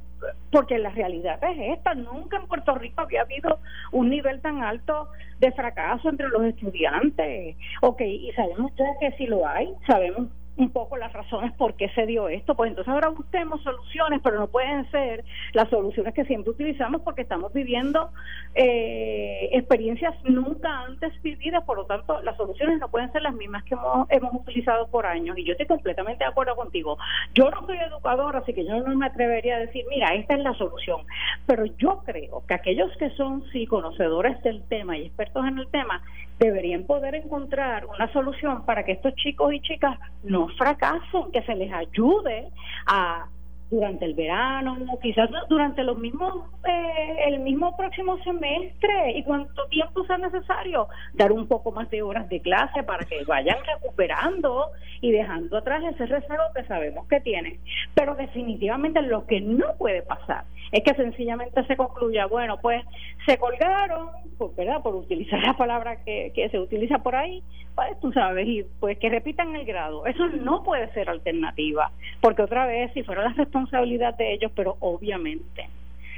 porque 0.52 0.78
la 0.78 0.90
realidad 0.90 1.42
es 1.42 1.78
esta. 1.78 1.94
Nunca 1.94 2.36
en 2.36 2.46
Puerto 2.46 2.76
Rico 2.76 3.00
había 3.00 3.22
habido 3.22 3.58
un 3.90 4.08
nivel 4.08 4.40
tan 4.40 4.62
alto 4.62 5.08
de 5.40 5.50
fracaso 5.50 6.10
entre 6.10 6.28
los 6.28 6.44
estudiantes. 6.44 7.56
Ok, 7.82 8.02
y 8.02 8.30
sabemos 8.36 8.70
ustedes 8.70 8.96
que 9.00 9.12
sí 9.16 9.26
lo 9.26 9.44
hay, 9.48 9.68
sabemos 9.88 10.28
un 10.60 10.70
poco 10.70 10.96
las 10.98 11.12
razones 11.12 11.52
por 11.54 11.74
qué 11.74 11.88
se 11.90 12.04
dio 12.06 12.28
esto, 12.28 12.54
pues 12.54 12.68
entonces 12.68 12.92
ahora 12.92 13.08
busquemos 13.08 13.62
soluciones, 13.62 14.20
pero 14.22 14.38
no 14.38 14.48
pueden 14.48 14.88
ser 14.90 15.24
las 15.54 15.68
soluciones 15.70 16.12
que 16.12 16.24
siempre 16.26 16.50
utilizamos 16.50 17.00
porque 17.02 17.22
estamos 17.22 17.52
viviendo 17.52 18.10
eh, 18.54 19.48
experiencias 19.52 20.14
nunca 20.24 20.80
antes 20.82 21.20
vividas, 21.22 21.64
por 21.64 21.78
lo 21.78 21.86
tanto 21.86 22.20
las 22.22 22.36
soluciones 22.36 22.78
no 22.78 22.90
pueden 22.90 23.10
ser 23.12 23.22
las 23.22 23.34
mismas 23.34 23.64
que 23.64 23.74
hemos, 23.74 24.06
hemos 24.10 24.34
utilizado 24.34 24.88
por 24.88 25.06
años. 25.06 25.38
Y 25.38 25.44
yo 25.44 25.52
estoy 25.52 25.66
completamente 25.66 26.24
de 26.24 26.30
acuerdo 26.30 26.54
contigo. 26.56 26.98
Yo 27.34 27.50
no 27.50 27.66
soy 27.66 27.78
educadora, 27.78 28.40
así 28.40 28.52
que 28.52 28.64
yo 28.64 28.80
no 28.80 28.94
me 28.96 29.06
atrevería 29.06 29.56
a 29.56 29.60
decir, 29.60 29.84
mira, 29.88 30.14
esta 30.14 30.34
es 30.34 30.40
la 30.40 30.54
solución, 30.54 31.06
pero 31.46 31.64
yo 31.64 32.02
creo 32.04 32.44
que 32.46 32.54
aquellos 32.54 32.94
que 32.98 33.10
son 33.10 33.44
sí 33.50 33.66
conocedores 33.66 34.42
del 34.42 34.62
tema 34.68 34.98
y 34.98 35.06
expertos 35.06 35.46
en 35.46 35.58
el 35.58 35.68
tema 35.68 36.02
deberían 36.38 36.84
poder 36.84 37.14
encontrar 37.14 37.86
una 37.86 38.10
solución 38.12 38.64
para 38.64 38.84
que 38.84 38.92
estos 38.92 39.14
chicos 39.14 39.52
y 39.52 39.60
chicas 39.60 39.98
no 40.22 40.48
fracasen, 40.56 41.30
que 41.32 41.42
se 41.42 41.54
les 41.54 41.72
ayude 41.72 42.48
a 42.86 43.26
durante 43.70 44.04
el 44.04 44.14
verano, 44.14 44.76
quizás 45.00 45.30
durante 45.48 45.84
los 45.84 45.96
mismos, 45.96 46.34
eh, 46.68 47.16
el 47.28 47.38
mismo 47.38 47.76
próximo 47.76 48.18
semestre 48.24 49.12
y 49.14 49.22
cuánto 49.22 49.66
tiempo 49.68 50.04
sea 50.06 50.18
necesario, 50.18 50.88
dar 51.14 51.30
un 51.30 51.46
poco 51.46 51.70
más 51.70 51.88
de 51.90 52.02
horas 52.02 52.28
de 52.28 52.40
clase 52.40 52.82
para 52.82 53.04
que 53.04 53.24
vayan 53.24 53.58
recuperando 53.64 54.70
y 55.00 55.12
dejando 55.12 55.56
atrás 55.56 55.84
ese 55.84 56.06
rezago 56.06 56.42
que 56.54 56.64
sabemos 56.64 57.06
que 57.06 57.20
tienen. 57.20 57.60
Pero 57.94 58.16
definitivamente 58.16 59.02
lo 59.02 59.24
que 59.26 59.40
no 59.40 59.76
puede 59.78 60.02
pasar 60.02 60.44
es 60.72 60.82
que 60.82 60.94
sencillamente 60.94 61.64
se 61.64 61.76
concluya, 61.76 62.26
bueno, 62.26 62.58
pues 62.60 62.84
se 63.26 63.38
colgaron, 63.38 64.08
pues, 64.36 64.54
¿verdad? 64.56 64.82
Por 64.82 64.96
utilizar 64.96 65.40
la 65.42 65.56
palabra 65.56 66.02
que, 66.04 66.32
que 66.34 66.48
se 66.48 66.58
utiliza 66.58 66.98
por 66.98 67.14
ahí, 67.14 67.42
pues 67.74 67.98
tú 68.00 68.12
sabes, 68.12 68.46
y 68.46 68.64
pues 68.78 68.98
que 68.98 69.08
repitan 69.08 69.54
el 69.56 69.64
grado. 69.64 70.06
Eso 70.06 70.28
no 70.28 70.62
puede 70.62 70.92
ser 70.92 71.08
alternativa, 71.08 71.90
porque 72.20 72.42
otra 72.42 72.66
vez, 72.66 72.92
si 72.94 73.02
fuera 73.02 73.24
la 73.24 73.32
responsabilidad 73.34 74.16
de 74.16 74.34
ellos, 74.34 74.52
pero 74.54 74.76
obviamente, 74.80 75.68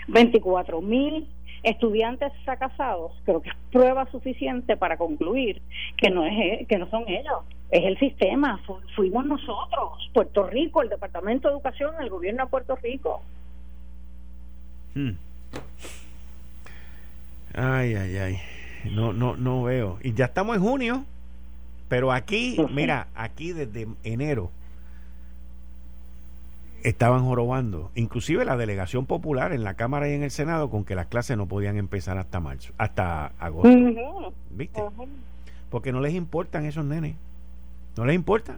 24 0.09 0.81
mil 0.81 1.27
estudiantes 1.63 2.33
fracasados, 2.45 3.13
creo 3.25 3.41
que 3.41 3.51
es 3.51 3.57
prueba 3.71 4.11
suficiente 4.11 4.77
para 4.77 4.97
concluir 4.97 5.63
que 5.97 6.11
no 6.11 6.27
es 6.27 6.67
que 6.67 6.79
no 6.79 6.91
son 6.91 7.05
ellos, 7.07 7.45
es 7.71 7.85
el 7.85 7.99
sistema, 7.99 8.61
fuimos 8.97 9.25
nosotros, 9.25 10.11
Puerto 10.13 10.47
Rico, 10.47 10.83
el 10.83 10.89
Departamento 10.89 11.49
de 11.49 11.55
Educación, 11.55 11.95
el 12.01 12.11
gobierno 12.11 12.45
de 12.45 12.51
Puerto 12.51 12.77
Rico. 12.77 13.23
Hmm. 14.95 15.13
Ay, 17.55 17.95
ay, 17.95 18.17
ay. 18.17 18.37
No, 18.91 19.13
no, 19.13 19.37
no 19.37 19.63
veo. 19.63 19.99
Y 20.03 20.13
ya 20.15 20.27
estamos 20.27 20.57
en 20.57 20.63
junio. 20.63 21.05
Pero 21.93 22.11
aquí, 22.11 22.57
mira, 22.71 23.09
aquí 23.15 23.53
desde 23.53 23.87
enero 24.03 24.51
estaban 26.83 27.23
jorobando, 27.23 27.91
inclusive 27.95 28.47
la 28.47 28.57
delegación 28.57 29.05
popular 29.05 29.53
en 29.53 29.63
la 29.63 29.75
Cámara 29.75 30.09
y 30.09 30.15
en 30.15 30.23
el 30.23 30.31
Senado, 30.31 30.71
con 30.71 30.87
que 30.87 30.95
las 30.95 31.09
clases 31.09 31.37
no 31.37 31.49
podían 31.49 31.77
empezar 31.77 32.17
hasta 32.17 32.41
marzo, 32.41 32.73
hasta 32.79 33.27
agosto. 33.39 34.33
¿Viste? 34.53 34.83
Porque 35.69 35.93
no 35.93 36.01
les 36.01 36.15
importan 36.15 36.65
esos 36.65 36.83
nenes. 36.83 37.15
No 37.95 38.07
les 38.07 38.15
importa. 38.15 38.57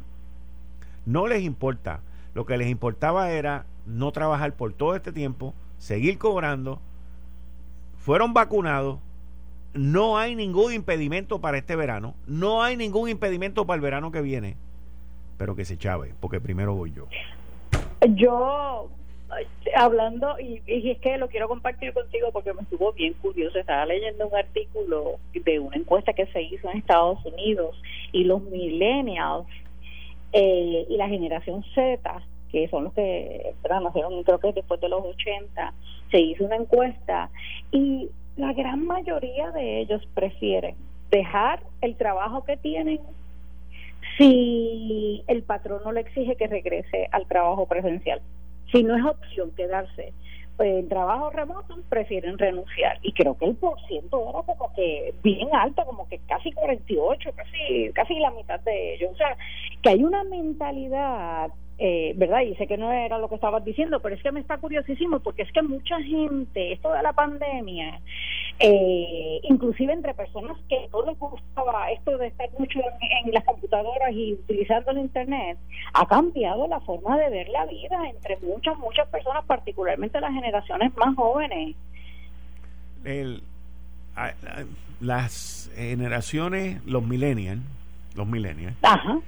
No 1.05 1.26
les 1.26 1.43
importa. 1.43 2.03
Lo 2.35 2.47
que 2.47 2.57
les 2.57 2.68
importaba 2.68 3.32
era 3.32 3.66
no 3.85 4.12
trabajar 4.12 4.55
por 4.55 4.74
todo 4.74 4.95
este 4.95 5.11
tiempo, 5.11 5.55
seguir 5.78 6.18
cobrando, 6.18 6.78
fueron 7.99 8.32
vacunados, 8.32 9.01
no 9.75 10.18
hay 10.18 10.35
ningún 10.35 10.72
impedimento 10.72 11.41
para 11.41 11.59
este 11.59 11.77
verano, 11.77 12.14
no 12.27 12.62
hay 12.62 12.77
ningún 12.77 13.09
impedimento 13.09 13.66
para 13.66 13.77
el 13.77 13.81
verano 13.81 14.12
que 14.12 14.22
viene, 14.22 14.57
pero 15.37 15.57
que 15.57 15.64
se 15.64 15.77
chave, 15.77 16.14
porque 16.20 16.41
primero 16.41 16.75
voy 16.75 16.93
yo. 16.93 17.09
Yo, 18.11 18.89
hablando, 19.77 20.39
y, 20.39 20.62
es 20.66 20.99
que 20.99 21.18
lo 21.18 21.29
quiero 21.29 21.49
compartir 21.49 21.93
contigo 21.93 22.29
porque 22.33 22.53
me 22.53 22.62
estuvo 22.62 22.93
bien 22.93 23.14
curioso, 23.14 23.59
estaba 23.59 23.87
leyendo 23.87 24.29
un 24.29 24.37
artículo 24.37 25.18
de 25.33 25.59
una 25.59 25.77
encuesta 25.77 26.12
que 26.12 26.27
se 26.27 26.43
hizo 26.43 26.70
en 26.70 26.79
Estados 26.79 27.25
Unidos 27.25 27.77
y 28.12 28.25
los 28.25 28.43
millennials 28.43 29.47
eh, 30.33 30.87
y 30.89 30.97
la 30.97 31.09
generación 31.09 31.64
Z 31.75 32.22
que 32.55 32.68
son 32.68 32.85
los 32.85 32.93
que 32.93 33.53
nacieron 33.68 34.22
creo 34.22 34.39
que 34.39 34.53
después 34.53 34.81
de 34.81 34.89
los 34.89 35.05
80, 35.05 35.75
se 36.12 36.20
hizo 36.20 36.45
una 36.45 36.55
encuesta 36.55 37.29
y 37.72 38.09
la 38.37 38.53
gran 38.53 38.87
mayoría 38.87 39.51
de 39.53 39.80
ellos 39.80 40.07
prefieren 40.14 40.74
dejar 41.11 41.61
el 41.80 41.97
trabajo 41.97 42.45
que 42.45 42.57
tienen 42.57 43.01
si 44.18 45.22
el 45.26 45.43
patrón 45.43 45.80
no 45.85 45.93
le 45.93 46.01
exige 46.01 46.37
que 46.37 46.47
regrese 46.47 47.09
al 47.12 47.26
trabajo 47.26 47.66
presencial. 47.66 48.20
Si 48.72 48.82
no 48.82 48.97
es 48.97 49.05
opción 49.05 49.51
quedarse 49.57 50.12
en 50.59 50.89
trabajo 50.89 51.30
remoto, 51.30 51.76
prefieren 51.89 52.39
renunciar. 52.39 52.99
Y 53.03 53.12
creo 53.12 53.37
que 53.37 53.47
el 53.47 53.57
porciento 53.57 54.28
era 54.28 54.43
como 54.43 54.72
que 54.74 55.14
bien 55.22 55.49
alto, 55.53 55.85
como 55.85 56.09
que 56.09 56.18
casi 56.28 56.53
48, 56.53 57.30
casi, 57.35 57.93
casi 57.93 58.18
la 58.20 58.30
mitad 58.30 58.61
de 58.61 58.95
ellos. 58.95 59.12
O 59.12 59.16
sea, 59.16 59.37
que 59.82 59.91
hay 59.91 60.05
una 60.05 60.22
mentalidad 60.24 61.51
eh, 61.79 62.12
¿verdad? 62.16 62.43
Y 62.43 62.55
sé 62.55 62.68
que 62.68 62.77
no 62.77 62.93
era 62.93 63.18
lo 63.18 63.29
que 63.29 63.35
estabas 63.35 63.64
diciendo, 63.64 63.99
pero 64.01 64.14
es 64.14 64.22
que 64.22 64.31
me 64.31 64.41
está 64.41 64.59
curiosísimo 64.59 65.18
porque 65.18 65.43
es 65.43 65.53
que 65.53 65.62
mucha 65.62 66.01
gente, 66.03 66.72
esto 66.72 66.93
de 66.93 67.03
la 67.03 67.12
pandemia, 67.12 68.01
eh, 68.61 69.41
inclusive 69.43 69.93
entre 69.93 70.14
personas 70.14 70.57
que 70.68 70.89
no 70.93 71.05
les 71.05 71.18
gustaba 71.18 71.91
esto 71.91 72.16
de 72.16 72.29
estar 72.29 72.49
mucho 72.59 72.79
en, 73.25 73.33
las 73.33 73.45
computadoras 73.45 74.12
y 74.12 74.35
utilizando 74.35 74.93
el 74.93 74.99
Internet, 74.99 75.59
ha 75.95 76.07
cambiado 76.07 76.68
la 76.68 76.79
forma 76.81 77.18
de 77.18 77.31
ver 77.31 77.49
la 77.49 77.66
vida 77.66 78.09
entre 78.09 78.37
muchas, 78.37 78.79
muchas 78.79 79.09
personas, 79.09 79.45
particularmente 79.45 80.20
las 80.20 80.33
generaciones 80.33 80.97
más 80.97 81.16
jóvenes. 81.16 81.75
las 85.01 85.72
generaciones, 85.75 86.85
los 86.87 87.03
millennials, 87.03 87.62
los 88.14 88.29
millennials, 88.29 88.77
Ajá 88.83 89.18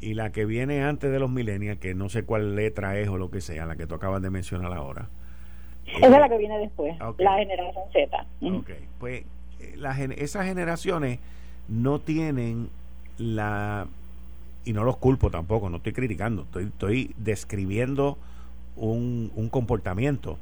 y 0.00 0.14
la 0.14 0.32
que 0.32 0.44
viene 0.44 0.82
antes 0.82 1.10
de 1.10 1.18
los 1.18 1.30
millennials, 1.30 1.78
que 1.78 1.94
no 1.94 2.08
sé 2.08 2.24
cuál 2.24 2.56
letra 2.56 2.98
es 2.98 3.08
o 3.08 3.18
lo 3.18 3.30
que 3.30 3.40
sea, 3.40 3.66
la 3.66 3.76
que 3.76 3.86
tú 3.86 3.94
acabas 3.94 4.22
de 4.22 4.30
mencionar 4.30 4.72
ahora. 4.72 5.08
Esa 5.86 6.06
es 6.06 6.10
la 6.10 6.28
que 6.28 6.38
viene 6.38 6.58
después, 6.58 6.96
la 7.18 7.36
generación 7.36 7.84
Z. 7.92 8.26
Ok, 8.42 8.70
pues 8.98 9.24
eh, 9.60 10.14
esas 10.18 10.46
generaciones 10.46 11.18
no 11.68 12.00
tienen 12.00 12.68
la... 13.18 13.86
Y 14.64 14.72
no 14.72 14.82
los 14.82 14.96
culpo 14.96 15.30
tampoco, 15.30 15.70
no 15.70 15.76
estoy 15.76 15.92
criticando, 15.92 16.42
estoy, 16.42 16.64
estoy 16.64 17.14
describiendo 17.18 18.18
un, 18.74 19.30
un 19.36 19.48
comportamiento. 19.48 20.38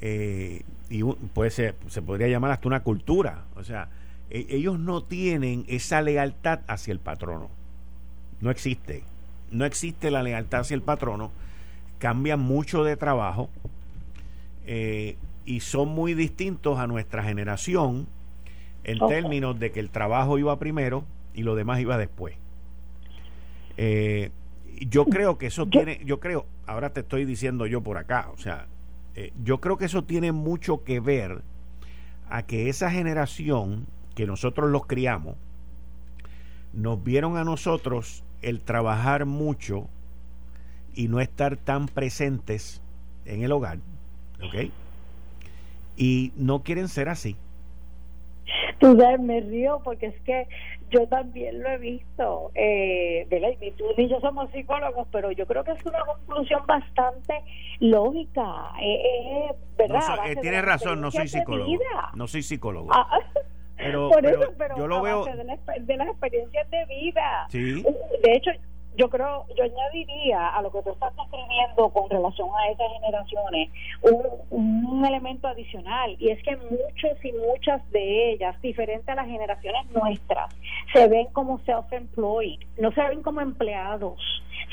Eh, 0.00 0.62
y 0.88 1.02
puede 1.02 1.50
ser, 1.50 1.74
se 1.88 2.00
podría 2.00 2.28
llamar 2.28 2.52
hasta 2.52 2.68
una 2.68 2.84
cultura. 2.84 3.44
O 3.56 3.64
sea, 3.64 3.88
e, 4.30 4.46
ellos 4.50 4.78
no 4.78 5.02
tienen 5.02 5.64
esa 5.68 6.00
lealtad 6.00 6.60
hacia 6.68 6.92
el 6.92 7.00
patrono. 7.00 7.50
No 8.40 8.50
existe. 8.50 9.02
No 9.50 9.64
existe 9.64 10.10
la 10.10 10.22
lealtad 10.22 10.60
hacia 10.60 10.74
el 10.74 10.82
patrono. 10.82 11.30
Cambian 11.98 12.40
mucho 12.40 12.84
de 12.84 12.96
trabajo 12.96 13.48
eh, 14.66 15.16
y 15.44 15.60
son 15.60 15.88
muy 15.88 16.14
distintos 16.14 16.78
a 16.78 16.86
nuestra 16.86 17.22
generación 17.22 18.06
en 18.84 18.98
términos 19.08 19.58
de 19.58 19.72
que 19.72 19.80
el 19.80 19.90
trabajo 19.90 20.38
iba 20.38 20.58
primero 20.58 21.04
y 21.34 21.42
lo 21.42 21.54
demás 21.54 21.80
iba 21.80 21.96
después. 21.98 22.36
Eh, 23.76 24.30
yo 24.80 25.06
creo 25.06 25.38
que 25.38 25.46
eso 25.46 25.66
tiene, 25.66 26.00
yo 26.04 26.20
creo, 26.20 26.46
ahora 26.66 26.90
te 26.90 27.00
estoy 27.00 27.24
diciendo 27.24 27.66
yo 27.66 27.80
por 27.82 27.98
acá, 27.98 28.28
o 28.32 28.38
sea, 28.38 28.66
eh, 29.14 29.32
yo 29.42 29.60
creo 29.60 29.78
que 29.78 29.86
eso 29.86 30.04
tiene 30.04 30.32
mucho 30.32 30.84
que 30.84 31.00
ver 31.00 31.42
a 32.28 32.42
que 32.42 32.68
esa 32.68 32.90
generación 32.90 33.86
que 34.14 34.26
nosotros 34.26 34.70
los 34.70 34.86
criamos, 34.86 35.36
nos 36.72 37.02
vieron 37.02 37.36
a 37.36 37.44
nosotros 37.44 38.22
el 38.42 38.60
trabajar 38.60 39.26
mucho 39.26 39.88
y 40.94 41.08
no 41.08 41.20
estar 41.20 41.56
tan 41.56 41.86
presentes 41.86 42.82
en 43.24 43.42
el 43.42 43.52
hogar, 43.52 43.78
¿ok? 44.42 44.70
Y 45.96 46.32
no 46.36 46.62
quieren 46.62 46.88
ser 46.88 47.08
así. 47.08 47.36
Tú 48.78 48.96
sabes, 48.98 49.20
me 49.20 49.40
río 49.40 49.80
porque 49.82 50.06
es 50.06 50.20
que 50.22 50.46
yo 50.90 51.06
también 51.08 51.62
lo 51.62 51.68
he 51.70 51.78
visto, 51.78 52.52
eh, 52.54 53.26
¿verdad? 53.28 53.48
Y 53.60 53.70
tú 53.72 53.86
y 53.96 54.08
yo 54.08 54.20
somos 54.20 54.50
psicólogos, 54.52 55.08
pero 55.10 55.32
yo 55.32 55.46
creo 55.46 55.64
que 55.64 55.72
es 55.72 55.84
una 55.84 56.04
conclusión 56.04 56.64
bastante 56.66 57.42
lógica, 57.80 58.70
eh, 58.80 59.02
eh 59.04 59.54
¿verdad? 59.76 60.00
Eh, 60.26 60.36
tienes 60.36 60.64
razón, 60.64 61.00
no 61.00 61.10
soy 61.10 61.28
psicólogo. 61.28 61.72
No 62.14 62.26
soy 62.28 62.42
psicólogo. 62.42 62.90
Ah, 62.92 63.18
pero, 63.86 64.10
Por 64.10 64.26
eso, 64.26 64.54
pero 64.58 64.76
yo 64.76 64.86
lo 64.86 65.02
veo 65.02 65.24
de, 65.24 65.34
de 65.80 65.96
las 65.96 66.08
experiencias 66.08 66.70
de 66.70 66.84
vida. 66.86 67.46
Sí. 67.50 67.82
De 68.22 68.32
hecho, 68.32 68.50
yo 68.96 69.10
creo, 69.10 69.46
yo 69.56 69.64
añadiría 69.64 70.48
a 70.48 70.62
lo 70.62 70.70
que 70.72 70.82
tú 70.82 70.90
estás 70.90 71.14
describiendo 71.16 71.90
con 71.90 72.08
relación 72.08 72.48
a 72.56 72.70
esas 72.70 72.86
generaciones 73.00 73.70
un, 74.02 74.22
un, 74.50 75.04
elemento 75.04 75.48
adicional 75.48 76.16
y 76.18 76.30
es 76.30 76.42
que 76.42 76.56
muchos 76.56 77.24
y 77.24 77.32
muchas 77.32 77.88
de 77.90 78.32
ellas, 78.32 78.60
diferente 78.62 79.12
a 79.12 79.14
las 79.14 79.26
generaciones 79.26 79.90
nuestras, 79.90 80.54
se 80.92 81.06
ven 81.08 81.26
como 81.32 81.58
self-employed, 81.60 82.58
no 82.78 82.90
se 82.92 83.02
ven 83.02 83.22
como 83.22 83.40
empleados, 83.40 84.20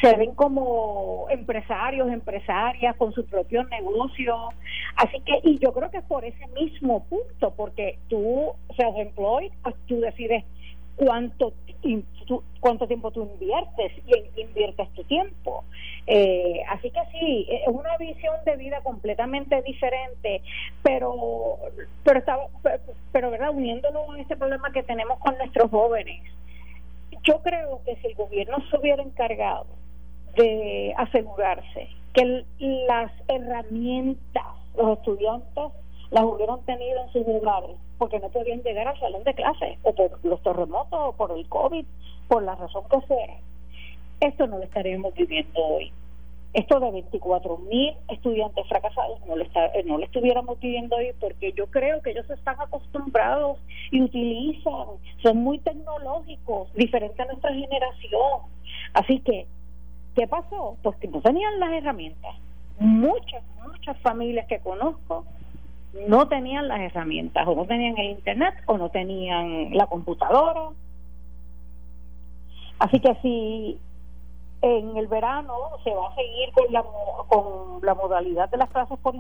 se 0.02 0.16
ven 0.16 0.34
como 0.36 1.28
empresarios, 1.30 2.10
empresarias 2.10 2.96
con 2.98 3.14
sus 3.14 3.26
propios 3.26 3.68
negocios. 3.70 4.38
Así 4.96 5.20
que, 5.22 5.40
y 5.44 5.60
yo 5.60 5.74
creo 5.74 5.92
que 5.92 5.98
es 5.98 6.04
por 6.06 6.26
ese 6.26 6.48
mismo 6.60 7.06
punto, 7.06 7.54
porque 7.56 8.00
tú, 8.10 8.54
self-employed, 8.78 9.52
pues 9.64 9.76
tú 9.88 10.00
decides 10.00 10.46
cuánto 10.96 11.54
cuánto 12.60 12.88
tiempo 12.88 13.12
tú 13.12 13.24
inviertes 13.24 13.92
y 14.08 14.42
inviertes 14.42 14.90
tu 14.94 15.04
tiempo. 15.04 15.66
Eh, 16.08 16.62
así 16.70 16.90
que 16.92 17.02
sí, 17.12 17.48
es 17.50 17.68
una 17.68 17.98
visión 17.98 18.36
de 18.46 18.56
vida 18.56 18.82
completamente 18.82 19.62
diferente, 19.64 20.42
pero 20.82 21.58
pero 22.04 22.20
estaba, 22.20 22.48
pero 23.12 23.32
verdad 23.32 23.52
uniéndolo 23.52 24.12
a 24.12 24.20
este 24.20 24.36
problema 24.38 24.72
que 24.72 24.84
tenemos 24.84 25.20
con 25.20 25.38
nuestros 25.38 25.70
jóvenes. 25.72 26.22
Yo 27.24 27.42
creo 27.42 27.82
que 27.86 27.96
si 27.98 28.08
el 28.08 28.16
gobierno 28.16 28.58
se 28.70 28.78
hubiera 28.78 29.04
encargado 29.04 29.68
de 30.36 30.94
asegurarse 30.98 31.88
que 32.14 32.46
las 32.60 33.12
herramientas 33.28 34.46
los 34.76 34.98
estudiantes 34.98 35.64
las 36.12 36.24
hubieran 36.24 36.62
tenido 36.66 37.04
en 37.04 37.12
sus 37.12 37.28
hogares 37.28 37.78
porque 38.04 38.20
no 38.20 38.28
podían 38.28 38.62
llegar 38.64 38.86
al 38.86 39.00
salón 39.00 39.24
de 39.24 39.34
clase 39.34 39.78
o 39.82 39.94
por 39.96 40.26
los 40.26 40.44
terremotos 40.44 41.00
o 41.00 41.14
por 41.14 41.32
el 41.32 41.48
COVID, 41.48 41.86
por 42.28 42.44
la 42.44 42.54
razón 42.54 42.84
que 42.92 43.00
sea. 43.08 43.38
Esto 44.20 44.46
no 44.46 44.58
lo 44.58 44.66
estaríamos 44.66 45.14
viviendo 45.14 45.58
hoy. 45.58 45.94
Esto 46.54 46.82
de 46.82 46.92
24 46.92 47.58
mil 47.60 47.94
estudiantes 48.10 48.68
fracasados 48.68 49.26
no 49.26 49.38
lo, 49.38 49.44
está, 49.46 49.72
no 49.86 50.00
lo 50.00 50.04
estuviéramos 50.04 50.60
viviendo 50.60 50.98
hoy 50.98 51.14
porque 51.18 51.54
yo 51.54 51.68
creo 51.68 52.02
que 52.02 52.10
ellos 52.10 52.30
están 52.30 52.60
acostumbrados 52.60 53.60
y 53.90 54.02
utilizan, 54.02 55.00
son 55.22 55.38
muy 55.38 55.60
tecnológicos, 55.60 56.74
diferente 56.74 57.22
a 57.22 57.26
nuestra 57.28 57.54
generación. 57.54 58.42
Así 58.96 59.22
que, 59.22 59.48
¿qué 60.14 60.28
pasó? 60.28 60.76
Pues 60.84 60.98
que 60.98 61.08
no 61.08 61.22
tenían 61.22 61.58
las 61.58 61.72
herramientas. 61.72 62.36
Muchas, 62.80 63.44
muchas 63.66 63.98
familias 64.00 64.46
que 64.48 64.60
conozco 64.60 65.24
no 66.08 66.28
tenían 66.28 66.68
las 66.68 66.82
herramientas, 66.82 67.48
o 67.48 67.56
no 67.56 67.66
tenían 67.66 67.98
el 67.98 68.12
internet, 68.12 68.56
o 68.66 68.78
no 68.78 68.90
tenían 68.90 69.76
la 69.76 69.86
computadora. 69.88 70.70
Así 72.80 73.00
que 73.00 73.16
si 73.22 73.80
en 74.62 74.98
el 74.98 75.08
verano 75.08 75.54
se 75.84 75.94
va 75.94 76.10
a 76.10 76.16
seguir 76.16 76.52
con 76.54 76.72
la, 76.72 76.84
con 77.28 77.86
la 77.86 77.94
modalidad 77.94 78.50
de 78.50 78.58
las 78.58 78.70
clases 78.70 78.98
por 79.00 79.14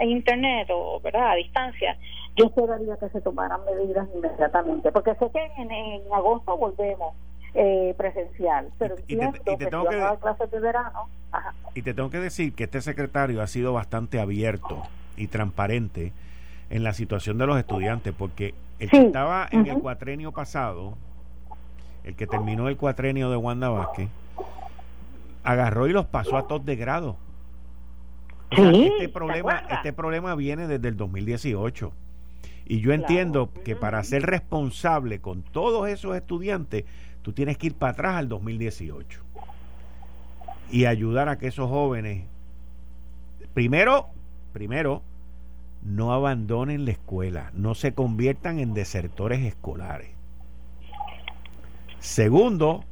internet 0.00 0.68
o 0.72 1.00
¿verdad? 1.00 1.32
a 1.32 1.34
distancia, 1.34 1.96
yo 2.34 2.46
esperaría 2.46 2.96
que 2.96 3.08
se 3.10 3.20
tomaran 3.20 3.60
medidas 3.64 4.08
inmediatamente, 4.14 4.90
porque 4.92 5.14
sé 5.16 5.30
que 5.30 5.50
en, 5.58 6.00
agosto 6.12 6.56
volvemos 6.56 7.14
eh, 7.54 7.94
presencial, 7.96 8.70
pero 8.78 8.96
y, 9.06 9.16
te, 9.16 9.32
tengo 9.56 9.84
que, 9.88 10.18
clases 10.20 10.50
de 10.50 10.60
verano. 10.60 11.08
Y 11.74 11.82
te 11.82 11.94
tengo 11.94 12.10
que 12.10 12.18
decir 12.18 12.54
que 12.54 12.64
este 12.64 12.80
secretario 12.80 13.42
ha 13.42 13.46
sido 13.46 13.74
bastante 13.74 14.18
abierto 14.18 14.82
y 15.16 15.28
transparente 15.28 16.12
en 16.70 16.82
la 16.82 16.92
situación 16.92 17.38
de 17.38 17.46
los 17.46 17.58
estudiantes, 17.58 18.14
porque 18.16 18.54
el 18.78 18.90
que 18.90 18.98
estaba 18.98 19.48
en 19.50 19.66
el 19.66 19.78
cuatrenio 19.78 20.32
pasado, 20.32 20.96
el 22.04 22.14
que 22.14 22.26
terminó 22.26 22.68
el 22.68 22.76
cuatrenio 22.76 23.30
de 23.30 23.36
Wanda 23.36 23.68
Vázquez, 23.68 24.08
agarró 25.44 25.86
y 25.86 25.92
los 25.92 26.06
pasó 26.06 26.36
a 26.36 26.46
todos 26.46 26.64
de 26.66 26.76
grado. 26.76 27.16
este 28.50 29.08
problema, 29.08 29.62
este 29.70 29.92
problema 29.92 30.34
viene 30.34 30.66
desde 30.66 30.88
el 30.88 30.96
2018. 30.96 31.92
Y 32.68 32.80
yo 32.80 32.92
entiendo 32.92 33.50
que 33.64 33.76
para 33.76 34.02
ser 34.02 34.22
responsable 34.22 35.20
con 35.20 35.42
todos 35.42 35.88
esos 35.88 36.16
estudiantes, 36.16 36.84
tú 37.22 37.32
tienes 37.32 37.58
que 37.58 37.68
ir 37.68 37.74
para 37.74 37.92
atrás 37.92 38.16
al 38.16 38.28
2018 38.28 39.22
y 40.70 40.84
ayudar 40.86 41.28
a 41.28 41.38
que 41.38 41.46
esos 41.46 41.68
jóvenes, 41.68 42.24
primero, 43.54 44.08
primero, 44.56 45.02
no 45.82 46.14
abandonen 46.14 46.86
la 46.86 46.92
escuela, 46.92 47.50
no 47.52 47.74
se 47.74 47.92
conviertan 47.92 48.58
en 48.58 48.72
desertores 48.72 49.40
escolares. 49.40 50.12
Segundo, 51.98 52.82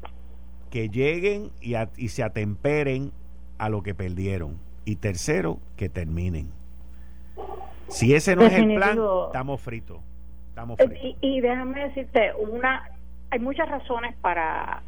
que 0.68 0.90
lleguen 0.90 1.52
y, 1.62 1.72
y 1.96 2.08
se 2.08 2.22
atemperen 2.22 3.12
a 3.56 3.70
lo 3.70 3.82
que 3.82 3.94
perdieron. 3.94 4.58
Y 4.84 4.96
tercero, 4.96 5.58
que 5.78 5.88
terminen. 5.88 6.52
Si 7.88 8.14
ese 8.14 8.36
no 8.36 8.42
es 8.42 8.52
el 8.52 8.74
plan, 8.74 8.98
estamos 9.24 9.62
fritos. 9.62 10.00
Estamos 10.50 10.76
fritos. 10.76 10.98
Y, 11.02 11.16
y 11.22 11.40
déjame 11.40 11.84
decirte, 11.88 12.34
una, 12.34 12.90
hay 13.30 13.38
muchas 13.38 13.70
razones 13.70 14.14
para 14.16 14.82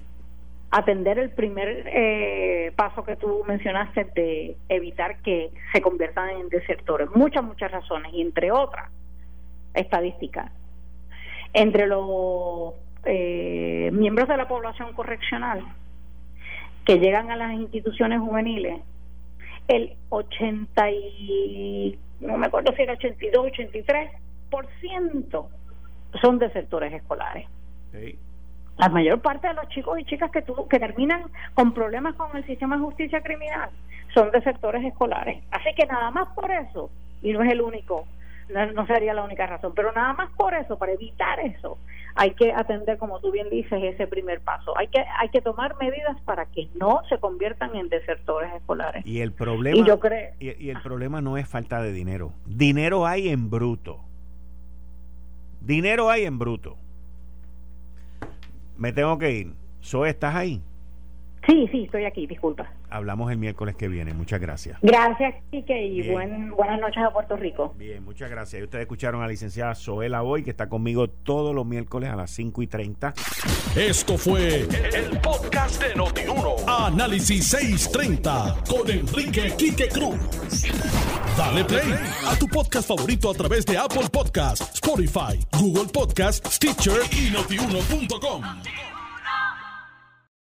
atender 0.70 1.18
el 1.18 1.30
primer 1.30 1.84
eh, 1.86 2.72
paso 2.76 3.04
que 3.04 3.16
tú 3.16 3.44
mencionaste 3.46 4.04
de 4.14 4.56
evitar 4.68 5.22
que 5.22 5.50
se 5.72 5.80
conviertan 5.80 6.30
en 6.30 6.48
desertores. 6.48 7.08
Muchas, 7.14 7.44
muchas 7.44 7.70
razones, 7.70 8.12
y 8.12 8.20
entre 8.20 8.50
otras, 8.50 8.90
estadísticas. 9.74 10.50
Entre 11.52 11.86
los 11.86 12.74
eh, 13.04 13.90
miembros 13.92 14.28
de 14.28 14.36
la 14.36 14.48
población 14.48 14.92
correccional 14.94 15.64
que 16.84 16.98
llegan 16.98 17.30
a 17.30 17.36
las 17.36 17.52
instituciones 17.52 18.20
juveniles, 18.20 18.80
el 19.68 19.94
80 20.10 20.90
y, 20.90 21.98
no 22.20 22.38
me 22.38 22.46
acuerdo 22.46 22.72
si 22.74 22.82
era 22.82 22.92
82, 22.94 23.46
83% 24.50 25.48
son 26.20 26.38
desertores 26.38 26.92
escolares. 26.92 27.48
Sí 27.92 28.18
la 28.78 28.88
mayor 28.88 29.20
parte 29.20 29.48
de 29.48 29.54
los 29.54 29.68
chicos 29.68 29.98
y 29.98 30.04
chicas 30.04 30.30
que, 30.30 30.44
que 30.68 30.78
terminan 30.78 31.22
con 31.54 31.72
problemas 31.72 32.14
con 32.14 32.36
el 32.36 32.44
sistema 32.46 32.76
de 32.76 32.82
justicia 32.82 33.22
criminal 33.22 33.70
son 34.12 34.30
de 34.30 34.42
sectores 34.42 34.84
escolares. 34.84 35.42
Así 35.50 35.74
que 35.74 35.86
nada 35.86 36.10
más 36.10 36.28
por 36.34 36.50
eso, 36.50 36.90
y 37.22 37.32
no 37.32 37.42
es 37.42 37.50
el 37.50 37.60
único, 37.60 38.06
no, 38.48 38.86
sería 38.86 39.12
la 39.12 39.24
única 39.24 39.46
razón, 39.46 39.72
pero 39.74 39.92
nada 39.92 40.12
más 40.12 40.30
por 40.32 40.54
eso, 40.54 40.78
para 40.78 40.92
evitar 40.92 41.40
eso, 41.40 41.78
hay 42.14 42.30
que 42.32 42.52
atender, 42.52 42.96
como 42.98 43.18
tú 43.20 43.32
bien 43.32 43.50
dices, 43.50 43.82
ese 43.82 44.06
primer 44.06 44.40
paso. 44.40 44.76
Hay 44.78 44.88
que 44.88 45.04
hay 45.18 45.28
que 45.30 45.40
tomar 45.40 45.76
medidas 45.78 46.18
para 46.24 46.46
que 46.46 46.68
no 46.74 47.02
se 47.08 47.18
conviertan 47.18 47.74
en 47.74 47.88
desertores 47.88 48.52
escolares. 48.54 49.04
Y 49.06 49.20
el 49.20 49.32
problema, 49.32 49.76
y, 49.76 49.84
yo 49.84 49.98
creo, 49.98 50.32
y 50.38 50.70
el 50.70 50.80
problema 50.80 51.20
no 51.20 51.36
es 51.36 51.48
falta 51.48 51.82
de 51.82 51.92
dinero. 51.92 52.32
Dinero 52.46 53.06
hay 53.06 53.28
en 53.28 53.50
bruto. 53.50 54.00
Dinero 55.60 56.08
hay 56.08 56.24
en 56.24 56.38
bruto 56.38 56.76
me 58.76 58.92
tengo 58.92 59.18
que 59.18 59.30
ir. 59.32 59.54
Zoe, 59.82 60.10
¿estás 60.10 60.34
ahí? 60.34 60.62
Sí, 61.46 61.68
sí, 61.70 61.84
estoy 61.84 62.04
aquí, 62.04 62.26
disculpa. 62.26 62.72
Hablamos 62.90 63.30
el 63.30 63.38
miércoles 63.38 63.76
que 63.76 63.86
viene, 63.88 64.12
muchas 64.14 64.40
gracias. 64.40 64.78
Gracias, 64.82 65.34
Quique, 65.50 65.86
y 65.86 66.10
buenas 66.10 66.80
noches 66.80 67.02
a 67.02 67.10
Puerto 67.12 67.36
Rico. 67.36 67.72
Bien, 67.78 68.04
muchas 68.04 68.30
gracias. 68.30 68.60
Y 68.60 68.64
ustedes 68.64 68.82
escucharon 68.82 69.20
a 69.20 69.24
la 69.24 69.30
licenciada 69.30 69.74
Zoela 69.74 70.22
Boy, 70.22 70.42
que 70.42 70.50
está 70.50 70.68
conmigo 70.68 71.08
todos 71.08 71.54
los 71.54 71.64
miércoles 71.64 72.10
a 72.10 72.16
las 72.16 72.30
5 72.32 72.62
y 72.62 72.66
30. 72.66 73.14
Esto 73.76 74.18
fue 74.18 74.62
el, 74.62 75.20
podcast 75.22 75.82
de 75.82 75.94
Notiuno. 75.94 76.56
Análisis 76.66 77.46
630 77.48 78.56
con 78.68 78.90
Enrique 78.90 79.52
Quique 79.56 79.88
Cruz. 79.88 80.18
Dale 81.36 81.64
play 81.64 81.92
a 82.26 82.36
tu 82.38 82.48
podcast 82.48 82.88
favorito 82.88 83.30
a 83.30 83.34
través 83.34 83.64
de 83.66 83.76
Apple 83.76 84.08
Podcasts, 84.10 84.74
Spotify, 84.74 85.38
Google 85.52 85.92
Podcasts, 85.92 86.56
Stitcher 86.56 87.00
y 87.12 87.30
notiuno.com. 87.30 88.42